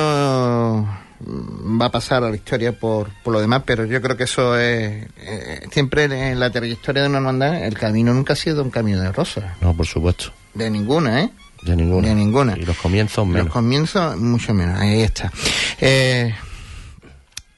mm, 1.19 1.79
va 1.79 1.85
a 1.85 1.91
pasar 1.91 2.23
a 2.23 2.29
la 2.29 2.35
historia 2.35 2.73
por, 2.77 3.09
por 3.23 3.33
lo 3.33 3.39
demás, 3.39 3.63
pero 3.65 3.85
yo 3.85 4.01
creo 4.01 4.17
que 4.17 4.23
eso 4.23 4.57
es 4.57 5.05
eh, 5.17 5.61
siempre 5.71 6.05
en 6.05 6.39
la 6.39 6.49
trayectoria 6.49 7.03
de 7.03 7.09
una 7.09 7.19
hermandad, 7.19 7.63
el 7.63 7.75
camino 7.77 8.13
nunca 8.13 8.33
ha 8.33 8.35
sido 8.35 8.63
un 8.63 8.71
camino 8.71 8.99
de 8.99 9.11
rosas. 9.11 9.45
No, 9.61 9.75
por 9.75 9.85
supuesto. 9.85 10.33
De 10.53 10.69
ninguna, 10.69 11.21
¿eh? 11.21 11.29
De 11.63 11.75
ninguna. 11.75 12.57
Y 12.57 12.65
los 12.65 12.77
comienzos 12.77 13.25
menos. 13.27 13.45
Los 13.45 13.53
comienzos 13.53 14.17
mucho 14.17 14.53
menos, 14.53 14.79
ahí 14.79 15.01
está. 15.01 15.31
Eh, 15.79 16.33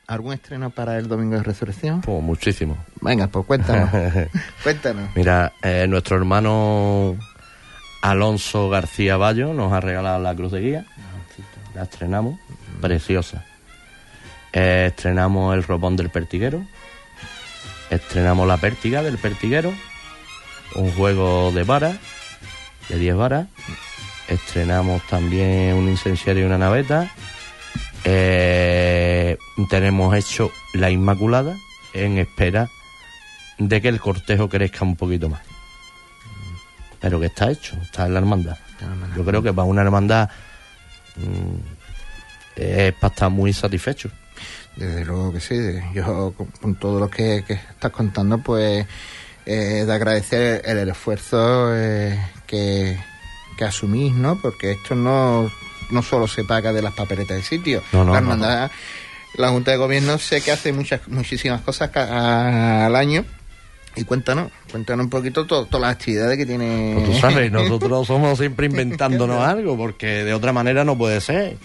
¿Algún 0.08 0.34
estreno 0.34 0.70
para 0.70 0.98
el 0.98 1.08
Domingo 1.08 1.38
de 1.38 1.44
Resurrección? 1.44 2.02
Pues 2.02 2.22
muchísimo. 2.22 2.78
Venga, 3.02 3.28
pues 3.28 3.46
cuéntanos. 3.46 3.90
cuéntanos. 4.64 5.10
Mira, 5.16 5.54
eh, 5.62 5.86
nuestro 5.88 6.18
hermano 6.18 7.16
Alonso 8.02 8.70
García 8.70 9.16
Bayo 9.16 9.54
nos 9.54 9.72
ha 9.72 9.80
regalado 9.80 10.20
la 10.20 10.36
cruz 10.36 10.52
de 10.52 10.60
guía. 10.60 10.86
La 11.74 11.84
estrenamos, 11.84 12.38
preciosa. 12.82 13.46
Eh, 14.52 14.88
estrenamos 14.90 15.56
el 15.56 15.64
ropón 15.64 15.96
del 15.96 16.10
pertiguero. 16.10 16.66
Estrenamos 17.90 18.48
la 18.48 18.58
pértiga 18.58 19.02
del 19.02 19.18
pertiguero. 19.18 19.74
Un 20.76 20.92
juego 20.92 21.52
de 21.54 21.64
varas, 21.64 21.98
de 22.90 23.00
10 23.00 23.16
varas. 23.16 23.48
Estrenamos 24.34 25.06
también 25.08 25.76
un 25.76 25.88
incenciario 25.88 26.44
y 26.44 26.46
una 26.48 26.58
naveta. 26.58 27.12
Eh, 28.04 29.38
tenemos 29.70 30.16
hecho 30.16 30.52
la 30.74 30.90
Inmaculada 30.90 31.56
en 31.94 32.18
espera 32.18 32.68
de 33.60 33.80
que 33.80 33.90
el 33.90 34.00
cortejo 34.00 34.50
crezca 34.50 34.86
un 34.86 34.96
poquito 34.96 35.30
más. 35.30 35.42
Pero 37.00 37.20
que 37.20 37.28
está 37.28 37.52
hecho, 37.52 37.78
está 37.84 38.08
en 38.08 38.14
la 38.14 38.20
hermandad. 38.20 38.58
Yo 39.16 39.24
creo 39.24 39.44
que 39.44 39.54
para 39.54 39.68
una 39.68 39.84
hermandad 39.84 40.30
mm, 41.16 41.56
es 42.56 42.94
para 42.94 43.14
estar 43.14 43.30
muy 43.30 43.54
satisfecho. 43.54 44.10
Desde 44.76 45.06
luego 45.06 45.32
que 45.32 45.40
sí. 45.40 45.56
Yo 45.94 46.34
con, 46.36 46.48
con 46.48 46.76
todo 46.76 47.00
lo 47.00 47.08
que, 47.08 47.44
que 47.46 47.54
estás 47.54 47.92
contando, 47.92 48.40
pues 48.40 48.88
eh, 49.46 49.84
de 49.86 49.94
agradecer 49.94 50.64
el, 50.66 50.80
el 50.80 50.90
esfuerzo 50.90 51.70
eh, 51.76 52.20
que, 52.48 52.98
que 53.58 53.66
asumís, 53.66 54.14
¿no? 54.14 54.38
Porque 54.42 54.72
esto 54.72 54.96
no, 54.96 55.52
no 55.92 56.02
solo 56.04 56.28
se 56.28 56.44
paga 56.44 56.74
de 56.74 56.82
las 56.82 56.94
papeletas 56.94 57.36
del 57.38 57.44
sitio. 57.44 57.82
No, 57.92 58.04
no, 58.04 58.14
la 58.14 58.22
no, 58.22 58.32
hermandad, 58.34 58.72
la 59.36 59.50
Junta 59.50 59.72
de 59.72 59.78
Gobierno 59.78 60.18
sé 60.18 60.42
que 60.42 60.52
hace 60.52 60.72
muchas, 60.74 61.08
muchísimas 61.08 61.62
cosas 61.62 61.90
al 61.96 62.96
año. 62.96 63.26
Y 63.96 64.06
cuéntanos, 64.06 64.50
cuéntanos 64.72 65.04
un 65.04 65.10
poquito 65.12 65.46
to- 65.46 65.66
todas 65.66 65.82
las 65.82 65.92
actividades 65.98 66.36
que 66.38 66.48
tiene. 66.48 66.94
Pues 66.96 67.12
tú 67.12 67.20
sabes, 67.20 67.52
nosotros 67.52 68.08
somos 68.08 68.40
siempre 68.40 68.66
inventándonos 68.66 69.44
algo, 69.48 69.78
porque 69.78 70.24
de 70.24 70.34
otra 70.34 70.52
manera 70.52 70.84
no 70.84 70.98
puede 70.98 71.22
ser. 71.22 71.58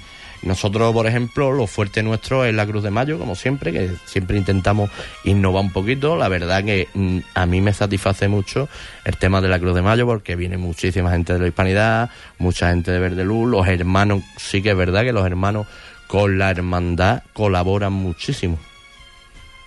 Nosotros, 0.43 0.93
por 0.93 1.07
ejemplo, 1.07 1.51
lo 1.53 1.66
fuerte 1.66 2.03
nuestro 2.03 2.45
es 2.45 2.55
la 2.55 2.66
Cruz 2.66 2.82
de 2.82 2.91
Mayo, 2.91 3.18
como 3.18 3.34
siempre, 3.34 3.72
que 3.72 3.91
siempre 4.07 4.39
intentamos 4.39 4.91
innovar 5.24 5.64
un 5.64 5.72
poquito. 5.72 6.16
La 6.16 6.28
verdad 6.28 6.64
que 6.64 6.89
mm, 6.95 7.18
a 7.34 7.47
mí 7.47 7.61
me 7.61 7.72
satisface 7.72 8.28
mucho 8.28 8.68
el 9.05 9.16
tema 9.16 9.41
de 9.41 9.49
la 9.49 9.59
Cruz 9.59 9.74
de 9.74 9.82
Mayo, 9.82 10.07
porque 10.07 10.36
viene 10.36 10.57
muchísima 10.57 11.11
gente 11.11 11.32
de 11.32 11.41
la 11.41 11.49
Hispanidad, 11.49 12.11
mucha 12.39 12.70
gente 12.70 12.93
de 12.93 12.99
Verde 12.99 13.24
Luz, 13.24 13.49
los 13.51 13.66
hermanos, 13.66 14.22
sí 14.36 14.62
que 14.62 14.70
es 14.70 14.76
verdad 14.76 15.03
que 15.03 15.12
los 15.12 15.26
hermanos 15.26 15.66
con 16.07 16.39
la 16.39 16.51
hermandad 16.51 17.22
colaboran 17.32 17.93
muchísimo, 17.93 18.59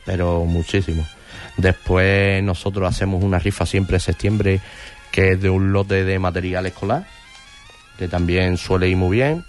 pero 0.05 0.45
muchísimo. 0.45 1.05
Después 1.57 2.41
nosotros 2.43 2.89
hacemos 2.89 3.23
una 3.23 3.39
rifa 3.39 3.65
siempre 3.65 3.97
en 3.97 4.01
septiembre 4.01 4.61
que 5.11 5.33
es 5.33 5.41
de 5.41 5.49
un 5.49 5.73
lote 5.73 6.03
de 6.03 6.17
material 6.19 6.65
escolar, 6.65 7.05
que 7.97 8.07
también 8.07 8.57
suele 8.57 8.89
ir 8.89 8.97
muy 8.97 9.17
bien. 9.17 9.43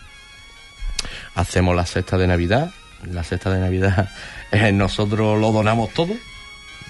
Hacemos 1.35 1.75
la 1.75 1.87
cesta 1.87 2.19
de 2.19 2.27
Navidad. 2.27 2.71
La 3.11 3.25
cesta 3.25 3.51
de 3.51 3.59
Navidad 3.59 4.09
eh, 4.53 4.73
nosotros 4.73 5.41
lo 5.41 5.53
donamos 5.53 5.91
todo. 5.91 6.15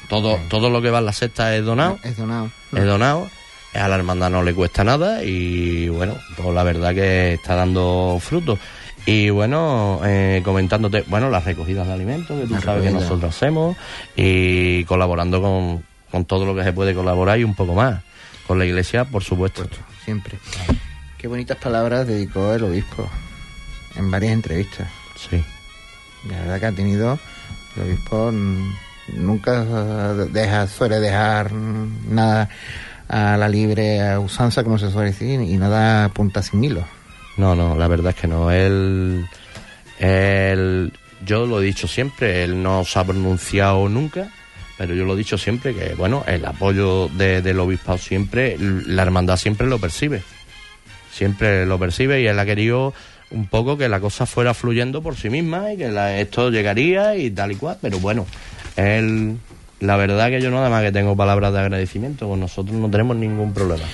Todo, 0.09 0.39
todo 0.49 0.69
lo 0.69 0.83
que 0.83 0.91
va 0.91 0.99
en 0.99 1.07
la 1.07 1.13
cesta 1.13 1.57
es 1.57 1.65
donado. 1.65 1.99
Es 2.03 2.17
donado. 2.17 2.51
Es 2.73 2.85
donado. 2.85 3.31
A 3.75 3.89
la 3.89 3.95
hermandad 3.95 4.29
no 4.29 4.43
le 4.43 4.53
cuesta 4.53 4.85
nada 4.85 5.25
y 5.25 5.89
bueno, 5.89 6.19
pues 6.37 6.55
la 6.55 6.63
verdad 6.63 6.95
que 6.95 7.35
está 7.35 7.55
dando 7.55 8.19
frutos. 8.21 8.59
Y 9.07 9.31
bueno, 9.31 10.01
eh, 10.05 10.43
comentándote, 10.45 11.05
bueno, 11.09 11.31
las 11.31 11.45
recogidas 11.45 11.87
de 11.87 11.93
alimentos 11.95 12.39
que 12.39 12.47
tú 12.47 12.55
La 12.55 12.61
sabes 12.61 12.85
que 12.85 12.91
nosotros 12.91 13.35
hacemos 13.35 13.77
y 14.15 14.85
colaborando 14.85 15.41
con, 15.41 15.83
con 16.11 16.27
todo 16.27 16.45
lo 16.45 16.55
que 16.55 16.63
se 16.63 16.73
puede 16.73 16.95
colaborar 16.95 17.41
y 17.41 17.45
un 17.45 17.55
poco 17.55 17.75
más. 17.75 18.03
Con 18.47 18.59
la 18.59 18.67
iglesia, 18.67 19.05
por 19.07 19.25
supuesto. 19.25 19.67
Siempre. 20.05 20.39
Qué 21.17 21.27
bonitas 21.27 21.57
palabras 21.57 22.07
dedicó 22.07 22.53
el 22.53 22.65
obispo 22.65 23.09
en 23.97 24.11
varias 24.11 24.33
entrevistas. 24.33 24.89
Sí. 25.17 25.43
La 26.29 26.39
verdad 26.41 26.61
que 26.61 26.67
ha 26.67 26.73
tenido 26.73 27.19
el 27.77 27.83
obispo 27.83 28.31
nunca 29.09 29.65
deja 30.31 30.67
suele 30.69 31.01
dejar 31.01 31.53
nada 31.53 32.49
a 33.09 33.37
la 33.37 33.49
libre 33.49 34.17
usanza 34.19 34.63
como 34.63 34.79
se 34.79 34.91
suele 34.91 35.11
decir 35.11 35.41
y 35.41 35.57
no 35.57 35.69
da 35.69 36.09
punta 36.11 36.43
sin 36.43 36.63
hilo. 36.65 36.85
No, 37.37 37.55
no, 37.55 37.75
la 37.77 37.89
verdad 37.89 38.11
es 38.15 38.21
que 38.21 38.29
no. 38.29 38.51
Él, 38.51 39.27
él, 39.99 40.93
yo 41.25 41.47
lo 41.47 41.61
he 41.61 41.65
dicho 41.65 41.89
siempre, 41.89 42.45
él 42.45 42.63
no 42.63 42.85
se 42.85 42.99
ha 42.99 43.05
pronunciado 43.05 43.89
nunca, 43.89 44.29
pero 44.79 44.95
yo 44.95 45.05
lo 45.05 45.15
he 45.15 45.19
dicho 45.19 45.39
siempre 45.39 45.75
que, 45.75 45.95
bueno, 45.95 46.25
el 46.27 46.45
apoyo 46.45 47.09
de- 47.09 47.43
del 47.43 47.59
obispado 47.61 47.99
siempre, 47.99 48.57
la 48.59 49.03
hermandad 49.03 49.37
siempre 49.37 49.67
lo 49.67 49.79
percibe. 49.79 50.23
Siempre 51.13 51.67
lo 51.67 51.79
percibe 51.79 52.23
y 52.23 52.27
él 52.27 52.39
ha 52.39 52.47
querido 52.47 52.95
un 53.33 53.47
poco 53.47 53.77
que 53.79 53.89
la 53.89 53.99
cosa 54.01 54.27
fuera 54.27 54.55
fluyendo 54.55 55.03
por 55.03 55.17
sí 55.17 55.31
misma 55.31 55.73
y 55.73 55.77
que 55.77 55.89
la- 55.89 56.19
esto 56.19 56.51
llegaría 56.51 57.17
y 57.17 57.31
tal 57.31 57.53
y 57.53 57.57
cual, 57.57 57.79
pero 57.81 57.99
bueno, 57.99 58.27
él, 58.77 59.37
la 59.81 59.97
verdad 59.97 60.29
que 60.29 60.41
yo 60.41 60.51
nada 60.51 60.69
más 60.71 60.83
que 60.83 60.93
tengo 60.93 61.17
palabras 61.17 61.53
de 61.53 61.61
agradecimiento, 61.61 62.29
con 62.29 62.41
nosotros 62.41 62.77
no 62.77 62.91
tenemos 62.91 63.17
ningún 63.17 63.53
problema. 63.53 63.85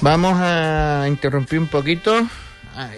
Vamos 0.00 0.34
a 0.40 1.04
interrumpir 1.08 1.58
un 1.58 1.66
poquito 1.66 2.14
ah, 2.76 2.90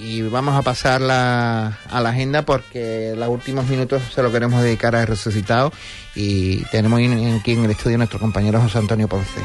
y- 0.00 0.22
vamos 0.22 0.54
a 0.56 0.62
pasar 0.62 1.00
la, 1.02 1.78
a 1.90 2.00
la 2.00 2.08
agenda 2.08 2.42
porque 2.46 3.12
los 3.16 3.28
últimos 3.28 3.66
minutos 3.66 4.00
se 4.14 4.22
lo 4.22 4.32
queremos 4.32 4.62
dedicar 4.62 4.96
a 4.96 5.04
resucitado 5.04 5.70
y 6.14 6.62
tenemos 6.70 7.00
en- 7.00 7.36
aquí 7.38 7.52
en 7.52 7.64
el 7.66 7.70
estudio 7.72 7.96
a 7.96 7.98
nuestro 7.98 8.18
compañero 8.18 8.60
José 8.62 8.78
Antonio 8.78 9.08
Ponce. 9.08 9.40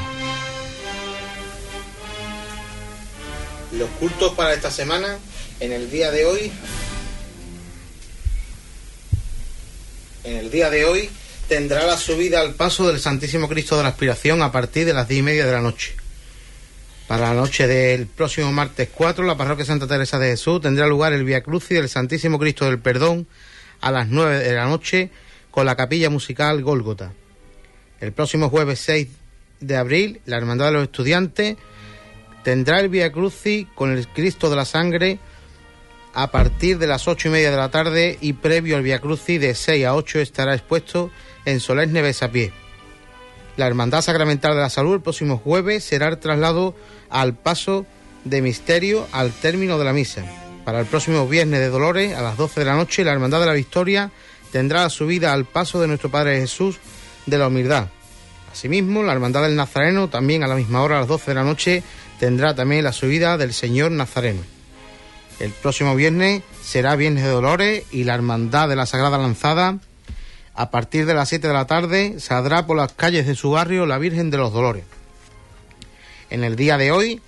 Los 3.77 3.89
cultos 3.99 4.33
para 4.35 4.53
esta 4.53 4.71
semana, 4.71 5.17
en 5.59 5.71
el 5.71 5.89
día 5.89 6.11
de 6.11 6.25
hoy, 6.25 6.51
en 10.23 10.37
el 10.37 10.51
día 10.51 10.69
de 10.69 10.85
hoy 10.85 11.09
tendrá 11.47 11.85
la 11.85 11.97
subida 11.97 12.41
al 12.41 12.55
paso 12.55 12.87
del 12.87 12.99
Santísimo 12.99 13.47
Cristo 13.47 13.77
de 13.77 13.83
la 13.83 13.89
Aspiración 13.89 14.41
a 14.41 14.51
partir 14.51 14.85
de 14.85 14.93
las 14.93 15.07
diez 15.07 15.19
y 15.19 15.23
media 15.23 15.45
de 15.45 15.51
la 15.51 15.61
noche. 15.61 15.95
Para 17.07 17.29
la 17.29 17.35
noche 17.35 17.67
del 17.67 18.07
próximo 18.07 18.51
martes 18.51 18.89
4, 18.91 19.23
la 19.25 19.37
parroquia 19.37 19.63
Santa 19.63 19.87
Teresa 19.87 20.17
de 20.17 20.29
Jesús 20.29 20.61
tendrá 20.61 20.87
lugar 20.87 21.13
el 21.13 21.23
Via 21.23 21.43
Crucis 21.43 21.77
del 21.77 21.89
Santísimo 21.89 22.39
Cristo 22.39 22.65
del 22.65 22.79
Perdón 22.79 23.27
a 23.79 23.91
las 23.91 24.07
9 24.07 24.39
de 24.39 24.53
la 24.53 24.65
noche 24.65 25.11
con 25.51 25.67
la 25.67 25.75
capilla 25.75 26.09
musical 26.09 26.63
Gólgota. 26.63 27.13
El 28.01 28.11
próximo 28.11 28.49
jueves 28.49 28.79
6 28.79 29.07
de 29.59 29.77
abril, 29.77 30.21
la 30.25 30.37
Hermandad 30.37 30.67
de 30.67 30.71
los 30.73 30.83
Estudiantes 30.83 31.57
tendrá 32.43 32.79
el 32.79 32.89
Via 32.89 33.11
Crucis 33.11 33.67
con 33.75 33.91
el 33.95 34.07
Cristo 34.07 34.49
de 34.49 34.55
la 34.55 34.65
Sangre 34.65 35.19
a 36.15 36.31
partir 36.31 36.79
de 36.79 36.87
las 36.87 37.07
ocho 37.09 37.27
y 37.27 37.31
media 37.31 37.51
de 37.51 37.57
la 37.57 37.69
tarde 37.69 38.17
y 38.21 38.33
previo 38.33 38.77
al 38.77 38.83
Via 38.83 38.99
Crucis 38.99 39.39
de 39.39 39.53
6 39.53 39.85
a 39.85 39.95
8 39.95 40.19
estará 40.19 40.55
expuesto 40.55 41.11
en 41.43 41.59
Solemne 41.59 42.01
Besapié. 42.01 42.53
La 43.57 43.67
Hermandad 43.67 44.01
Sacramental 44.01 44.55
de 44.55 44.61
la 44.61 44.69
Salud 44.69 44.95
el 44.95 45.01
próximo 45.01 45.37
jueves 45.37 45.83
será 45.83 46.07
el 46.07 46.17
traslado 46.17 46.73
al 47.09 47.35
paso 47.35 47.85
de 48.23 48.41
misterio 48.41 49.07
al 49.11 49.31
término 49.33 49.77
de 49.77 49.85
la 49.85 49.91
misa. 49.91 50.23
Para 50.63 50.79
el 50.79 50.85
próximo 50.85 51.27
viernes 51.27 51.59
de 51.59 51.67
Dolores 51.67 52.15
a 52.15 52.21
las 52.21 52.37
12 52.37 52.61
de 52.61 52.65
la 52.65 52.75
noche 52.75 53.03
la 53.03 53.11
Hermandad 53.11 53.41
de 53.41 53.45
la 53.47 53.53
Victoria 53.53 54.09
tendrá 54.53 54.83
la 54.83 54.89
subida 54.89 55.33
al 55.33 55.43
paso 55.43 55.81
de 55.81 55.87
nuestro 55.87 56.09
Padre 56.09 56.39
Jesús 56.39 56.79
de 57.25 57.37
la 57.37 57.49
Humildad. 57.49 57.89
Asimismo, 58.53 59.03
la 59.03 59.11
Hermandad 59.11 59.43
del 59.43 59.57
Nazareno 59.57 60.09
también 60.09 60.43
a 60.43 60.47
la 60.47 60.55
misma 60.55 60.81
hora 60.81 60.95
a 60.95 60.99
las 61.01 61.09
12 61.09 61.31
de 61.31 61.35
la 61.35 61.43
noche 61.43 61.83
tendrá 62.21 62.55
también 62.55 62.85
la 62.85 62.93
subida 62.93 63.37
del 63.37 63.53
Señor 63.53 63.91
Nazareno. 63.91 64.54
El 65.39 65.51
próximo 65.51 65.95
viernes 65.95 66.43
será 66.63 66.95
Viernes 66.95 67.23
de 67.23 67.29
Dolores 67.29 67.83
y 67.91 68.05
la 68.05 68.15
Hermandad 68.15 68.69
de 68.69 68.75
la 68.75 68.85
Sagrada 68.85 69.17
Lanzada 69.17 69.79
a 70.57 70.71
partir 70.71 71.05
de 71.05 71.13
las 71.13 71.27
7 71.27 71.47
de 71.47 71.53
la 71.53 71.67
tarde 71.67 72.15
saldrá 72.19 72.65
por 72.65 72.77
las 72.77 72.93
calles 72.93 73.27
de 73.27 73.35
su 73.35 73.51
barrio 73.51 73.85
la 73.85 73.97
Virgen 73.97 74.31
de 74.31 74.37
los 74.37 74.53
Dolores. 74.53 74.85
En 76.29 76.45
el 76.45 76.55
día 76.55 76.77
de 76.77 76.91
hoy, 76.91 77.21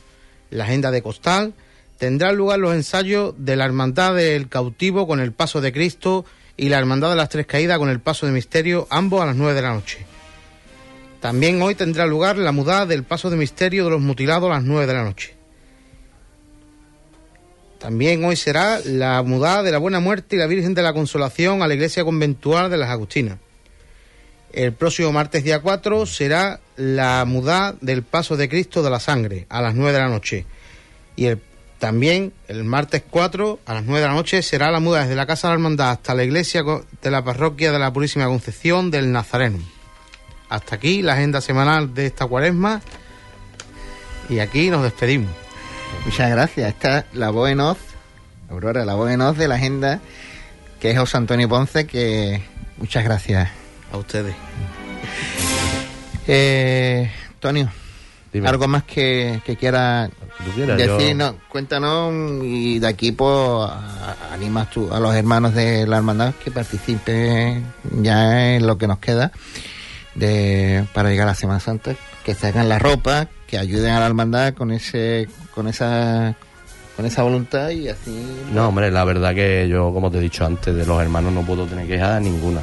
la 0.49 0.63
agenda 0.63 0.91
de 0.91 1.01
Costal 1.01 1.53
tendrá 1.97 2.31
lugar 2.31 2.59
los 2.59 2.73
ensayos 2.73 3.35
de 3.37 3.57
la 3.57 3.65
Hermandad 3.65 4.15
del 4.15 4.47
Cautivo 4.47 5.07
con 5.07 5.19
el 5.19 5.33
Paso 5.33 5.59
de 5.59 5.73
Cristo 5.73 6.23
y 6.55 6.69
la 6.69 6.77
Hermandad 6.77 7.09
de 7.09 7.17
las 7.17 7.27
Tres 7.27 7.45
Caídas 7.45 7.79
con 7.79 7.89
el 7.89 7.99
Paso 7.99 8.25
de 8.25 8.31
Misterio, 8.31 8.87
ambos 8.89 9.21
a 9.21 9.25
las 9.25 9.35
9 9.35 9.53
de 9.53 9.61
la 9.61 9.73
noche. 9.73 10.05
También 11.19 11.61
hoy 11.61 11.75
tendrá 11.75 12.05
lugar 12.05 12.37
la 12.37 12.53
mudada 12.53 12.85
del 12.85 13.03
Paso 13.03 13.29
de 13.29 13.35
Misterio 13.35 13.83
de 13.83 13.89
los 13.89 14.01
Mutilados 14.01 14.49
a 14.49 14.53
las 14.53 14.63
9 14.63 14.87
de 14.87 14.93
la 14.93 15.03
noche. 15.03 15.36
También 17.79 18.25
hoy 18.25 18.35
será 18.35 18.79
la 18.83 19.21
mudada 19.21 19.63
de 19.63 19.71
la 19.71 19.77
Buena 19.77 19.99
Muerte 19.99 20.35
y 20.35 20.39
la 20.39 20.47
Virgen 20.47 20.73
de 20.73 20.81
la 20.81 20.93
Consolación 20.93 21.61
a 21.61 21.67
la 21.67 21.75
Iglesia 21.75 22.03
Conventual 22.03 22.69
de 22.69 22.77
las 22.77 22.89
Agustinas. 22.89 23.37
El 24.51 24.73
próximo 24.73 25.11
martes 25.11 25.43
día 25.43 25.61
4 25.61 26.05
será 26.05 26.59
la 26.77 27.23
mudada 27.25 27.75
del 27.81 28.01
Paso 28.01 28.37
de 28.37 28.49
Cristo 28.49 28.81
de 28.81 28.89
la 28.89 28.99
Sangre 28.99 29.45
a 29.49 29.61
las 29.61 29.75
9 29.75 29.93
de 29.93 29.99
la 29.99 30.09
noche. 30.09 30.45
Y 31.15 31.27
también 31.77 32.33
el 32.47 32.63
martes 32.63 33.03
4 33.07 33.59
a 33.65 33.73
las 33.75 33.83
9 33.83 34.01
de 34.01 34.07
la 34.07 34.13
noche 34.13 34.41
será 34.41 34.71
la 34.71 34.79
muda 34.79 35.01
desde 35.01 35.15
la 35.15 35.27
Casa 35.27 35.47
de 35.47 35.51
la 35.51 35.55
Hermandad 35.55 35.91
hasta 35.91 36.15
la 36.15 36.23
iglesia 36.23 36.63
de 36.63 37.11
la 37.11 37.23
parroquia 37.23 37.71
de 37.71 37.79
la 37.79 37.93
Purísima 37.93 38.25
Concepción 38.25 38.89
del 38.89 39.11
Nazareno. 39.11 39.59
Hasta 40.49 40.75
aquí 40.75 41.03
la 41.03 41.13
agenda 41.13 41.41
semanal 41.41 41.93
de 41.93 42.07
esta 42.07 42.25
cuaresma 42.25 42.81
y 44.29 44.39
aquí 44.39 44.69
nos 44.71 44.81
despedimos. 44.81 45.46
Muchas 46.05 46.29
gracias. 46.31 46.69
Esta 46.69 46.99
es 46.99 47.05
la 47.13 47.29
voz 47.29 47.49
en 47.49 47.59
off, 47.59 47.77
Aurora, 48.49 48.85
la 48.85 48.95
voz 48.95 49.11
en 49.11 49.21
off 49.21 49.37
de 49.37 49.47
la 49.47 49.55
agenda, 49.55 49.99
que 50.79 50.91
es 50.91 50.97
José 50.97 51.17
Antonio 51.17 51.49
Ponce, 51.49 51.85
que 51.85 52.41
muchas 52.77 53.03
gracias. 53.03 53.49
A 53.91 53.97
ustedes. 53.97 54.35
Eh, 56.27 57.09
Antonio, 57.29 57.69
Dime. 58.33 58.49
algo 58.49 58.67
más 58.67 58.83
que, 58.83 59.41
que 59.45 59.55
quiera 59.55 60.09
quieras, 60.55 60.77
decir, 60.77 61.09
yo- 61.09 61.15
no, 61.15 61.35
cuéntanos 61.49 62.43
y 62.43 62.79
de 62.79 62.87
aquí 62.87 63.11
pues 63.11 63.31
a- 63.69 64.33
animas 64.33 64.69
tú 64.69 64.93
a 64.93 64.99
los 64.99 65.15
hermanos 65.15 65.53
de 65.55 65.87
la 65.87 65.97
hermandad 65.97 66.33
que 66.43 66.51
participen 66.51 67.65
ya 68.01 68.55
en 68.55 68.67
lo 68.67 68.77
que 68.77 68.87
nos 68.87 68.99
queda 68.99 69.31
de 70.15 70.85
para 70.93 71.09
llegar 71.09 71.27
a 71.27 71.31
la 71.31 71.35
Semana 71.35 71.59
Santa, 71.59 71.95
que 72.25 72.33
se 72.35 72.47
hagan 72.47 72.67
la 72.69 72.79
ropa, 72.79 73.27
que 73.47 73.57
ayuden 73.57 73.93
a 73.93 73.99
la 74.01 74.07
hermandad 74.07 74.53
con 74.53 74.71
ese 74.71 75.27
con 75.57 75.67
esa 75.67 76.35
con 76.95 77.07
esa 77.07 77.23
voluntad 77.23 77.71
y 77.71 77.89
así 77.89 78.15
No, 78.53 78.69
hombre, 78.69 78.91
la 78.91 79.03
verdad 79.03 79.33
que 79.33 79.67
yo, 79.67 79.91
como 79.91 80.11
te 80.11 80.19
he 80.19 80.21
dicho 80.21 80.45
antes, 80.45 80.75
de 80.75 80.85
los 80.85 81.01
hermanos 81.01 81.33
no 81.33 81.41
puedo 81.41 81.65
tener 81.65 81.87
quejas 81.87 82.21
ninguna. 82.21 82.61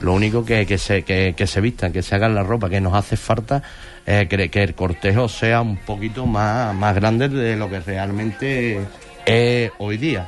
Lo 0.00 0.14
único 0.14 0.42
que, 0.42 0.64
que, 0.64 0.78
se, 0.78 1.02
que, 1.02 1.34
que 1.36 1.46
se 1.46 1.60
vistan, 1.60 1.92
que 1.92 2.00
se 2.00 2.14
hagan 2.14 2.34
la 2.34 2.42
ropa, 2.42 2.70
que 2.70 2.80
nos 2.80 2.94
hace 2.94 3.18
falta 3.18 3.62
eh, 4.06 4.26
que, 4.28 4.48
que 4.48 4.62
el 4.62 4.74
cortejo 4.74 5.28
sea 5.28 5.60
un 5.60 5.76
poquito 5.76 6.24
más, 6.24 6.74
más 6.74 6.94
grande 6.94 7.28
de 7.28 7.56
lo 7.56 7.68
que 7.68 7.80
realmente 7.80 8.80
es 9.26 9.70
hoy 9.76 9.98
día. 9.98 10.26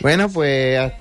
Bueno, 0.00 0.28
pues 0.28 0.92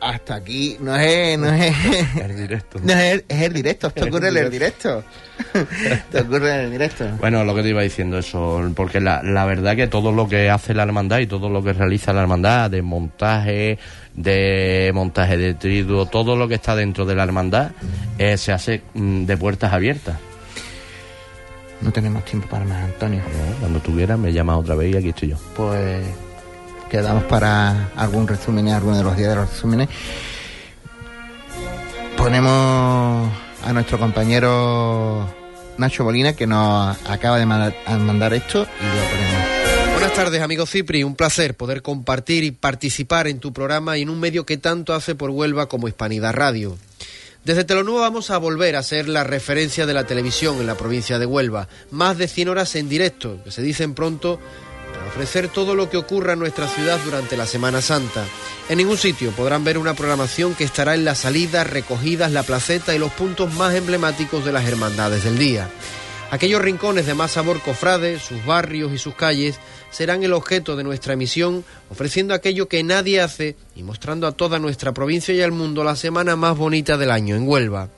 hasta 0.00 0.36
aquí 0.36 0.76
no 0.80 0.96
es 0.96 1.38
no 1.38 1.52
es 1.52 1.74
El 2.20 2.36
directo. 2.36 2.78
no 2.82 2.92
es, 2.92 3.24
es 3.28 3.42
el 3.42 3.52
directo, 3.52 3.88
esto 3.88 4.04
ocurre 4.04 4.28
en 4.28 4.36
el 4.36 4.50
directo. 4.50 5.04
Esto 5.54 6.20
ocurre 6.20 6.52
en 6.52 6.60
el 6.62 6.70
directo. 6.72 7.08
Bueno, 7.20 7.44
lo 7.44 7.54
que 7.54 7.62
te 7.62 7.68
iba 7.68 7.80
diciendo 7.80 8.18
eso, 8.18 8.60
porque 8.74 9.00
la, 9.00 9.22
la 9.22 9.44
verdad 9.44 9.76
que 9.76 9.86
todo 9.86 10.10
lo 10.10 10.28
que 10.28 10.50
hace 10.50 10.74
la 10.74 10.82
hermandad 10.82 11.20
y 11.20 11.28
todo 11.28 11.48
lo 11.48 11.62
que 11.62 11.72
realiza 11.72 12.12
la 12.12 12.22
hermandad, 12.22 12.70
de 12.70 12.82
montaje, 12.82 13.78
de 14.14 14.90
montaje 14.92 15.36
de 15.36 15.54
triduo, 15.54 16.06
todo 16.06 16.34
lo 16.34 16.48
que 16.48 16.54
está 16.54 16.74
dentro 16.74 17.04
de 17.04 17.14
la 17.14 17.22
hermandad, 17.22 17.70
eh, 18.18 18.36
se 18.36 18.52
hace 18.52 18.82
mm, 18.94 19.26
de 19.26 19.36
puertas 19.36 19.72
abiertas. 19.72 20.18
No 21.80 21.92
tenemos 21.92 22.24
tiempo 22.24 22.48
para 22.48 22.64
más, 22.64 22.84
Antonio. 22.84 23.22
Cuando 23.60 23.78
tú 23.78 23.94
quieras 23.94 24.18
me 24.18 24.32
llamas 24.32 24.58
otra 24.58 24.74
vez 24.74 24.92
y 24.92 24.96
aquí 24.96 25.10
estoy 25.10 25.28
yo. 25.28 25.36
Pues 25.56 26.02
quedamos 26.88 27.24
para 27.24 27.90
algún 27.96 28.26
resumen, 28.26 28.68
alguno 28.68 28.96
de 28.96 29.04
los 29.04 29.16
días 29.16 29.30
de 29.30 29.36
los 29.36 29.50
resúmenes. 29.50 29.88
Ponemos 32.16 33.30
a 33.64 33.72
nuestro 33.72 33.98
compañero 33.98 35.28
Nacho 35.76 36.04
Molina 36.04 36.32
que 36.32 36.46
nos 36.46 36.96
acaba 37.06 37.38
de 37.38 37.46
mandar, 37.46 37.72
esto 38.34 38.62
y 38.62 38.84
lo 38.84 39.04
ponemos. 39.10 39.92
Buenas 39.92 40.12
tardes, 40.14 40.42
amigo 40.42 40.66
Cipri. 40.66 41.04
Un 41.04 41.14
placer 41.14 41.56
poder 41.56 41.82
compartir 41.82 42.44
y 42.44 42.50
participar 42.50 43.28
en 43.28 43.38
tu 43.38 43.52
programa 43.52 43.98
y 43.98 44.02
en 44.02 44.10
un 44.10 44.18
medio 44.18 44.44
que 44.46 44.56
tanto 44.56 44.94
hace 44.94 45.14
por 45.14 45.30
Huelva 45.30 45.68
como 45.68 45.88
Hispanidad 45.88 46.34
Radio. 46.34 46.76
Desde 47.44 47.64
Telonueva 47.64 48.00
vamos 48.00 48.30
a 48.30 48.38
volver 48.38 48.76
a 48.76 48.82
ser 48.82 49.08
la 49.08 49.24
referencia 49.24 49.86
de 49.86 49.94
la 49.94 50.04
televisión 50.04 50.58
en 50.58 50.66
la 50.66 50.76
provincia 50.76 51.18
de 51.18 51.26
Huelva. 51.26 51.68
Más 51.90 52.18
de 52.18 52.28
100 52.28 52.48
horas 52.48 52.74
en 52.74 52.88
directo, 52.88 53.42
que 53.44 53.50
se 53.50 53.62
dicen 53.62 53.94
pronto, 53.94 54.38
ofrecer 55.08 55.48
todo 55.48 55.74
lo 55.74 55.90
que 55.90 55.96
ocurra 55.96 56.34
en 56.34 56.38
nuestra 56.38 56.68
ciudad 56.68 56.98
durante 57.04 57.36
la 57.36 57.46
Semana 57.46 57.82
Santa. 57.82 58.24
En 58.68 58.78
ningún 58.78 58.96
sitio 58.96 59.32
podrán 59.32 59.64
ver 59.64 59.78
una 59.78 59.94
programación 59.94 60.54
que 60.54 60.64
estará 60.64 60.94
en 60.94 61.04
las 61.04 61.18
salidas, 61.18 61.68
recogidas, 61.68 62.30
la 62.30 62.42
placeta 62.44 62.94
y 62.94 62.98
los 62.98 63.12
puntos 63.12 63.52
más 63.54 63.74
emblemáticos 63.74 64.44
de 64.44 64.52
las 64.52 64.66
hermandades 64.66 65.24
del 65.24 65.38
día. 65.38 65.68
Aquellos 66.30 66.60
rincones 66.60 67.06
de 67.06 67.14
más 67.14 67.32
sabor 67.32 67.60
cofrade, 67.62 68.18
sus 68.18 68.44
barrios 68.44 68.92
y 68.92 68.98
sus 68.98 69.14
calles, 69.14 69.58
serán 69.90 70.22
el 70.22 70.34
objeto 70.34 70.76
de 70.76 70.84
nuestra 70.84 71.14
emisión, 71.14 71.64
ofreciendo 71.88 72.34
aquello 72.34 72.68
que 72.68 72.82
nadie 72.82 73.22
hace 73.22 73.56
y 73.74 73.82
mostrando 73.82 74.26
a 74.26 74.32
toda 74.32 74.58
nuestra 74.58 74.92
provincia 74.92 75.32
y 75.32 75.40
al 75.40 75.52
mundo 75.52 75.84
la 75.84 75.96
semana 75.96 76.36
más 76.36 76.54
bonita 76.54 76.98
del 76.98 77.10
año 77.10 77.34
en 77.34 77.48
Huelva. 77.48 77.88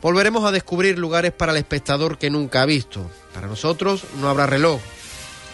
Volveremos 0.00 0.44
a 0.44 0.52
descubrir 0.52 0.98
lugares 0.98 1.32
para 1.32 1.50
el 1.50 1.58
espectador 1.58 2.16
que 2.16 2.30
nunca 2.30 2.62
ha 2.62 2.66
visto. 2.66 3.10
Para 3.34 3.48
nosotros 3.48 4.04
no 4.20 4.28
habrá 4.28 4.46
reloj. 4.46 4.80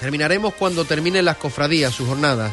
Terminaremos 0.01 0.55
cuando 0.55 0.85
terminen 0.85 1.25
las 1.25 1.37
cofradías, 1.37 1.95
sus 1.95 2.09
jornadas. 2.09 2.53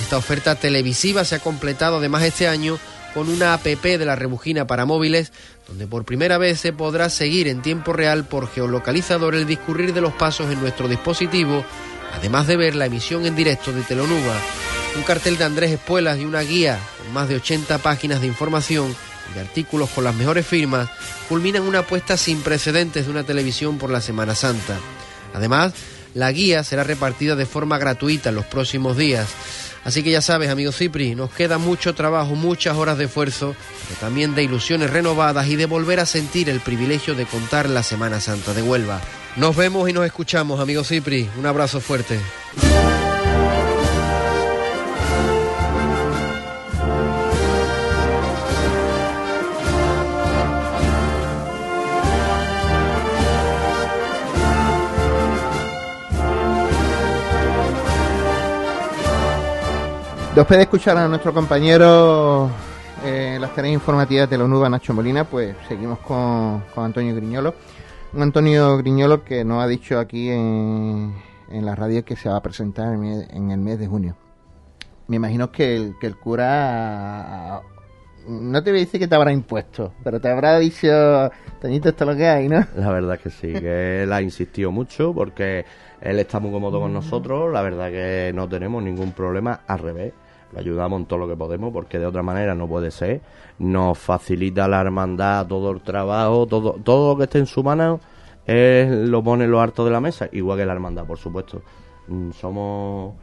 Esta 0.00 0.16
oferta 0.16 0.54
televisiva 0.54 1.24
se 1.24 1.36
ha 1.36 1.38
completado 1.38 1.98
además 1.98 2.22
este 2.22 2.48
año 2.48 2.78
con 3.14 3.28
una 3.28 3.54
APP 3.54 3.82
de 3.82 4.06
la 4.06 4.16
Rebujina 4.16 4.66
para 4.66 4.86
móviles, 4.86 5.32
donde 5.68 5.86
por 5.86 6.04
primera 6.04 6.38
vez 6.38 6.60
se 6.60 6.72
podrá 6.72 7.10
seguir 7.10 7.48
en 7.48 7.62
tiempo 7.62 7.92
real 7.92 8.24
por 8.24 8.50
geolocalizador 8.50 9.34
el 9.34 9.46
discurrir 9.46 9.92
de 9.92 10.00
los 10.00 10.14
pasos 10.14 10.50
en 10.50 10.60
nuestro 10.60 10.88
dispositivo, 10.88 11.64
además 12.14 12.46
de 12.46 12.56
ver 12.56 12.74
la 12.74 12.86
emisión 12.86 13.26
en 13.26 13.36
directo 13.36 13.72
de 13.72 13.82
Telonuba. 13.82 14.34
Un 14.96 15.02
cartel 15.02 15.38
de 15.38 15.44
Andrés 15.44 15.70
Espuelas 15.70 16.18
y 16.18 16.24
una 16.24 16.40
guía 16.40 16.78
con 16.98 17.12
más 17.12 17.28
de 17.28 17.36
80 17.36 17.78
páginas 17.78 18.20
de 18.20 18.26
información 18.26 18.94
y 19.30 19.34
de 19.34 19.40
artículos 19.40 19.90
con 19.90 20.04
las 20.04 20.14
mejores 20.14 20.46
firmas 20.46 20.88
culminan 21.28 21.62
una 21.62 21.80
apuesta 21.80 22.16
sin 22.16 22.42
precedentes 22.42 23.06
de 23.06 23.10
una 23.10 23.24
televisión 23.24 23.78
por 23.78 23.90
la 23.90 24.00
Semana 24.00 24.34
Santa. 24.34 24.78
Además, 25.34 25.72
la 26.14 26.32
guía 26.32 26.64
será 26.64 26.84
repartida 26.84 27.36
de 27.36 27.46
forma 27.46 27.78
gratuita 27.78 28.30
en 28.30 28.36
los 28.36 28.46
próximos 28.46 28.96
días. 28.96 29.28
Así 29.84 30.02
que 30.02 30.10
ya 30.10 30.20
sabes, 30.20 30.48
amigo 30.48 30.70
Cipri, 30.70 31.14
nos 31.14 31.30
queda 31.30 31.58
mucho 31.58 31.94
trabajo, 31.94 32.34
muchas 32.36 32.76
horas 32.76 32.98
de 32.98 33.04
esfuerzo, 33.04 33.56
pero 33.88 34.00
también 34.00 34.34
de 34.34 34.44
ilusiones 34.44 34.90
renovadas 34.90 35.48
y 35.48 35.56
de 35.56 35.66
volver 35.66 35.98
a 35.98 36.06
sentir 36.06 36.48
el 36.48 36.60
privilegio 36.60 37.14
de 37.14 37.26
contar 37.26 37.68
la 37.68 37.82
Semana 37.82 38.20
Santa 38.20 38.54
de 38.54 38.62
Huelva. 38.62 39.00
Nos 39.36 39.56
vemos 39.56 39.88
y 39.88 39.92
nos 39.92 40.06
escuchamos, 40.06 40.60
amigo 40.60 40.84
Cipri. 40.84 41.28
Un 41.38 41.46
abrazo 41.46 41.80
fuerte. 41.80 42.20
Después 60.34 60.56
de 60.56 60.62
escuchar 60.62 60.96
a 60.96 61.08
nuestro 61.08 61.34
compañero 61.34 62.48
eh, 63.04 63.36
las 63.40 63.54
tareas 63.54 63.74
informativas 63.74 64.30
de 64.30 64.38
la 64.38 64.44
UNUBA, 64.44 64.70
Nacho 64.70 64.94
Molina, 64.94 65.24
pues 65.24 65.54
seguimos 65.68 65.98
con, 66.00 66.60
con 66.74 66.84
Antonio 66.86 67.14
Griñolo. 67.14 67.54
Un 68.14 68.22
Antonio 68.22 68.76
Griñolo 68.78 69.24
que 69.24 69.44
nos 69.44 69.62
ha 69.62 69.66
dicho 69.66 69.98
aquí 69.98 70.30
en, 70.30 71.14
en 71.50 71.66
la 71.66 71.74
radio 71.74 72.04
que 72.04 72.16
se 72.16 72.28
va 72.30 72.36
a 72.36 72.42
presentar 72.42 72.94
en, 72.94 73.04
el- 73.04 73.28
en 73.30 73.50
el 73.50 73.60
mes 73.60 73.78
de 73.78 73.86
junio. 73.86 74.16
Me 75.08 75.16
imagino 75.16 75.52
que 75.52 75.76
el, 75.76 75.94
que 76.00 76.06
el 76.06 76.16
cura 76.16 77.60
no 78.26 78.62
te 78.62 78.70
voy 78.70 78.80
a 78.80 78.84
decir 78.84 79.00
que 79.00 79.08
te 79.08 79.14
habrá 79.16 79.32
impuesto, 79.32 79.92
pero 80.04 80.20
te 80.20 80.30
habrá 80.30 80.58
dicho, 80.58 81.30
Toñito, 81.60 81.88
esto 81.90 82.04
es 82.04 82.10
lo 82.10 82.16
que 82.16 82.26
hay, 82.28 82.48
¿no? 82.48 82.64
La 82.76 82.90
verdad 82.90 83.18
que 83.18 83.30
sí, 83.30 83.52
que 83.52 84.04
él 84.04 84.12
ha 84.12 84.22
insistido 84.22 84.70
mucho 84.70 85.12
porque 85.12 85.64
él 86.00 86.18
está 86.20 86.38
muy 86.38 86.52
cómodo 86.52 86.80
con 86.80 86.92
nosotros, 86.92 87.52
la 87.52 87.62
verdad 87.62 87.90
que 87.90 88.30
no 88.32 88.48
tenemos 88.48 88.80
ningún 88.82 89.10
problema, 89.12 89.60
al 89.66 89.80
revés, 89.80 90.12
lo 90.52 90.58
ayudamos 90.58 91.00
en 91.00 91.06
todo 91.06 91.20
lo 91.20 91.28
que 91.28 91.36
podemos 91.36 91.72
porque 91.72 91.98
de 91.98 92.06
otra 92.06 92.22
manera 92.22 92.54
no 92.54 92.68
puede 92.68 92.90
ser, 92.90 93.20
nos 93.58 93.98
facilita 93.98 94.68
la 94.68 94.80
hermandad 94.80 95.46
todo 95.46 95.70
el 95.70 95.80
trabajo, 95.80 96.46
todo, 96.46 96.76
todo 96.82 97.12
lo 97.12 97.18
que 97.18 97.24
esté 97.24 97.38
en 97.38 97.46
su 97.46 97.62
mano, 97.62 98.00
él 98.46 99.10
lo 99.10 99.22
pone 99.22 99.46
lo 99.46 99.60
harto 99.60 99.84
de 99.84 99.90
la 99.90 100.00
mesa, 100.00 100.28
igual 100.32 100.58
que 100.58 100.66
la 100.66 100.72
hermandad, 100.72 101.04
por 101.04 101.18
supuesto. 101.18 101.62
Mm, 102.08 102.30
Somos 102.32 103.14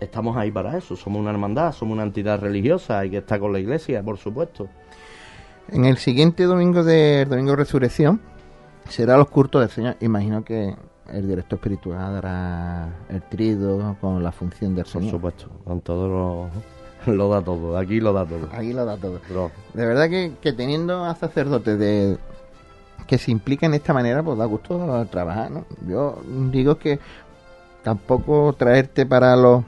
estamos 0.00 0.36
ahí 0.36 0.50
para 0.50 0.76
eso, 0.76 0.96
somos 0.96 1.20
una 1.20 1.30
hermandad, 1.30 1.72
somos 1.72 1.94
una 1.94 2.04
entidad 2.04 2.40
religiosa, 2.40 3.00
hay 3.00 3.10
que 3.10 3.18
estar 3.18 3.40
con 3.40 3.52
la 3.52 3.58
iglesia, 3.58 4.02
por 4.02 4.18
supuesto. 4.18 4.68
En 5.70 5.84
el 5.84 5.98
siguiente 5.98 6.44
domingo 6.44 6.82
de 6.82 7.26
domingo 7.26 7.50
de 7.50 7.56
resurrección 7.56 8.20
será 8.88 9.16
los 9.16 9.28
cultos 9.28 9.60
del 9.60 9.70
Señor. 9.70 9.96
Imagino 10.00 10.44
que 10.44 10.74
el 11.08 11.28
director 11.28 11.58
espiritual 11.58 12.14
dará 12.14 12.88
el 13.08 13.22
trido 13.22 13.96
con 14.00 14.22
la 14.22 14.32
función 14.32 14.74
del 14.74 14.84
Por 14.84 14.92
Señor. 14.92 15.10
supuesto, 15.10 15.48
con 15.64 15.80
todos 15.80 16.50
los 17.06 17.06
lo 17.16 17.28
da 17.28 17.42
todo, 17.42 17.76
aquí 17.76 18.00
lo 18.00 18.12
da 18.12 18.26
todo. 18.26 18.48
Ahí 18.52 18.72
lo 18.72 18.84
da 18.84 18.96
todo. 18.96 19.20
De 19.74 19.86
verdad 19.86 20.08
que, 20.08 20.32
que 20.40 20.52
teniendo 20.52 21.04
a 21.04 21.14
sacerdotes 21.14 21.78
de 21.78 22.18
que 23.06 23.18
se 23.18 23.30
implican 23.30 23.70
de 23.70 23.78
esta 23.78 23.92
manera, 23.94 24.22
pues 24.22 24.36
da 24.38 24.44
gusto 24.44 25.06
trabajar, 25.10 25.50
¿no? 25.50 25.64
Yo 25.88 26.20
digo 26.52 26.78
que 26.78 26.98
tampoco 27.82 28.52
traerte 28.52 29.06
para 29.06 29.34
los, 29.34 29.64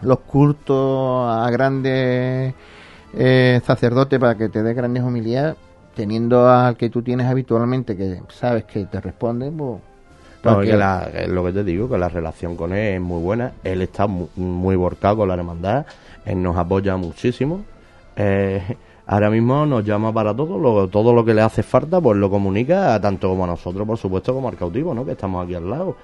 los 0.00 0.20
cultos 0.20 1.28
a 1.30 1.50
grandes 1.50 2.54
eh, 3.14 3.60
sacerdotes 3.64 4.18
para 4.18 4.36
que 4.36 4.48
te 4.48 4.62
dé 4.62 4.72
grandes 4.72 5.02
homilías, 5.02 5.54
teniendo 5.94 6.48
al 6.48 6.76
que 6.78 6.88
tú 6.88 7.02
tienes 7.02 7.26
habitualmente, 7.26 7.96
que 7.96 8.22
sabes 8.30 8.64
que 8.64 8.86
te 8.86 9.00
responde, 9.00 9.50
pues... 9.50 9.80
No, 10.44 10.54
porque- 10.54 10.68
es 10.68 10.72
que 10.74 10.78
la- 10.78 11.08
lo 11.28 11.44
que 11.44 11.52
te 11.52 11.64
digo, 11.64 11.88
que 11.88 11.98
la 11.98 12.08
relación 12.08 12.56
con 12.56 12.72
él 12.72 12.94
es 12.94 13.00
muy 13.00 13.20
buena. 13.22 13.52
Él 13.62 13.82
está 13.82 14.06
mu- 14.06 14.28
muy, 14.36 14.76
volcado 14.76 15.18
con 15.18 15.28
la 15.28 15.34
hermandad. 15.34 15.86
Él 16.24 16.42
nos 16.42 16.56
apoya 16.56 16.96
muchísimo. 16.96 17.60
Eh, 18.16 18.60
ahora 19.06 19.30
mismo 19.30 19.64
nos 19.66 19.84
llama 19.84 20.12
para 20.12 20.34
todo. 20.34 20.58
Lo, 20.58 20.88
todo 20.88 21.12
lo 21.14 21.24
que 21.24 21.32
le 21.34 21.42
hace 21.42 21.62
falta, 21.62 22.00
pues 22.00 22.16
lo 22.18 22.28
comunica 22.30 23.00
tanto 23.00 23.28
como 23.28 23.44
a 23.44 23.46
nosotros, 23.48 23.86
por 23.86 23.98
supuesto, 23.98 24.34
como 24.34 24.48
al 24.48 24.56
cautivo, 24.56 24.92
¿no? 24.94 25.04
Que 25.04 25.12
estamos 25.12 25.44
aquí 25.44 25.54
al 25.54 25.68
lado. 25.70 25.96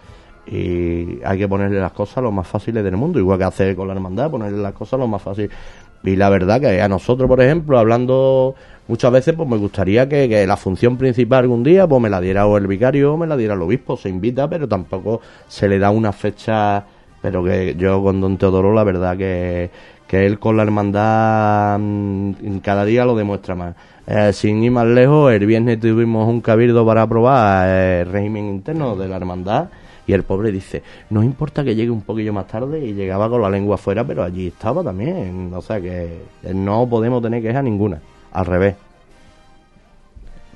Y 0.47 1.21
hay 1.25 1.39
que 1.39 1.47
ponerle 1.49 1.79
las 1.81 1.93
cosas 1.93 2.23
lo 2.23 2.33
más 2.33 2.47
fáciles 2.47 2.83
del 2.83 2.97
mundo. 2.97 3.19
Igual 3.19 3.39
que 3.39 3.45
hace 3.45 3.77
con 3.77 3.87
la 3.89 3.95
hermandad, 3.95 4.31
ponerle 4.31 4.59
las 4.59 4.73
cosas 4.73 4.99
lo 4.99 5.07
más 5.07 5.21
fácil. 5.21 5.51
Y 6.05 6.17
la 6.17 6.29
verdad 6.31 6.61
que 6.61 6.81
a 6.81 6.89
nosotros, 6.89 7.29
por 7.29 7.41
ejemplo, 7.43 7.79
hablando 7.79 8.55
muchas 8.89 9.13
veces, 9.13 9.35
pues 9.37 9.49
me 9.49 9.57
gustaría 9.57 10.09
que, 10.09 10.29
que 10.29 10.47
la 10.47 10.57
función 10.57 10.97
principal 10.97 11.45
algún 11.45 11.63
día, 11.63 11.87
pues 11.87 12.03
me 12.03 12.11
la 12.11 12.21
diera 12.21 12.47
o 12.47 12.57
el 12.57 12.67
vicario 12.67 13.15
o 13.15 13.17
me 13.17 13.27
la 13.27 13.37
diera 13.37 13.55
el 13.55 13.63
obispo. 13.63 13.97
Se 13.97 14.09
invita, 14.09 14.49
pero 14.49 14.67
tampoco 14.67 15.21
se 15.47 15.69
le 15.69 15.79
da 15.79 15.91
una 15.91 16.13
fecha. 16.13 16.85
Pero 17.21 17.45
que 17.45 17.75
yo 17.77 18.03
con 18.03 18.21
don 18.21 18.37
Teodoro, 18.39 18.73
la 18.73 18.85
verdad 18.85 19.17
que, 19.17 19.71
que 20.07 20.27
él 20.27 20.39
con 20.39 20.57
la 20.57 20.63
hermandad 20.63 21.79
mm, 21.79 22.59
cada 22.63 22.85
día 22.85 23.05
lo 23.05 23.17
demuestra 23.17 23.55
más. 23.55 23.75
Eh, 24.07 24.33
sin 24.33 24.63
ir 24.63 24.71
más 24.71 24.87
lejos, 24.87 25.33
el 25.33 25.45
viernes 25.45 25.79
tuvimos 25.81 26.29
un 26.29 26.41
cabildo 26.41 26.87
para 26.87 27.03
aprobar 27.03 27.69
eh, 27.69 28.01
el 28.03 28.13
régimen 28.13 28.47
interno 28.47 28.97
de 28.97 29.09
la 29.09 29.17
hermandad. 29.17 29.69
Y 30.07 30.15
el 30.15 30.23
pobre 30.23 30.51
dice, 30.51 30.83
no 31.11 31.23
importa 31.23 31.63
que 31.63 31.75
llegue 31.75 31.91
un 31.91 32.01
poquillo 32.01 32.33
más 32.33 32.47
tarde 32.47 32.83
y 32.83 32.95
llegaba 32.95 33.29
con 33.29 33.43
la 33.43 33.51
lengua 33.51 33.75
afuera, 33.75 34.05
pero 34.05 34.25
allí 34.25 34.47
estaba 34.47 34.83
también. 34.83 35.53
O 35.55 35.61
sea 35.61 35.79
que 35.83 36.23
no 36.55 36.89
podemos 36.89 37.21
tener 37.21 37.43
queja 37.43 37.63
ninguna. 37.63 38.01
Al 38.33 38.47
revés. 38.47 38.75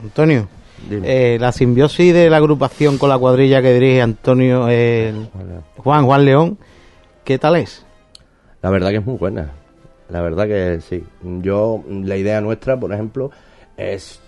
Antonio, 0.03 0.49
eh, 0.91 1.39
la 1.41 1.53
simbiosis 1.53 2.13
de 2.13 2.29
la 2.29 2.39
agrupación 2.39 2.99
con 2.99 3.09
la 3.09 3.19
cuadrilla 3.19 3.63
que 3.63 3.73
dirige 3.75 4.03
Antonio 4.03 4.67
eh, 4.69 5.15
Juan 5.77 6.05
Juan 6.07 6.25
León, 6.25 6.59
¿qué 7.25 7.39
tal 7.39 7.57
es? 7.57 7.87
La 8.63 8.71
verdad 8.71 8.91
que 8.91 8.97
es 8.97 9.07
muy 9.07 9.17
buena. 9.17 9.51
La 10.09 10.21
verdad 10.21 10.47
que 10.47 10.81
sí. 10.81 11.05
Yo, 11.41 11.83
la 11.89 12.17
idea 12.17 12.41
nuestra, 12.41 12.79
por 12.79 12.93
ejemplo, 12.93 13.31
es. 13.77 14.21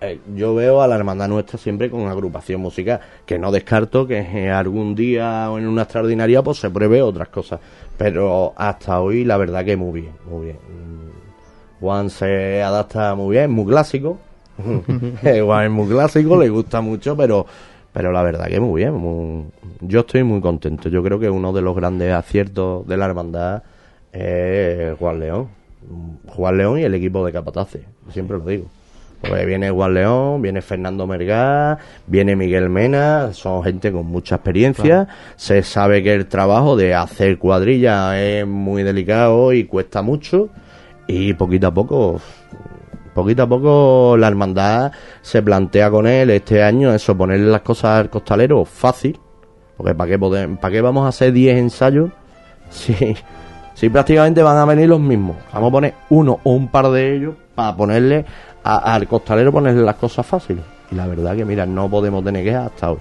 eh, 0.00 0.18
yo 0.34 0.54
veo 0.54 0.80
a 0.82 0.88
la 0.88 0.96
hermandad 0.96 1.28
nuestra 1.28 1.58
siempre 1.58 1.90
con 1.90 2.08
agrupación 2.08 2.60
musical, 2.60 3.00
que 3.26 3.38
no 3.38 3.52
descarto 3.52 4.06
que 4.06 4.18
eh, 4.18 4.50
algún 4.50 4.94
día 4.94 5.50
o 5.50 5.58
en 5.58 5.66
una 5.68 5.82
extraordinaria 5.82 6.42
pues 6.42 6.58
se 6.58 6.70
pruebe 6.70 7.02
otras 7.02 7.28
cosas. 7.28 7.60
Pero 7.96 8.52
hasta 8.56 9.00
hoy, 9.00 9.24
la 9.24 9.36
verdad 9.36 9.64
que 9.64 9.76
muy 9.76 10.00
bien, 10.00 10.12
muy 10.28 10.46
bien. 10.46 10.58
Juan 11.80 12.10
se 12.10 12.62
adapta 12.62 13.14
muy 13.14 13.32
bien, 13.36 13.44
es 13.44 13.50
muy 13.50 13.66
clásico. 13.66 14.18
Juan 15.44 15.64
es 15.64 15.70
muy 15.70 15.88
clásico, 15.88 16.36
le 16.36 16.48
gusta 16.48 16.80
mucho, 16.80 17.16
pero 17.16 17.46
pero 17.92 18.12
la 18.12 18.22
verdad 18.22 18.46
que 18.48 18.60
muy 18.60 18.82
bien. 18.82 18.94
muy- 18.94 19.44
yo 19.80 20.00
estoy 20.00 20.22
muy 20.22 20.40
contento. 20.40 20.88
Yo 20.88 21.02
creo 21.02 21.18
que 21.18 21.30
uno 21.30 21.52
de 21.52 21.62
los 21.62 21.74
grandes 21.74 22.12
aciertos 22.12 22.86
de 22.86 22.96
la 22.96 23.06
hermandad 23.06 23.62
es 24.12 24.96
Juan 24.98 25.20
León. 25.20 25.48
Juan 26.26 26.58
León 26.58 26.78
y 26.78 26.82
el 26.82 26.94
equipo 26.94 27.24
de 27.24 27.32
Capatace, 27.32 27.82
siempre 28.12 28.38
lo 28.38 28.44
digo. 28.44 28.66
Porque 29.20 29.44
viene 29.46 29.70
Juan 29.70 29.94
León, 29.94 30.42
viene 30.42 30.62
Fernando 30.62 31.06
Mergá, 31.06 31.78
viene 32.06 32.36
Miguel 32.36 32.68
Mena, 32.68 33.32
son 33.32 33.64
gente 33.64 33.90
con 33.90 34.06
mucha 34.06 34.36
experiencia. 34.36 35.08
Se 35.36 35.62
sabe 35.62 36.02
que 36.04 36.12
el 36.14 36.26
trabajo 36.26 36.76
de 36.76 36.94
hacer 36.94 37.38
cuadrilla 37.38 38.20
es 38.22 38.46
muy 38.46 38.84
delicado 38.84 39.52
y 39.52 39.64
cuesta 39.64 40.02
mucho. 40.02 40.50
Y 41.08 41.32
poquito 41.32 41.66
a 41.66 41.74
poco, 41.74 42.20
poquito 43.14 43.42
a 43.42 43.48
poco 43.48 44.16
la 44.18 44.28
hermandad 44.28 44.92
se 45.22 45.42
plantea 45.42 45.90
con 45.90 46.06
él 46.06 46.28
este 46.30 46.62
año 46.62 46.92
eso, 46.92 47.16
ponerle 47.16 47.50
las 47.50 47.62
cosas 47.62 47.98
al 47.98 48.10
costalero 48.10 48.64
fácil. 48.64 49.18
Porque 49.76 49.94
¿para 49.94 50.10
qué, 50.10 50.18
¿para 50.18 50.72
qué 50.72 50.80
vamos 50.80 51.06
a 51.06 51.08
hacer 51.08 51.32
10 51.32 51.58
ensayos 51.58 52.10
si, 52.68 52.94
si 53.74 53.88
prácticamente 53.88 54.42
van 54.42 54.58
a 54.58 54.66
venir 54.66 54.88
los 54.88 55.00
mismos? 55.00 55.36
Vamos 55.52 55.68
a 55.68 55.72
poner 55.72 55.94
uno 56.10 56.40
o 56.44 56.52
un 56.52 56.68
par 56.68 56.90
de 56.90 57.16
ellos 57.16 57.34
para 57.54 57.74
ponerle 57.74 58.26
al 58.62 59.08
costalero 59.08 59.50
ponerle 59.50 59.82
las 59.82 59.96
cosas 59.96 60.26
fáciles. 60.26 60.62
Y 60.90 60.94
la 60.94 61.06
verdad 61.06 61.34
que, 61.34 61.44
mira, 61.44 61.64
no 61.64 61.88
podemos 61.88 62.22
tener 62.22 62.44
quejas 62.44 62.66
hasta 62.66 62.92
hoy. 62.92 62.98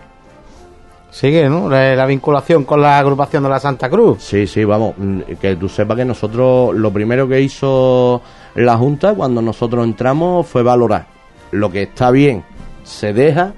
Sigue, 1.18 1.50
¿no? 1.50 1.68
La, 1.68 1.96
la 1.96 2.06
vinculación 2.06 2.64
con 2.64 2.80
la 2.80 3.00
agrupación 3.00 3.42
de 3.42 3.50
la 3.50 3.60
Santa 3.60 3.90
Cruz. 3.90 4.22
Sí, 4.22 4.46
sí, 4.46 4.64
vamos, 4.64 4.94
mm, 4.98 5.22
que 5.42 5.56
tú 5.56 5.68
sepas 5.68 5.98
que 5.98 6.06
nosotros 6.06 6.76
lo 6.76 6.94
primero 6.94 7.28
que 7.28 7.42
hizo 7.42 8.22
la 8.54 8.78
Junta 8.78 9.16
cuando 9.16 9.42
nosotros 9.42 9.84
entramos 9.84 10.46
fue 10.46 10.62
valorar 10.62 11.18
lo 11.52 11.72
que 11.72 11.84
está 11.84 12.12
bien 12.12 12.44
se 12.84 13.14
deja 13.14 13.54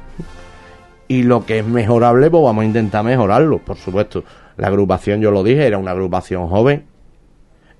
y 1.07 1.23
lo 1.23 1.45
que 1.45 1.59
es 1.59 1.65
mejorable 1.65 2.29
pues 2.29 2.43
vamos 2.43 2.63
a 2.63 2.65
intentar 2.65 3.03
mejorarlo, 3.03 3.59
por 3.59 3.77
supuesto. 3.77 4.23
La 4.57 4.67
agrupación, 4.67 5.21
yo 5.21 5.31
lo 5.31 5.43
dije, 5.43 5.65
era 5.65 5.77
una 5.77 5.91
agrupación 5.91 6.47
joven, 6.47 6.85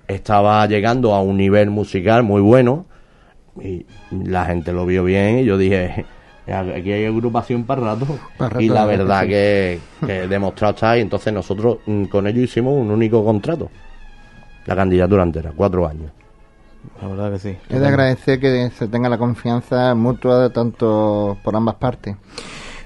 estaba 0.07 0.65
llegando 0.65 1.13
a 1.13 1.21
un 1.21 1.37
nivel 1.37 1.69
musical 1.69 2.23
muy 2.23 2.41
bueno 2.41 2.85
y 3.61 3.85
la 4.11 4.45
gente 4.45 4.71
lo 4.71 4.85
vio 4.85 5.03
bien 5.03 5.39
y 5.39 5.45
yo 5.45 5.57
dije, 5.57 6.05
aquí 6.51 6.91
hay 6.91 7.05
agrupación 7.05 7.63
para 7.63 7.81
rato. 7.81 8.05
Y 8.59 8.69
la 8.69 8.85
verdad 8.85 9.25
que 9.25 9.79
demostrado 10.29 10.73
está 10.73 10.97
y 10.97 11.01
entonces 11.01 11.33
nosotros 11.33 11.79
mm, 11.85 12.05
con 12.05 12.27
ellos 12.27 12.43
hicimos 12.43 12.73
un 12.75 12.91
único 12.91 13.23
contrato. 13.23 13.69
La 14.65 14.75
candidatura 14.75 15.23
entera, 15.23 15.51
cuatro 15.55 15.87
años. 15.87 16.11
La 17.01 17.07
verdad 17.07 17.31
que 17.33 17.39
sí. 17.39 17.57
Es 17.69 17.79
de 17.79 17.87
agradecer 17.87 18.39
que 18.39 18.69
se 18.77 18.87
tenga 18.87 19.09
la 19.09 19.17
confianza 19.17 19.93
mutua 19.95 20.43
de 20.43 20.49
tanto 20.49 21.37
por 21.43 21.55
ambas 21.55 21.75
partes. 21.75 22.15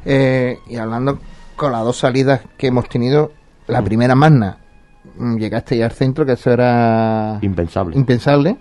Eh, 0.06 0.58
y 0.68 0.78
hablando 0.78 1.20
con 1.56 1.72
las 1.72 1.84
dos 1.84 1.98
salidas 1.98 2.42
que 2.58 2.68
hemos 2.68 2.90
tenido, 2.90 3.32
la 3.68 3.82
primera 3.82 4.16
magna, 4.16 4.58
mm, 5.18 5.38
llegaste 5.38 5.78
ya 5.78 5.86
al 5.86 5.92
centro, 5.92 6.26
que 6.26 6.34
eso 6.34 6.52
era 6.52 7.38
Impensable. 7.42 7.96
impensable. 7.98 8.58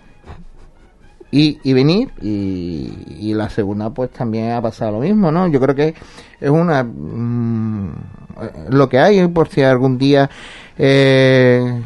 Y, 1.34 1.58
y 1.64 1.72
venir, 1.72 2.10
y, 2.20 2.92
y 3.20 3.32
la 3.34 3.48
segunda, 3.48 3.88
pues 3.88 4.10
también 4.10 4.52
ha 4.52 4.60
pasado 4.60 4.92
lo 4.92 4.98
mismo, 5.00 5.32
¿no? 5.32 5.48
Yo 5.48 5.58
creo 5.60 5.74
que 5.74 5.94
es 6.38 6.50
una. 6.50 6.84
mm, 6.84 7.88
eh, 8.42 8.50
lo 8.68 8.86
que 8.88 8.98
hay, 8.98 9.26
por 9.28 9.48
si 9.48 9.62
algún 9.62 9.96
día. 9.96 10.28
Eh, 10.76 11.82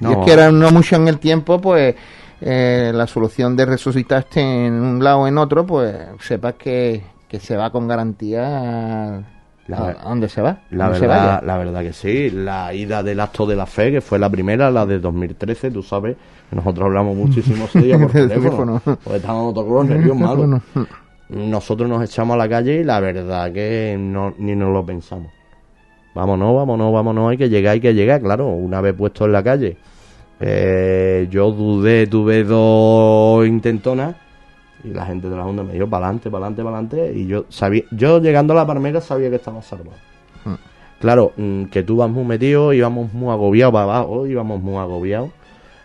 No. 0.00 0.08
Dios 0.10 0.24
quiera 0.24 0.50
no 0.52 0.70
mucho 0.70 0.96
en 0.96 1.08
el 1.08 1.18
tiempo, 1.18 1.60
pues. 1.60 1.94
eh, 2.40 2.90
la 2.94 3.06
solución 3.06 3.56
de 3.56 3.64
resucitarte 3.66 4.40
en 4.40 4.72
un 4.74 5.02
lado 5.02 5.20
o 5.20 5.26
en 5.28 5.38
otro, 5.38 5.64
pues 5.64 5.94
sepas 6.20 6.54
que, 6.54 7.02
que 7.28 7.38
se 7.40 7.56
va 7.56 7.70
con 7.70 7.86
garantía 7.88 9.22
La- 9.68 9.78
a- 9.88 10.08
donde 10.08 10.28
se 10.28 10.42
va. 10.42 10.58
La 10.70 10.88
verdad, 10.88 11.42
la 11.46 11.56
verdad 11.58 11.80
que 11.82 11.92
sí. 11.92 12.30
La 12.30 12.74
ida 12.74 13.02
del 13.02 13.20
acto 13.20 13.46
de 13.46 13.56
la 13.56 13.66
fe, 13.66 13.92
que 13.92 14.00
fue 14.00 14.18
la 14.18 14.28
primera, 14.28 14.70
la 14.70 14.84
de 14.86 14.98
2013, 14.98 15.70
tú 15.70 15.82
sabes, 15.82 16.16
nosotros 16.50 16.86
hablamos 16.86 17.16
muchísimo 17.16 17.64
ese 17.66 17.80
día 17.80 17.98
por 17.98 18.16
El 18.16 18.28
teléfono. 18.28 18.80
Porque 18.84 19.16
estábamos 19.16 19.54
todos 19.54 19.68
los 19.68 19.86
nervios 19.88 20.16
malos. 20.16 20.60
Nosotros 21.28 21.88
nos 21.88 22.02
echamos 22.04 22.34
a 22.34 22.38
la 22.38 22.48
calle 22.48 22.80
y 22.80 22.84
la 22.84 23.00
verdad 23.00 23.52
que 23.52 23.96
no, 23.98 24.34
ni 24.38 24.54
nos 24.54 24.72
lo 24.72 24.84
pensamos. 24.84 25.28
Vámonos, 26.14 26.54
vámonos, 26.54 26.92
vámonos, 26.92 27.30
hay 27.30 27.38
que 27.38 27.48
llegar, 27.48 27.72
hay 27.72 27.80
que 27.80 27.94
llegar, 27.94 28.20
claro, 28.20 28.48
una 28.48 28.82
vez 28.82 28.92
puesto 28.94 29.24
en 29.24 29.32
la 29.32 29.42
calle. 29.42 29.78
Eh, 30.40 31.28
yo 31.30 31.52
dudé, 31.52 32.06
tuve 32.06 32.44
dos 32.44 33.46
intentonas 33.46 34.16
y 34.84 34.88
la 34.88 35.06
gente 35.06 35.28
de 35.28 35.36
la 35.36 35.44
Junta 35.44 35.62
me 35.62 35.72
dijo 35.72 35.86
para 35.88 36.06
adelante, 36.06 36.30
para 36.30 36.46
adelante, 36.46 36.62
para 36.62 36.78
adelante 36.78 37.18
y 37.18 37.26
yo 37.26 37.44
sabía, 37.48 37.84
yo 37.90 38.20
llegando 38.20 38.52
a 38.52 38.56
la 38.56 38.66
palmera 38.66 39.00
sabía 39.00 39.30
que 39.30 39.36
estaba 39.36 39.62
salvado. 39.62 39.98
Hmm. 40.44 40.54
Claro, 41.00 41.32
mm, 41.36 41.64
que 41.64 41.82
tú 41.82 41.96
vas 41.96 42.10
muy 42.10 42.24
metido, 42.24 42.72
íbamos 42.72 43.12
muy 43.12 43.30
agobiados 43.30 43.72
para 43.72 43.84
abajo, 43.84 44.26
íbamos 44.26 44.60
muy 44.62 44.76
agobiados. 44.76 45.30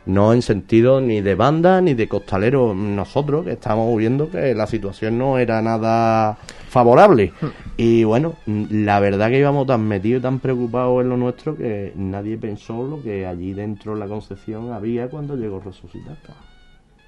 No 0.07 0.31
en 0.31 0.41
sentido 0.41 1.01
ni 1.01 1.19
de 1.19 1.35
banda 1.35 1.81
ni 1.81 1.93
de 1.93 2.07
costalero. 2.07 2.73
Nosotros 2.73 3.43
que 3.43 3.51
estábamos 3.51 3.97
viendo 3.97 4.29
que 4.31 4.55
la 4.55 4.65
situación 4.65 5.17
no 5.17 5.37
era 5.37 5.61
nada 5.61 6.37
favorable. 6.69 7.33
Y 7.75 8.05
bueno, 8.05 8.35
mm, 8.45 8.85
la 8.85 8.99
verdad 8.99 9.29
que 9.29 9.39
íbamos 9.39 9.67
tan 9.67 9.85
metidos 9.85 10.19
y 10.19 10.23
tan 10.23 10.39
preocupados 10.39 11.01
en 11.01 11.09
lo 11.09 11.17
nuestro 11.17 11.57
que 11.57 11.91
nadie 11.95 12.37
pensó 12.37 12.87
lo 12.87 13.01
que 13.01 13.25
allí 13.25 13.53
dentro 13.53 13.93
en 13.93 13.99
la 13.99 14.07
Concepción 14.07 14.71
había 14.71 15.09
cuando 15.09 15.35
llegó 15.35 15.59
resucitado. 15.59 16.15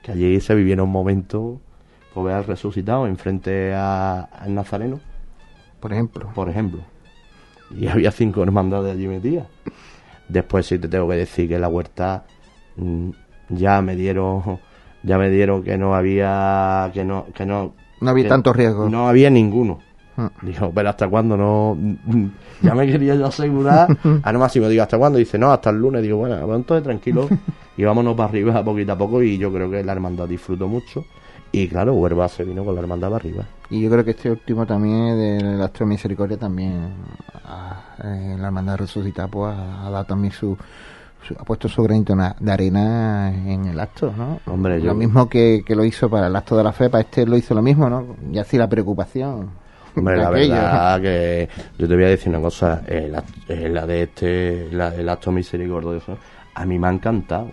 Que 0.04 0.12
allí 0.12 0.42
se 0.42 0.56
vivieron 0.56 0.90
momentos, 0.90 1.60
pues 2.14 2.26
ver 2.26 2.36
al 2.36 2.46
resucitado 2.46 3.08
enfrente 3.08 3.74
a- 3.74 4.22
al 4.22 4.54
Nazareno, 4.56 5.00
por 5.80 5.94
ejemplo. 5.94 6.30
por 6.34 6.50
ejemplo. 6.50 6.82
Y 7.76 7.88
había 7.88 8.12
cinco 8.12 8.42
hermandades 8.44 8.94
allí 8.94 9.08
metidas. 9.08 9.48
Después 10.28 10.66
sí 10.66 10.78
te 10.80 10.88
tengo 10.88 11.08
que 11.10 11.16
decir 11.16 11.48
que 11.48 11.58
la 11.60 11.68
huerta 11.68 12.24
mm, 12.78 13.10
ya 13.50 13.82
me 13.82 13.96
dieron 13.96 14.60
ya 15.04 15.18
me 15.18 15.30
dieron 15.30 15.64
que 15.64 15.78
no 15.78 15.96
había 15.96 16.90
que 16.94 17.04
no 17.06 17.26
que 17.34 17.46
no 17.46 17.74
No 18.02 18.10
había 18.12 18.28
tanto 18.28 18.52
riesgo. 18.54 18.90
no 18.90 19.08
había 19.08 19.30
ninguno 19.30 19.80
Ah. 20.18 20.30
dijo 20.42 20.70
pero 20.76 20.90
hasta 20.90 21.08
cuándo 21.08 21.38
no 21.38 21.78
ya 22.62 22.76
me 22.76 22.86
quería 22.86 23.16
yo 23.16 23.26
asegurar 23.28 23.88
a 24.22 24.32
no 24.34 24.40
máximo 24.40 24.68
digo 24.68 24.84
hasta 24.84 24.98
cuándo 24.98 25.18
dice 25.18 25.38
no 25.38 25.50
hasta 25.52 25.70
el 25.70 25.78
lunes 25.78 26.02
digo 26.02 26.18
bueno 26.18 26.36
pues 26.46 26.58
entonces 26.58 26.84
tranquilo 26.84 27.30
y 27.78 27.84
vámonos 27.86 28.16
para 28.16 28.28
arriba 28.30 28.62
poquito 28.64 28.92
a 28.92 28.98
poco 28.98 29.24
y 29.24 29.38
yo 29.38 29.50
creo 29.54 29.72
que 29.72 29.82
la 29.82 29.94
hermandad 29.94 30.28
disfrutó 30.28 30.68
mucho 30.68 31.06
y 31.52 31.68
claro 31.68 31.94
Huerva 31.94 32.28
se 32.28 32.44
vino 32.44 32.64
con 32.64 32.76
la 32.76 32.82
hermandad 32.82 33.08
para 33.10 33.18
arriba 33.18 33.44
Y 33.70 33.82
yo 33.82 33.90
creo 33.90 34.04
que 34.06 34.12
este 34.12 34.30
último 34.32 34.66
también 34.66 35.18
del 35.18 35.62
Astro 35.62 35.86
de 35.86 35.90
Misericordia 35.90 36.38
también 36.38 36.94
eh, 38.04 38.36
la 38.40 38.48
hermandad 38.48 38.78
resucitada 38.78 39.28
pues 39.28 39.54
ha, 39.56 39.88
ha 39.88 39.90
dado 39.90 40.06
también 40.06 40.32
su, 40.34 40.58
su- 41.28 41.34
ha 41.38 41.44
puesto 41.44 41.68
su 41.68 41.84
granito 41.84 42.16
de 42.40 42.52
arena 42.52 43.34
en 43.34 43.66
el 43.66 43.80
acto, 43.80 44.14
¿no? 44.16 44.40
Hombre, 44.46 44.80
yo- 44.80 44.88
lo 44.88 44.96
mismo 44.96 45.28
que, 45.30 45.64
que 45.66 45.76
lo 45.76 45.84
hizo 45.84 46.10
para 46.10 46.28
el 46.28 46.36
acto 46.36 46.56
de 46.58 46.64
la 46.64 46.72
fe, 46.72 46.90
para 46.90 47.02
este 47.02 47.26
lo 47.26 47.36
hizo 47.38 47.54
lo 47.54 47.62
mismo, 47.62 47.90
¿no? 47.90 48.16
Y 48.32 48.38
así 48.38 48.58
la 48.58 48.68
preocupación. 48.70 49.50
Hombre, 49.96 50.18
la 50.18 50.30
aquello. 50.30 50.54
verdad 50.54 51.02
que 51.02 51.50
yo 51.78 51.88
te 51.88 51.96
voy 51.96 52.04
a 52.04 52.08
decir 52.10 52.30
una 52.30 52.40
cosa, 52.42 52.84
eh, 52.88 53.10
la, 53.12 53.24
eh, 53.48 53.68
la 53.70 53.86
de 53.88 54.04
este, 54.04 54.70
la, 54.72 54.94
el 54.96 55.10
acto 55.10 55.32
misericordioso, 55.32 56.18
a 56.54 56.66
mí 56.66 56.78
me 56.80 56.88
ha 56.88 56.92
encantado. 56.92 57.48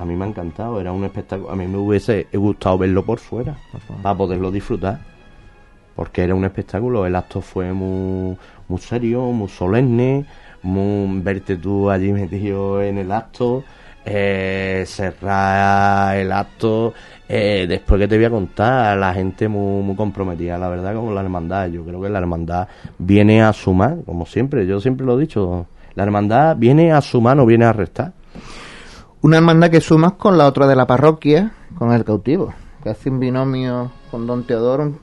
A 0.00 0.04
mí 0.06 0.16
me 0.16 0.24
ha 0.24 0.28
encantado, 0.28 0.80
era 0.80 0.92
un 0.92 1.04
espectáculo, 1.04 1.50
a 1.50 1.56
mí 1.56 1.66
me 1.66 1.76
hubiese 1.76 2.26
gustado 2.32 2.78
verlo 2.78 3.04
por 3.04 3.18
fuera, 3.18 3.54
para 4.02 4.16
poderlo 4.16 4.50
disfrutar. 4.50 4.98
Porque 5.94 6.22
era 6.22 6.34
un 6.34 6.44
espectáculo, 6.44 7.04
el 7.04 7.14
acto 7.14 7.42
fue 7.42 7.70
muy, 7.74 8.34
muy 8.68 8.78
serio, 8.80 9.20
muy 9.26 9.48
solemne, 9.48 10.24
muy, 10.62 11.20
verte 11.20 11.56
tú 11.56 11.90
allí 11.90 12.12
metido 12.12 12.82
en 12.82 12.96
el 12.96 13.12
acto, 13.12 13.62
eh, 14.06 14.84
cerrar 14.86 16.16
el 16.16 16.32
acto, 16.32 16.94
eh, 17.28 17.66
después 17.68 18.00
que 18.00 18.08
te 18.08 18.16
voy 18.16 18.24
a 18.24 18.30
contar, 18.30 18.96
la 18.96 19.12
gente 19.12 19.48
muy, 19.48 19.82
muy 19.82 19.96
comprometida, 19.96 20.56
la 20.56 20.70
verdad, 20.70 20.94
con 20.94 21.14
la 21.14 21.20
hermandad. 21.20 21.68
Yo 21.68 21.84
creo 21.84 22.00
que 22.00 22.08
la 22.08 22.20
hermandad 22.20 22.68
viene 22.96 23.42
a 23.42 23.52
sumar, 23.52 23.98
como 24.06 24.24
siempre, 24.24 24.66
yo 24.66 24.80
siempre 24.80 25.04
lo 25.04 25.18
he 25.18 25.20
dicho, 25.20 25.66
la 25.94 26.04
hermandad 26.04 26.56
viene 26.56 26.90
a 26.90 27.02
sumar, 27.02 27.36
no 27.36 27.44
viene 27.44 27.66
a 27.66 27.74
restar. 27.74 28.12
Una 29.22 29.36
hermandad 29.36 29.70
que 29.70 29.82
sumas 29.82 30.14
con 30.14 30.38
la 30.38 30.46
otra 30.46 30.66
de 30.66 30.74
la 30.74 30.86
parroquia, 30.86 31.52
con 31.76 31.92
el 31.92 32.04
cautivo, 32.04 32.54
que 32.82 32.88
hace 32.88 33.10
un 33.10 33.20
binomio 33.20 33.92
con 34.10 34.26
Don 34.26 34.44
Teodoro, 34.44 34.94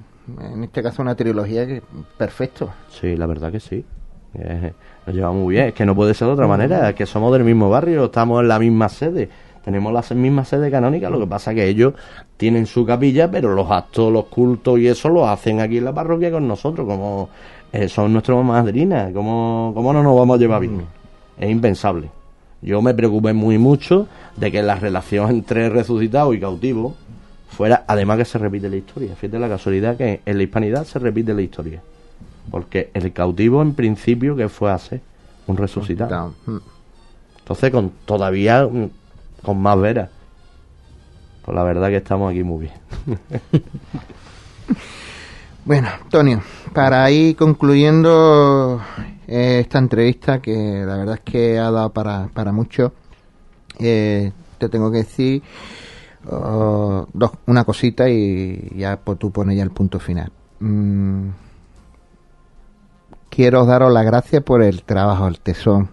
en 0.41 0.63
este 0.63 0.81
caso 0.81 1.03
una 1.03 1.13
trilogía 1.15 1.67
que 1.67 1.83
perfecto. 2.17 2.71
Sí, 2.89 3.15
la 3.15 3.27
verdad 3.27 3.51
que 3.51 3.59
sí. 3.59 3.85
Eh, 4.33 4.73
nos 5.05 5.15
llevamos 5.15 5.43
muy 5.43 5.53
bien. 5.53 5.67
Es 5.67 5.73
que 5.75 5.85
no 5.85 5.95
puede 5.95 6.15
ser 6.15 6.27
de 6.27 6.33
otra 6.33 6.47
manera. 6.47 6.89
Es 6.89 6.95
que 6.95 7.05
somos 7.05 7.31
del 7.31 7.43
mismo 7.43 7.69
barrio, 7.69 8.05
estamos 8.05 8.41
en 8.41 8.47
la 8.47 8.57
misma 8.57 8.89
sede. 8.89 9.29
Tenemos 9.63 9.93
la 9.93 10.03
misma 10.15 10.43
sede 10.45 10.71
canónica. 10.71 11.11
Lo 11.11 11.19
que 11.19 11.27
pasa 11.27 11.51
es 11.51 11.55
que 11.57 11.67
ellos 11.67 11.93
tienen 12.37 12.65
su 12.65 12.87
capilla, 12.87 13.29
pero 13.29 13.53
los 13.53 13.69
actos, 13.69 14.11
los 14.11 14.25
cultos 14.25 14.79
y 14.79 14.87
eso 14.87 15.09
lo 15.09 15.29
hacen 15.29 15.59
aquí 15.59 15.77
en 15.77 15.85
la 15.85 15.93
parroquia 15.93 16.31
con 16.31 16.47
nosotros. 16.47 16.87
Como 16.87 17.29
eh, 17.71 17.87
son 17.87 18.13
nuestros 18.13 18.43
madrinas. 18.43 19.13
¿Cómo, 19.13 19.73
¿Cómo 19.75 19.93
no 19.93 20.01
nos 20.01 20.17
vamos 20.17 20.37
a 20.37 20.39
llevar 20.39 20.61
bien? 20.61 20.81
Es 21.37 21.49
impensable. 21.51 22.16
Yo 22.61 22.81
me 22.81 22.93
preocupé 22.93 23.33
muy 23.33 23.57
mucho 23.57 24.07
de 24.35 24.51
que 24.51 24.61
la 24.61 24.75
relación 24.75 25.29
entre 25.29 25.69
resucitado 25.69 26.33
y 26.33 26.39
cautivo 26.39 26.95
fuera, 27.49 27.85
además 27.87 28.17
que 28.17 28.25
se 28.25 28.37
repite 28.37 28.69
la 28.69 28.77
historia. 28.77 29.15
Fíjate 29.15 29.39
la 29.39 29.49
casualidad 29.49 29.97
que 29.97 30.21
en 30.25 30.37
la 30.37 30.43
hispanidad 30.43 30.85
se 30.85 30.99
repite 30.99 31.33
la 31.33 31.41
historia. 31.41 31.81
Porque 32.49 32.89
el 32.93 33.13
cautivo 33.13 33.61
en 33.61 33.73
principio 33.73 34.35
que 34.35 34.49
fue 34.49 34.71
a 34.71 34.77
ser 34.77 35.01
un 35.47 35.57
resucitado. 35.57 36.33
Mm. 36.45 36.57
Entonces 37.39 37.71
con 37.71 37.91
todavía 38.05 38.65
mm, 38.65 38.89
con 39.43 39.59
más 39.59 39.79
veras. 39.79 40.09
Pues 41.45 41.55
la 41.55 41.63
verdad 41.63 41.89
que 41.89 41.97
estamos 41.97 42.31
aquí 42.31 42.43
muy 42.43 42.67
bien. 42.67 42.73
Bueno, 45.67 45.89
Antonio, 46.01 46.41
para 46.73 47.11
ir 47.11 47.35
concluyendo 47.35 48.81
eh, 49.27 49.59
esta 49.61 49.77
entrevista, 49.79 50.41
que 50.41 50.83
la 50.85 50.97
verdad 50.97 51.15
es 51.15 51.21
que 51.21 51.57
ha 51.59 51.71
dado 51.71 51.91
para, 51.91 52.27
para 52.33 52.51
mucho, 52.51 52.93
eh, 53.79 54.31
te 54.57 54.69
tengo 54.69 54.91
que 54.91 54.99
decir 54.99 55.43
oh, 56.31 57.07
dos, 57.13 57.31
una 57.45 57.63
cosita 57.63 58.09
y 58.09 58.71
ya 58.75 58.97
pues, 58.97 59.19
tú 59.19 59.31
pones 59.31 59.57
ya 59.57 59.63
el 59.63 59.71
punto 59.71 59.99
final. 59.99 60.31
Mm, 60.59 61.29
quiero 63.29 63.65
daros 63.65 63.91
las 63.91 64.05
gracias 64.05 64.43
por 64.43 64.61
el 64.63 64.83
trabajo, 64.83 65.27
el 65.27 65.39
tesón, 65.39 65.89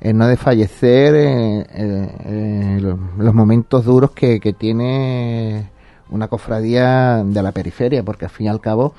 el 0.00 0.16
no 0.16 0.26
desfallecer 0.26 1.14
en, 1.14 1.66
en 1.74 2.98
los 3.18 3.34
momentos 3.34 3.84
duros 3.84 4.10
que, 4.12 4.40
que 4.40 4.52
tiene 4.52 5.70
una 6.10 6.28
cofradía 6.28 7.22
de 7.24 7.42
la 7.42 7.52
periferia, 7.52 8.02
porque 8.02 8.26
al 8.26 8.30
fin 8.30 8.46
y 8.46 8.48
al 8.50 8.60
cabo 8.60 8.94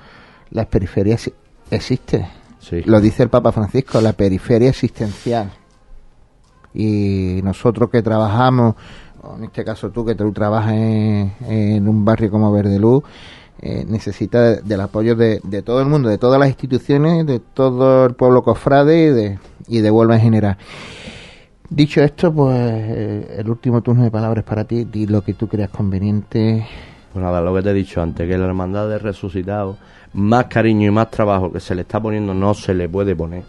la 0.51 0.65
periferia 0.65 1.17
sí- 1.17 1.33
existe. 1.69 2.27
Sí. 2.67 2.81
Lo 2.85 2.99
dice 2.99 3.21
el 3.21 3.29
Papa 3.29 3.51
Francisco, 3.51 4.01
la 4.01 4.13
periferia 4.13 4.69
existencial. 4.69 5.51
Y 6.73 7.39
nosotros 7.43 7.89
que 7.89 8.01
trabajamos, 8.01 8.75
en 9.37 9.43
este 9.45 9.63
caso 9.63 9.91
tú 9.91 10.03
que 10.05 10.15
tú 10.15 10.31
trabajas 10.31 10.73
en, 10.73 11.33
en 11.47 11.87
un 11.87 12.03
barrio 12.03 12.29
como 12.31 12.51
Verdeluz, 12.51 13.03
eh, 13.61 13.85
necesita 13.87 14.41
de- 14.41 14.61
del 14.61 14.81
apoyo 14.81 15.15
de, 15.15 15.39
de 15.43 15.61
todo 15.61 15.79
el 15.79 15.87
mundo, 15.87 16.09
de 16.09 16.17
todas 16.17 16.39
las 16.39 16.49
instituciones, 16.49 17.25
de 17.25 17.39
todo 17.39 18.05
el 18.05 18.13
pueblo 18.15 18.43
cofrade 18.43 19.05
y 19.05 19.09
de, 19.09 19.39
y 19.67 19.79
de 19.79 19.91
Huelva 19.91 20.15
en 20.15 20.21
general. 20.21 20.57
Dicho 21.69 22.01
esto, 22.01 22.33
pues 22.33 22.55
eh, 22.59 23.35
el 23.39 23.49
último 23.49 23.81
turno 23.81 24.03
de 24.03 24.11
palabras 24.11 24.43
para 24.43 24.65
ti, 24.65 24.85
di 24.85 25.07
lo 25.07 25.21
que 25.21 25.33
tú 25.33 25.47
creas 25.47 25.69
conveniente. 25.69 26.67
Pues 27.13 27.23
nada, 27.23 27.41
lo 27.41 27.55
que 27.55 27.61
te 27.61 27.69
he 27.69 27.73
dicho 27.73 28.01
antes, 28.01 28.27
que 28.27 28.37
la 28.37 28.45
hermandad 28.45 28.89
de 28.89 28.99
resucitados, 28.99 29.77
más 30.15 30.45
cariño 30.45 30.87
y 30.87 30.91
más 30.91 31.11
trabajo 31.11 31.51
que 31.51 31.59
se 31.59 31.75
le 31.75 31.81
está 31.81 31.99
poniendo 32.01 32.33
no 32.33 32.53
se 32.53 32.73
le 32.73 32.89
puede 32.89 33.15
poner. 33.15 33.43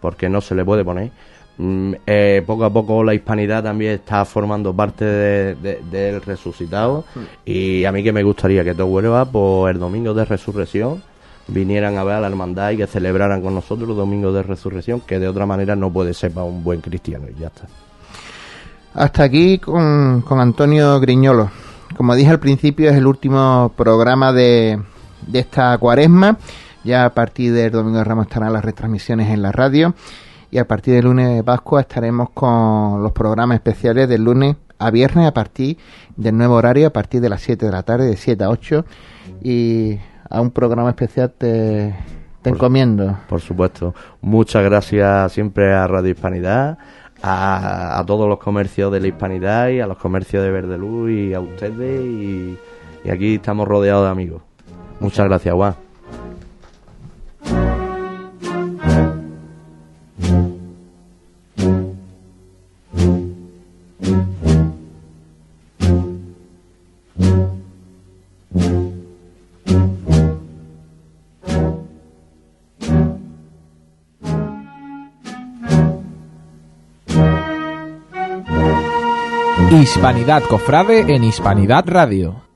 Porque 0.00 0.28
no 0.28 0.40
se 0.40 0.54
le 0.54 0.64
puede 0.64 0.84
poner. 0.84 1.10
Mm, 1.58 1.92
eh, 2.06 2.42
poco 2.46 2.64
a 2.64 2.72
poco 2.72 3.02
la 3.02 3.14
hispanidad 3.14 3.64
también 3.64 3.94
está 3.94 4.24
formando 4.24 4.72
parte 4.72 5.04
de- 5.04 5.54
de- 5.56 5.82
del 5.90 6.22
resucitado. 6.22 7.04
Y 7.44 7.84
a 7.84 7.90
mí 7.90 8.04
que 8.04 8.12
me 8.12 8.22
gustaría 8.22 8.62
que 8.62 8.74
todo 8.74 8.86
Huelva, 8.86 9.24
por 9.24 9.68
el 9.70 9.78
domingo 9.80 10.14
de 10.14 10.24
resurrección, 10.24 11.02
vinieran 11.48 11.96
a 11.98 12.04
ver 12.04 12.14
a 12.16 12.20
la 12.20 12.28
hermandad 12.28 12.70
y 12.70 12.76
que 12.76 12.86
celebraran 12.86 13.42
con 13.42 13.54
nosotros 13.54 13.88
los 13.88 13.96
domingos 13.96 14.32
de 14.34 14.42
resurrección, 14.44 15.00
que 15.00 15.18
de 15.18 15.26
otra 15.26 15.46
manera 15.46 15.74
no 15.74 15.90
puede 15.92 16.14
ser 16.14 16.30
para 16.30 16.44
un 16.46 16.62
buen 16.62 16.80
cristiano. 16.80 17.24
Y 17.34 17.40
ya 17.40 17.48
está. 17.48 17.62
Hasta 18.94 19.24
aquí 19.24 19.58
con, 19.58 20.22
con 20.22 20.40
Antonio 20.40 20.98
Griñolo. 21.00 21.50
Como 21.96 22.14
dije 22.14 22.30
al 22.30 22.38
principio, 22.40 22.90
es 22.90 22.96
el 22.96 23.06
último 23.06 23.72
programa 23.76 24.32
de, 24.32 24.78
de 25.26 25.40
esta 25.40 25.76
cuaresma. 25.78 26.38
Ya 26.84 27.04
a 27.04 27.10
partir 27.10 27.52
del 27.52 27.70
domingo 27.70 27.98
de 27.98 28.04
Ramos 28.04 28.26
estarán 28.26 28.52
las 28.52 28.64
retransmisiones 28.64 29.28
en 29.30 29.42
la 29.42 29.52
radio. 29.52 29.94
Y 30.50 30.58
a 30.58 30.66
partir 30.66 30.94
del 30.94 31.04
lunes 31.04 31.34
de 31.34 31.44
Pascua 31.44 31.82
estaremos 31.82 32.30
con 32.30 33.02
los 33.02 33.12
programas 33.12 33.56
especiales 33.56 34.08
del 34.08 34.24
lunes 34.24 34.56
a 34.78 34.90
viernes 34.90 35.26
a 35.26 35.34
partir 35.34 35.76
del 36.16 36.36
nuevo 36.36 36.54
horario, 36.54 36.86
a 36.86 36.90
partir 36.90 37.20
de 37.20 37.28
las 37.28 37.42
7 37.42 37.66
de 37.66 37.72
la 37.72 37.82
tarde, 37.82 38.06
de 38.06 38.16
7 38.16 38.44
a 38.44 38.48
8. 38.48 38.84
Y 39.42 39.98
a 40.30 40.40
un 40.40 40.50
programa 40.50 40.90
especial 40.90 41.32
te, 41.36 41.94
te 42.42 42.50
encomiendo. 42.50 43.18
Por 43.28 43.40
supuesto. 43.40 43.94
Muchas 44.20 44.64
gracias 44.64 45.32
siempre 45.32 45.74
a 45.74 45.86
Radio 45.86 46.10
Hispanidad, 46.12 46.78
a, 47.22 47.98
a 47.98 48.06
todos 48.06 48.28
los 48.28 48.38
comercios 48.38 48.92
de 48.92 49.00
la 49.00 49.08
Hispanidad 49.08 49.68
y 49.68 49.80
a 49.80 49.86
los 49.86 49.98
comercios 49.98 50.42
de 50.42 50.50
Verdeluz 50.50 51.10
y 51.10 51.34
a 51.34 51.40
ustedes. 51.40 52.04
Y, 52.04 52.58
y 53.04 53.10
aquí 53.10 53.34
estamos 53.34 53.68
rodeados 53.68 54.04
de 54.04 54.10
amigos. 54.10 54.47
Muchas 55.00 55.26
gracias, 55.26 55.54
Juan. 55.54 55.88
Hispanidad 79.88 80.42
Cofrade 80.42 81.14
en 81.14 81.24
Hispanidad 81.24 81.84
Radio. 81.86 82.47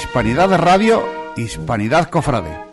Hispanidad 0.00 0.50
Radio, 0.56 1.04
Hispanidad 1.36 2.08
Cofrade. 2.08 2.69